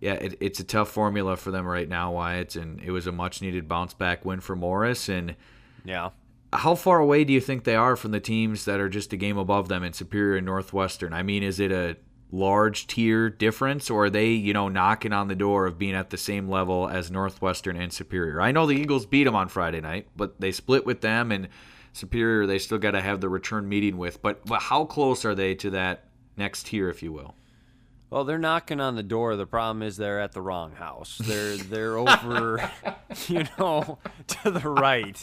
[0.00, 3.12] Yeah, it, it's a tough formula for them right now, Wyatt, and it was a
[3.12, 5.08] much needed bounce back win for Morris.
[5.08, 5.36] And
[5.84, 6.10] Yeah.
[6.52, 9.16] how far away do you think they are from the teams that are just a
[9.16, 11.12] game above them in Superior and Northwestern?
[11.12, 11.98] I mean, is it a
[12.32, 16.10] large tier difference, or are they, you know, knocking on the door of being at
[16.10, 18.40] the same level as Northwestern and Superior?
[18.40, 21.48] I know the Eagles beat them on Friday night, but they split with them, and
[21.92, 24.22] Superior they still got to have the return meeting with.
[24.22, 26.04] But, but how close are they to that
[26.36, 27.34] next tier, if you will?
[28.08, 29.36] Well, they're knocking on the door.
[29.36, 31.16] The problem is they're at the wrong house.
[31.16, 32.70] They're they're over,
[33.26, 33.98] you know,
[34.42, 35.16] to the right,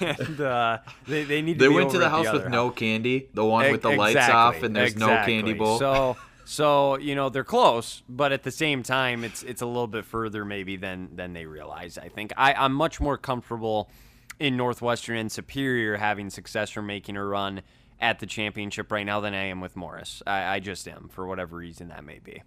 [0.00, 1.68] and uh, they they need to.
[1.68, 4.64] They went to the house with no candy, the one with the Ex- lights off,
[4.64, 5.78] and there's no candy bowl.
[5.78, 6.16] So
[6.50, 10.06] so you know they're close, but at the same time, it's it's a little bit
[10.06, 11.98] further maybe than than they realize.
[11.98, 13.90] I think I I'm much more comfortable
[14.40, 17.60] in Northwestern and Superior having success from making a run
[18.00, 20.22] at the championship right now than I am with Morris.
[20.26, 22.42] I, I just am for whatever reason that may be.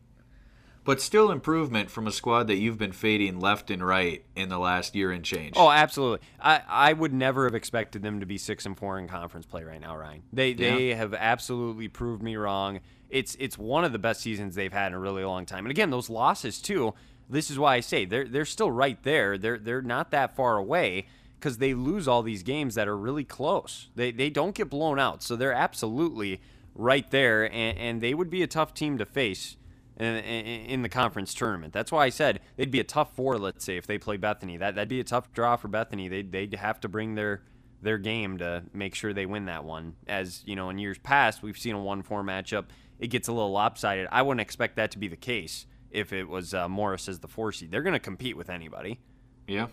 [0.83, 4.57] But still improvement from a squad that you've been fading left and right in the
[4.57, 5.53] last year and change.
[5.55, 6.25] Oh, absolutely.
[6.39, 9.63] I, I would never have expected them to be six and four in conference play
[9.63, 10.23] right now, Ryan.
[10.33, 12.79] They they have absolutely proved me wrong.
[13.11, 15.65] It's it's one of the best seasons they've had in a really long time.
[15.65, 16.93] And again, those losses too.
[17.29, 19.37] This is why I say they're they're still right there.
[19.37, 21.07] They're they're not that far away
[21.39, 23.89] because they lose all these games that are really close.
[23.95, 26.41] They they don't get blown out, so they're absolutely
[26.75, 27.43] right there.
[27.43, 29.57] And, and they would be a tough team to face
[29.97, 31.73] in, the conference tournament.
[31.73, 33.37] That's why I said they'd be a tough four.
[33.37, 36.07] Let's say if they play Bethany, that that'd be a tough draw for Bethany.
[36.07, 37.43] They'd they'd have to bring their
[37.81, 39.95] their game to make sure they win that one.
[40.07, 42.65] As you know, in years past, we've seen a one four matchup.
[43.01, 44.07] It gets a little lopsided.
[44.11, 47.27] I wouldn't expect that to be the case if it was uh, Morris as the
[47.27, 47.71] four seed.
[47.71, 48.99] They're going to compete with anybody.
[49.47, 49.67] Yeah.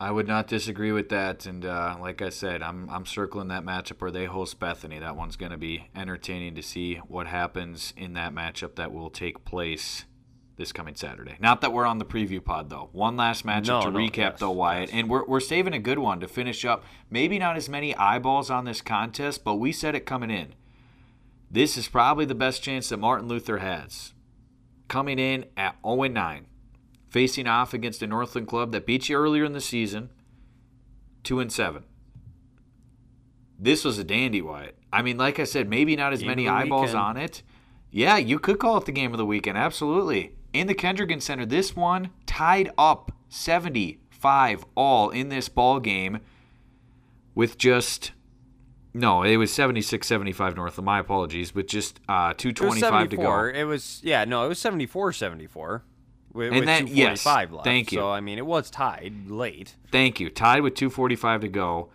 [0.00, 3.64] I would not disagree with that, and uh, like I said, I'm I'm circling that
[3.64, 4.98] matchup where they host Bethany.
[4.98, 9.08] That one's going to be entertaining to see what happens in that matchup that will
[9.08, 10.04] take place
[10.56, 11.36] this coming Saturday.
[11.38, 12.88] Not that we're on the preview pod though.
[12.92, 15.78] One last matchup No, to no, recap yes, though, Wyatt, and we're we're saving a
[15.78, 16.84] good one to finish up.
[17.08, 20.54] Maybe not as many eyeballs on this contest, but we said it coming in.
[21.54, 24.12] This is probably the best chance that Martin Luther has.
[24.88, 26.46] Coming in at 0 9
[27.10, 30.10] facing off against a Northland club that beat you earlier in the season,
[31.22, 31.84] two and seven.
[33.56, 34.76] This was a dandy, Wyatt.
[34.92, 36.98] I mean, like I said, maybe not as Game many eyeballs weekend.
[36.98, 37.44] on it.
[37.92, 40.34] Yeah, you could call it the game of the weekend, absolutely.
[40.52, 46.18] In the Kendrigan Center, this one tied up 75 all in this ball game
[47.36, 48.10] with just
[48.94, 50.86] no, it was 76-75 Northland.
[50.86, 53.44] My apologies, with just uh, 225 to go.
[53.46, 55.82] It was yeah, no, it was 74-74
[56.32, 57.64] with, And with that- yes, 245 left.
[57.64, 57.98] thank you.
[57.98, 59.74] So I mean, it was tied late.
[59.90, 60.30] Thank you.
[60.30, 61.90] Tied with 245 to go.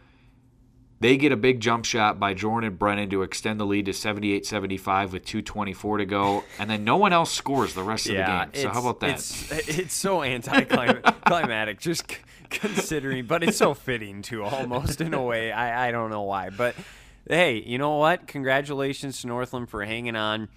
[1.01, 5.11] They get a big jump shot by Jordan Brennan to extend the lead to 78-75
[5.11, 8.51] with 224 to go, and then no one else scores the rest yeah, of the
[8.51, 8.63] game.
[8.63, 9.11] So how about that?
[9.11, 12.05] It's, it's so anticlimactic, just
[12.49, 15.53] considering, but it's so fitting too, almost in a way.
[15.53, 16.75] I, I don't know why, but
[17.27, 18.27] hey, you know what?
[18.27, 20.49] Congratulations to Northland for hanging on,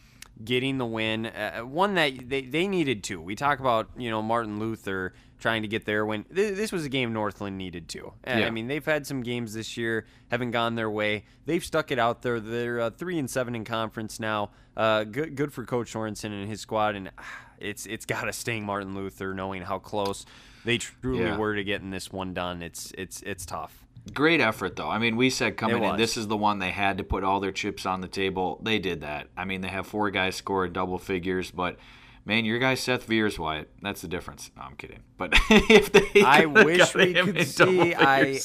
[0.44, 1.26] getting the win.
[1.26, 3.20] Uh, one that they, they needed to.
[3.20, 6.84] We talk about you know Martin Luther trying to get there when Th- This was
[6.84, 8.06] a game Northland needed to.
[8.26, 8.46] Uh, Yeah.
[8.46, 11.24] I mean, they've had some games this year haven't gone their way.
[11.44, 12.38] They've stuck it out there.
[12.40, 14.50] They're uh, three and seven in conference now.
[14.76, 17.24] Uh, good good for Coach Sorensen and his squad, and ah,
[17.58, 20.24] it's it's got to sting Martin Luther knowing how close
[20.64, 21.36] they truly Yeah.
[21.36, 22.62] were to getting this one done.
[22.62, 23.84] It's it's it's tough.
[24.14, 24.88] Great effort, though.
[24.88, 27.38] I mean, we said coming in, this is the one they had to put all
[27.38, 28.58] their chips on the table.
[28.60, 29.28] They did that.
[29.36, 31.76] I mean, they have four guys score double figures, but
[32.24, 34.50] man, your guy Seth Veers, Wyatt, that's the difference.
[34.56, 35.00] No, I'm kidding.
[35.16, 38.38] But if they I wish we could see- I-.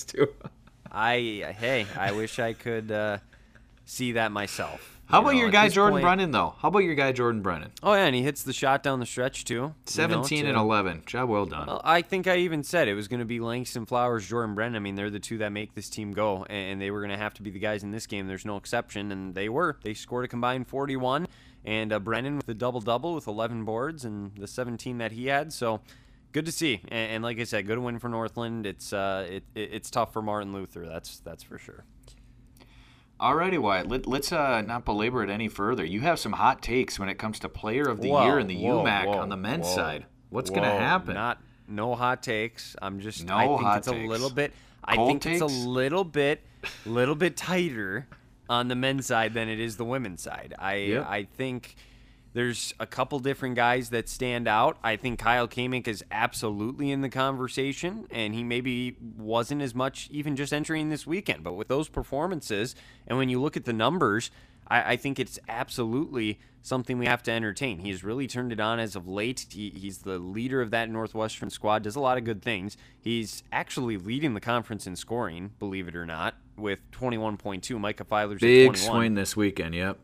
[0.91, 3.17] I hey, I wish I could uh,
[3.85, 4.93] see that myself.
[5.05, 6.55] How You about know, your guy Jordan point- Brennan, though?
[6.59, 7.71] How about your guy Jordan Brennan?
[7.81, 9.53] Oh yeah, and he hits the shot down the stretch too.
[9.53, 11.03] you know, 17 and to- 11.
[11.05, 11.67] Job well done.
[11.67, 14.75] Well, I think I even said it was going to be Langston Flowers, Jordan Brennan.
[14.75, 17.17] I mean, they're the two that make this team go, and they were going to
[17.17, 18.27] have to be the guys in this game.
[18.27, 19.77] There's no exception, and they were.
[19.81, 21.27] They scored a combined 41,
[21.65, 25.27] and uh, Brennan with a double double with 11 boards and the 17 that he
[25.27, 25.51] had.
[25.53, 25.81] So
[26.31, 26.81] good to see.
[26.87, 28.65] And, and like I said, good win for Northland.
[28.65, 30.85] It's uh, it, it, it's tough for Martin Luther.
[30.85, 31.83] That's that's for sure.
[33.19, 33.87] Alrighty, Wyatt.
[33.87, 35.83] Let, let's uh, not belabor it any further.
[35.83, 38.45] You have some hot takes when it comes to Player of the Whoa, Year in
[38.45, 40.05] the whoa, UMAC whoa, on the men's side.
[40.29, 41.15] What's going to happen?
[41.15, 42.75] Not no hot takes.
[42.81, 43.25] I'm just.
[43.25, 44.53] No I think hot it's a little bit.
[44.83, 46.41] I Cold think it's a little bit,
[46.85, 48.07] little bit tighter
[48.49, 50.53] on the men's side than it is the women's side.
[50.57, 51.05] I Yep.
[51.07, 51.75] I think
[52.33, 54.77] there's a couple different guys that stand out.
[54.83, 60.07] I think Kyle Kamink is absolutely in the conversation, and he maybe wasn't as much
[60.11, 61.43] even just entering this weekend.
[61.43, 62.75] But with those performances,
[63.07, 64.29] and when you look at the numbers,
[64.67, 67.79] I, I think it's absolutely something we have to entertain.
[67.79, 69.47] He's really turned it on as of late.
[69.49, 72.77] He, he's the leader of that Northwestern squad, does a lot of good things.
[72.99, 77.79] He's actually leading the conference in scoring, believe it or not, with 21.2.
[77.79, 78.95] Micah Filer's Big at 21.
[78.95, 79.75] swing this weekend.
[79.75, 79.99] Yep.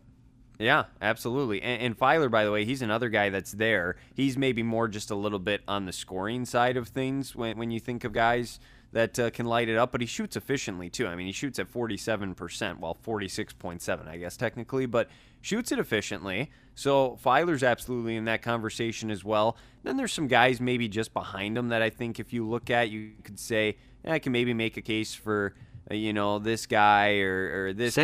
[0.60, 1.62] Yeah, absolutely.
[1.62, 3.96] And, and Filer, by the way, he's another guy that's there.
[4.14, 7.72] He's maybe more just a little bit on the scoring side of things when, when
[7.72, 8.60] you think of guys
[8.94, 11.08] that uh, can light it up, but he shoots efficiently too.
[11.08, 15.10] I mean, he shoots at 47%, well, 46.7, I guess, technically, but
[15.42, 16.52] shoots it efficiently.
[16.76, 19.58] So Filer's absolutely in that conversation as well.
[19.84, 22.92] Then there's some guys maybe just behind him that I think if you look at,
[22.92, 25.56] you could say, eh, I can maybe make a case for,
[25.92, 28.04] you know, this guy or, or this guy.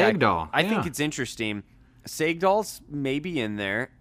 [0.53, 0.69] I yeah.
[0.69, 1.63] think it's interesting.
[2.07, 3.91] Sagdahl's maybe in there.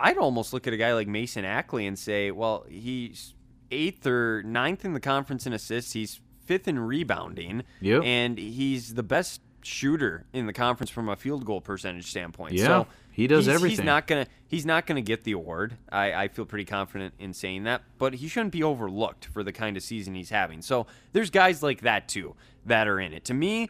[0.00, 3.34] I'd almost look at a guy like Mason Ackley and say, well, he's
[3.70, 5.92] eighth or ninth in the conference in assists.
[5.92, 7.62] He's fifth in rebounding.
[7.80, 8.02] Yep.
[8.04, 12.54] And he's the best shooter in the conference from a field goal percentage standpoint.
[12.54, 13.78] Yeah, so he does he's, everything.
[13.78, 15.76] He's not gonna he's not gonna get the award.
[15.90, 17.82] I, I feel pretty confident in saying that.
[17.98, 20.62] But he shouldn't be overlooked for the kind of season he's having.
[20.62, 22.34] So there's guys like that too
[22.64, 23.26] that are in it.
[23.26, 23.68] To me,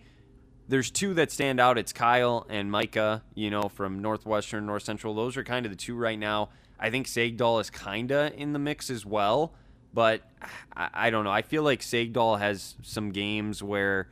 [0.69, 1.77] there's two that stand out.
[1.77, 5.15] It's Kyle and Micah, you know, from Northwestern, North Central.
[5.15, 6.51] Those are kind of the two right now.
[6.79, 9.55] I think Sagdahl is kinda in the mix as well,
[9.93, 10.23] but
[10.75, 11.31] I, I don't know.
[11.31, 14.09] I feel like Sagdahl has some games where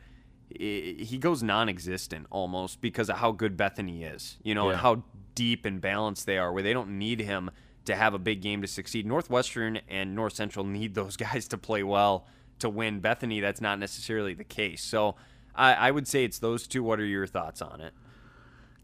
[0.58, 5.04] he goes non-existent almost because of how good Bethany is, you know, and how
[5.34, 7.50] deep and balanced they are, where they don't need him
[7.84, 9.06] to have a big game to succeed.
[9.06, 12.26] Northwestern and North Central need those guys to play well
[12.58, 13.00] to win.
[13.00, 14.82] Bethany, that's not necessarily the case.
[14.82, 15.16] So
[15.54, 16.82] I, I would say it's those two.
[16.82, 17.94] What are your thoughts on it?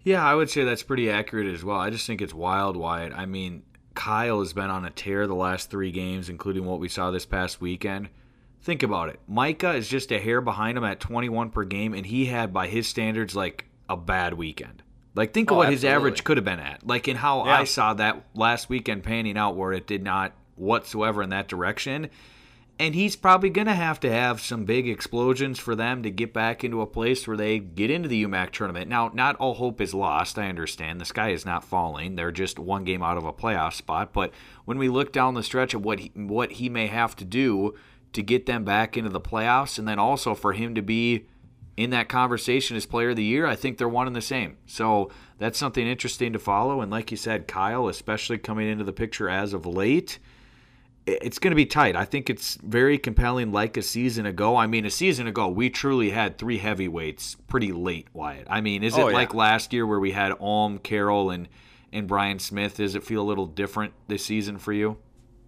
[0.02, 1.78] Yeah, I would say that's pretty accurate as well.
[1.78, 3.12] I just think it's wild, Wyatt.
[3.12, 3.64] I mean,
[3.94, 7.26] Kyle has been on a tear the last three games, including what we saw this
[7.26, 8.10] past weekend.
[8.66, 9.20] Think about it.
[9.28, 12.66] Micah is just a hair behind him at 21 per game, and he had, by
[12.66, 14.82] his standards, like a bad weekend.
[15.14, 16.84] Like, think of Oh, what his average could have been at.
[16.84, 17.58] Like, in how Yeah.
[17.58, 22.10] I saw that last weekend panning out, where it did not whatsoever in that direction.
[22.80, 26.32] And he's probably going to have to have some big explosions for them to get
[26.34, 28.90] back into a place where they get into the UMAC tournament.
[28.90, 30.40] Now, not all hope is lost.
[30.40, 31.00] I understand.
[31.00, 32.16] The sky is not falling.
[32.16, 34.12] They're just one game out of a playoff spot.
[34.12, 34.32] But
[34.64, 37.76] when we look down the stretch of what he, what he may have to do
[38.16, 41.26] to get them back into the playoffs, and then also for him to be
[41.76, 44.56] in that conversation as player of the year, I think they're one and the same.
[44.66, 46.80] So that's something interesting to follow.
[46.80, 50.18] And like you said, Kyle, especially coming into the picture as of late
[51.06, 51.94] it's going to be tight.
[51.94, 54.56] I think it's very compelling, like a season ago.
[54.56, 58.46] I mean, a season ago, we truly had three heavyweights pretty late, Wyatt.
[58.50, 59.14] I mean, is it Oh, yeah.
[59.14, 61.48] like last year where we had Alm, Carroll, and,
[61.92, 62.78] and Brian Smith?
[62.78, 64.98] Does it feel a little different this season for you?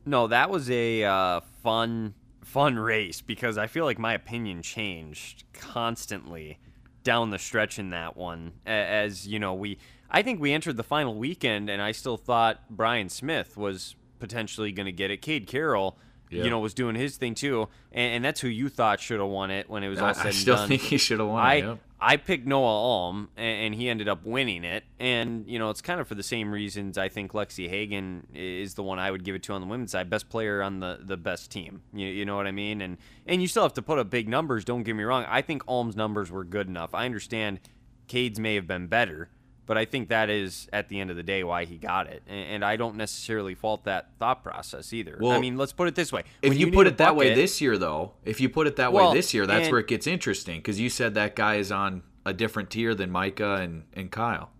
[0.06, 2.14] No, that was a uh, fun,
[2.48, 6.58] fun race because I feel like my opinion changed constantly
[7.04, 8.52] down the stretch in that one.
[8.66, 9.78] As you know, we
[10.10, 14.72] I think we entered the final weekend, and I still thought Brian Smith was potentially
[14.72, 15.18] going to get it.
[15.22, 15.98] Cade Carroll,
[16.30, 16.44] Yeah.
[16.44, 19.28] you know, was doing his thing too, and, and that's who you thought should have
[19.28, 20.68] won it when it was all I, said I and still done.
[20.68, 21.44] think he should have won.
[21.44, 21.78] I it, yep.
[22.00, 24.84] I picked Noah Alm, and he ended up winning it.
[25.00, 26.96] And you know, it's kind of for the same reasons.
[26.96, 29.90] I think Lexi Hagan is the one I would give it to on the women's
[29.92, 31.82] side, best player on the the best team.
[31.92, 32.80] You, you know what I mean?
[32.80, 34.64] And and you still have to put up big numbers.
[34.64, 35.24] Don't get me wrong.
[35.28, 36.94] I think Alm's numbers were good enough.
[36.94, 37.60] I understand
[38.06, 39.30] Cade's may have been better,
[39.68, 42.22] but I think that is at the end of the day why he got it.
[42.26, 45.18] And, and I don't necessarily fault that thought process either.
[45.20, 47.14] Well, I mean, let's put it this way: If When you, need put it that
[47.14, 49.70] way this year, though, if you put it that Well, way this year, that's and-
[49.72, 53.10] where it gets interesting because you said that guy is on a different tier than
[53.10, 54.50] Micah and, and Kyle.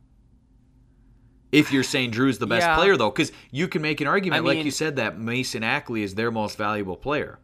[1.51, 2.77] If you're saying Drew's the best Yeah.
[2.77, 6.03] player, though, because you can make an argument, I like you said, that Mason Ackley
[6.03, 7.39] is their most valuable player.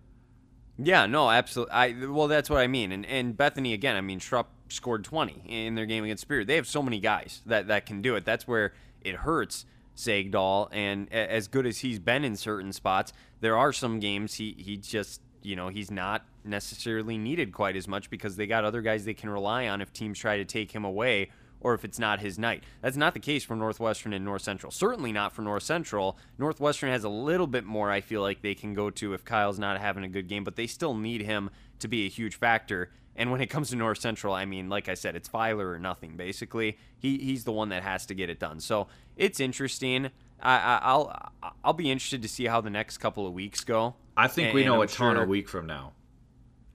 [0.77, 1.73] Yeah, no, absolutely.
[1.73, 2.93] I well, that's what I mean.
[2.93, 3.97] And and Bethany again.
[3.97, 6.47] I mean, Schrupp scored 20 in their game against Spirit.
[6.47, 8.25] They have so many guys that that can do it.
[8.25, 8.73] That's where
[9.03, 9.67] it hurts
[9.97, 10.69] Sagdahl.
[10.73, 14.77] And as good as he's been in certain spots, there are some games he he
[14.77, 19.05] just you know he's not necessarily needed quite as much because they got other guys
[19.05, 21.31] they can rely on if teams try to take him away
[21.65, 22.63] or if it's not his night.
[22.83, 24.71] That's not the case for Northwestern and North Central.
[24.71, 26.19] Certainly not for North Central.
[26.39, 29.59] Northwestern has a little bit more, I feel like, they can go to if Kyle's
[29.59, 32.91] not having a good game, but they still need him to be a huge factor.
[33.17, 35.79] And when it comes to North Central, I mean, like I said, it's Filer or
[35.79, 36.79] nothing, basically.
[36.99, 38.59] He, he's the one that has to get it done.
[38.61, 40.11] So it's interesting.
[40.43, 41.31] I, I, I'll
[41.63, 43.95] I'll be interested to see how the next couple of weeks go.
[44.17, 45.93] I think And- we know a ton sure- a week from now.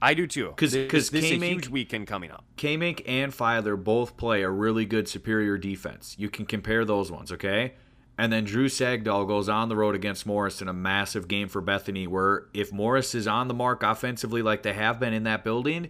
[0.01, 0.53] I do too.
[0.55, 2.45] 'Cause- This- 'cause this is a K-Mink- huge weekend coming up.
[2.55, 6.15] K-Mink and Filer both play a really good superior defense.
[6.17, 7.73] You can compare those ones, okay?
[8.17, 11.59] And then Drew Sagdahl goes on the road against Morris in a massive game for
[11.59, 15.43] Bethany where if Morris is on the mark offensively like they have been in that
[15.43, 15.89] building,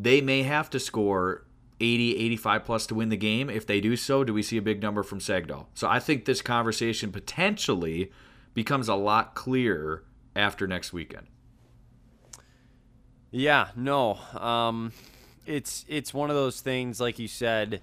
[0.00, 1.44] they may have to score
[1.80, 3.50] 80, 85 plus to win the game.
[3.50, 5.66] If they do so, do we see a big number from Sagdahl?
[5.74, 8.12] So I think this conversation potentially
[8.54, 10.04] becomes a lot clearer
[10.36, 11.26] after next weekend.
[13.30, 14.14] Yeah, no.
[14.34, 14.92] Um,
[15.44, 17.82] it's it's one of those things, like you said,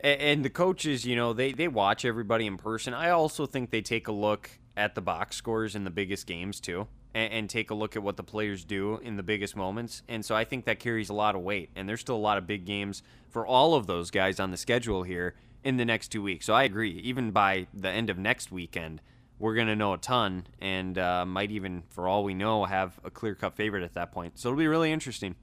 [0.00, 2.92] and, and the coaches, you know, they they watch everybody in person.
[2.92, 6.60] I also think they take a look at the box scores in the biggest games
[6.60, 10.02] too, and, and take a look at what the players do in the biggest moments.
[10.08, 11.70] And so I think that carries a lot of weight.
[11.74, 14.56] And there's still a lot of big games for all of those guys on the
[14.56, 16.44] schedule here in the next two weeks.
[16.46, 16.98] So I agree.
[16.98, 19.00] Even by the end of next weekend
[19.38, 22.98] we're going to know a ton and uh, might even, for all we know, have
[23.04, 24.38] a clear cut favorite at that point.
[24.38, 25.34] So it'll be really interesting.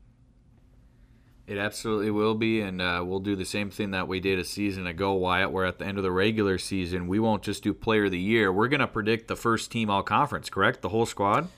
[1.47, 4.45] It absolutely will be, and uh, we'll do the same thing that we did a
[4.45, 7.73] season ago, Wyatt, where at the end of the regular season, we won't just do
[7.73, 8.53] player of the year.
[8.53, 10.81] We're going to predict the first team all conference, correct?
[10.81, 11.49] The whole squad?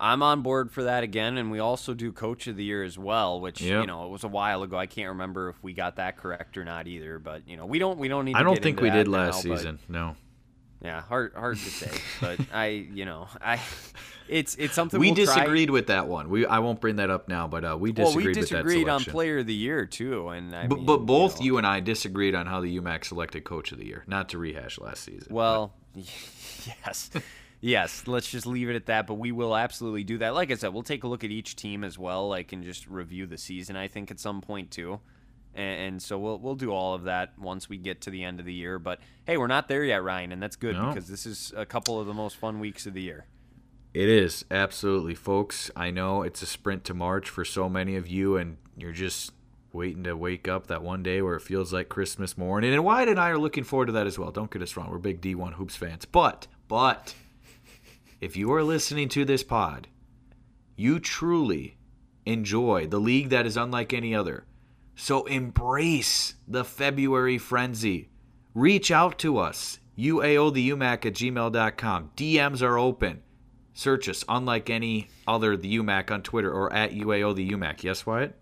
[0.00, 2.98] I'm on board for that again, and we also do coach of the year as
[2.98, 3.80] well, which Yep.
[3.82, 4.76] you know it was a while ago.
[4.76, 7.18] I can't remember if we got that correct or not either.
[7.18, 8.32] But you know we don't we don't need.
[8.34, 9.78] To I don't think we did now, last but- season.
[9.88, 10.16] No.
[10.82, 11.90] Yeah, hard hard to say,
[12.20, 13.58] but I you know I
[14.28, 16.28] it's it's something We we'll try- disagreed with that one.
[16.28, 18.86] We I won't bring that up now, but uh, we Well, disagreed, we disagreed with
[18.86, 21.56] that on player of the year too, and I but, mean, but both know, you
[21.56, 24.04] and I disagreed on how the UMAC selected coach of the year.
[24.06, 25.28] Not to rehash last season.
[25.30, 27.10] Well, yes.
[27.64, 30.34] Yes, let's just leave it at that, but we will absolutely do that.
[30.34, 32.86] Like I said, we'll take a look at each team as well, like and just
[32.86, 35.00] review the season I think at some point too.
[35.54, 38.38] And, and so we'll we'll do all of that once we get to the end
[38.38, 40.88] of the year, but hey, we're not there yet, Ryan, and that's good No.
[40.88, 43.24] because this is a couple of the most fun weeks of the year.
[43.94, 45.70] It is absolutely, folks.
[45.74, 49.32] I know it's a sprint to March for so many of you, and you're just
[49.72, 52.74] waiting to wake up that one day where it feels like Christmas morning.
[52.74, 54.30] And Wyatt and I are looking forward to that as well.
[54.30, 56.04] Don't get us wrong; we're big D1 hoops fans.
[56.04, 57.14] But, but,
[58.24, 59.86] if you are listening to this pod,
[60.76, 61.76] you truly
[62.24, 64.46] enjoy the league that is unlike any other.
[64.96, 68.08] So embrace the February frenzy.
[68.54, 69.78] Reach out to us.
[69.98, 72.12] UAO the UMAC at gmail.com.
[72.16, 73.22] DMs are open.
[73.74, 77.82] Search us, unlike any other the UMAC on Twitter or at UAO the UMAC.
[77.82, 78.34] Yes, Wyatt?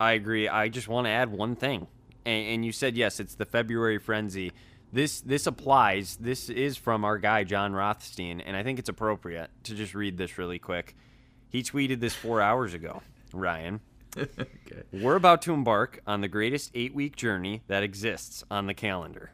[0.00, 0.48] I agree.
[0.48, 1.86] I just want to add one thing,
[2.26, 3.20] and, and you said yes.
[3.20, 4.50] It's the February frenzy.
[4.92, 6.16] This this applies.
[6.16, 10.18] This is from our guy Jon Rothstein, and I think it's appropriate to just read
[10.18, 10.94] this really quick.
[11.48, 13.02] He tweeted this four hours ago.
[13.32, 13.80] Ryan,
[14.18, 14.82] Okay.
[14.92, 19.32] we're about to embark on the greatest eight-week journey that exists on the calendar.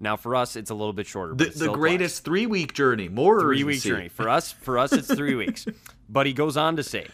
[0.00, 1.34] Now, for us, it's a little bit shorter.
[1.34, 3.08] The, the greatest three week journey.
[3.08, 5.66] More three week journey for us for us it's three weeks
[6.08, 7.06] but he goes on to say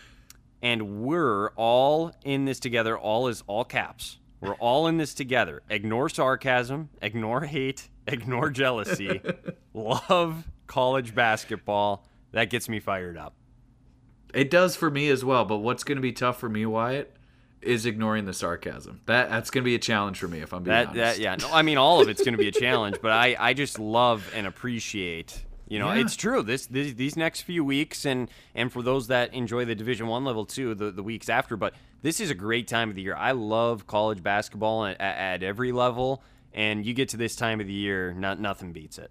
[0.63, 5.63] and we're all in this together all is all caps we're all in this together
[5.71, 9.21] ignore sarcasm ignore hate ignore jealousy
[9.75, 13.35] love college basketball that gets me fired up
[14.33, 17.15] It does for me as well, but what's going to be tough for me, Wyatt,
[17.63, 19.01] is ignoring the sarcasm.
[19.07, 21.17] That That's going to be a challenge for me, if I'm being that honest.
[21.19, 23.37] that yeah no i mean all of it's going to be a challenge but i
[23.39, 26.01] i just love and appreciate you know Yeah.
[26.03, 29.75] it's true this, this these next few weeks and and for those that enjoy the
[29.75, 31.73] division one level too the, the weeks after but
[32.05, 35.73] this is a great time of the year i love college basketball at, at every
[35.73, 36.23] level
[36.53, 39.11] and you get to this time of the year not nothing beats it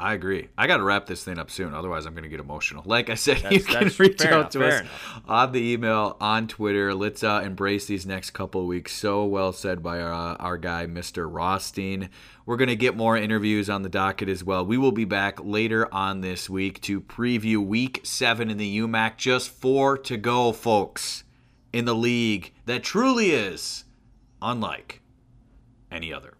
[0.00, 0.48] I agree.
[0.56, 2.82] I got to wrap this thing up soon, otherwise I'm going to get emotional.
[2.86, 5.22] Like I said, That's- you can reach out enough, to us enough.
[5.28, 6.94] on the email, on Twitter.
[6.94, 8.94] Let's uh, embrace these next couple of weeks.
[8.94, 11.28] So well said by our, uh, our guy, Mr.
[11.30, 12.08] Rothstein.
[12.46, 14.64] We're going to get more interviews on the docket as well.
[14.64, 19.18] We will be back later on this week to preview Week Seven in the UMAC.
[19.18, 21.24] Just four to go, folks,
[21.72, 23.84] in the league that truly is
[24.42, 25.00] unlike
[25.90, 26.34] any other.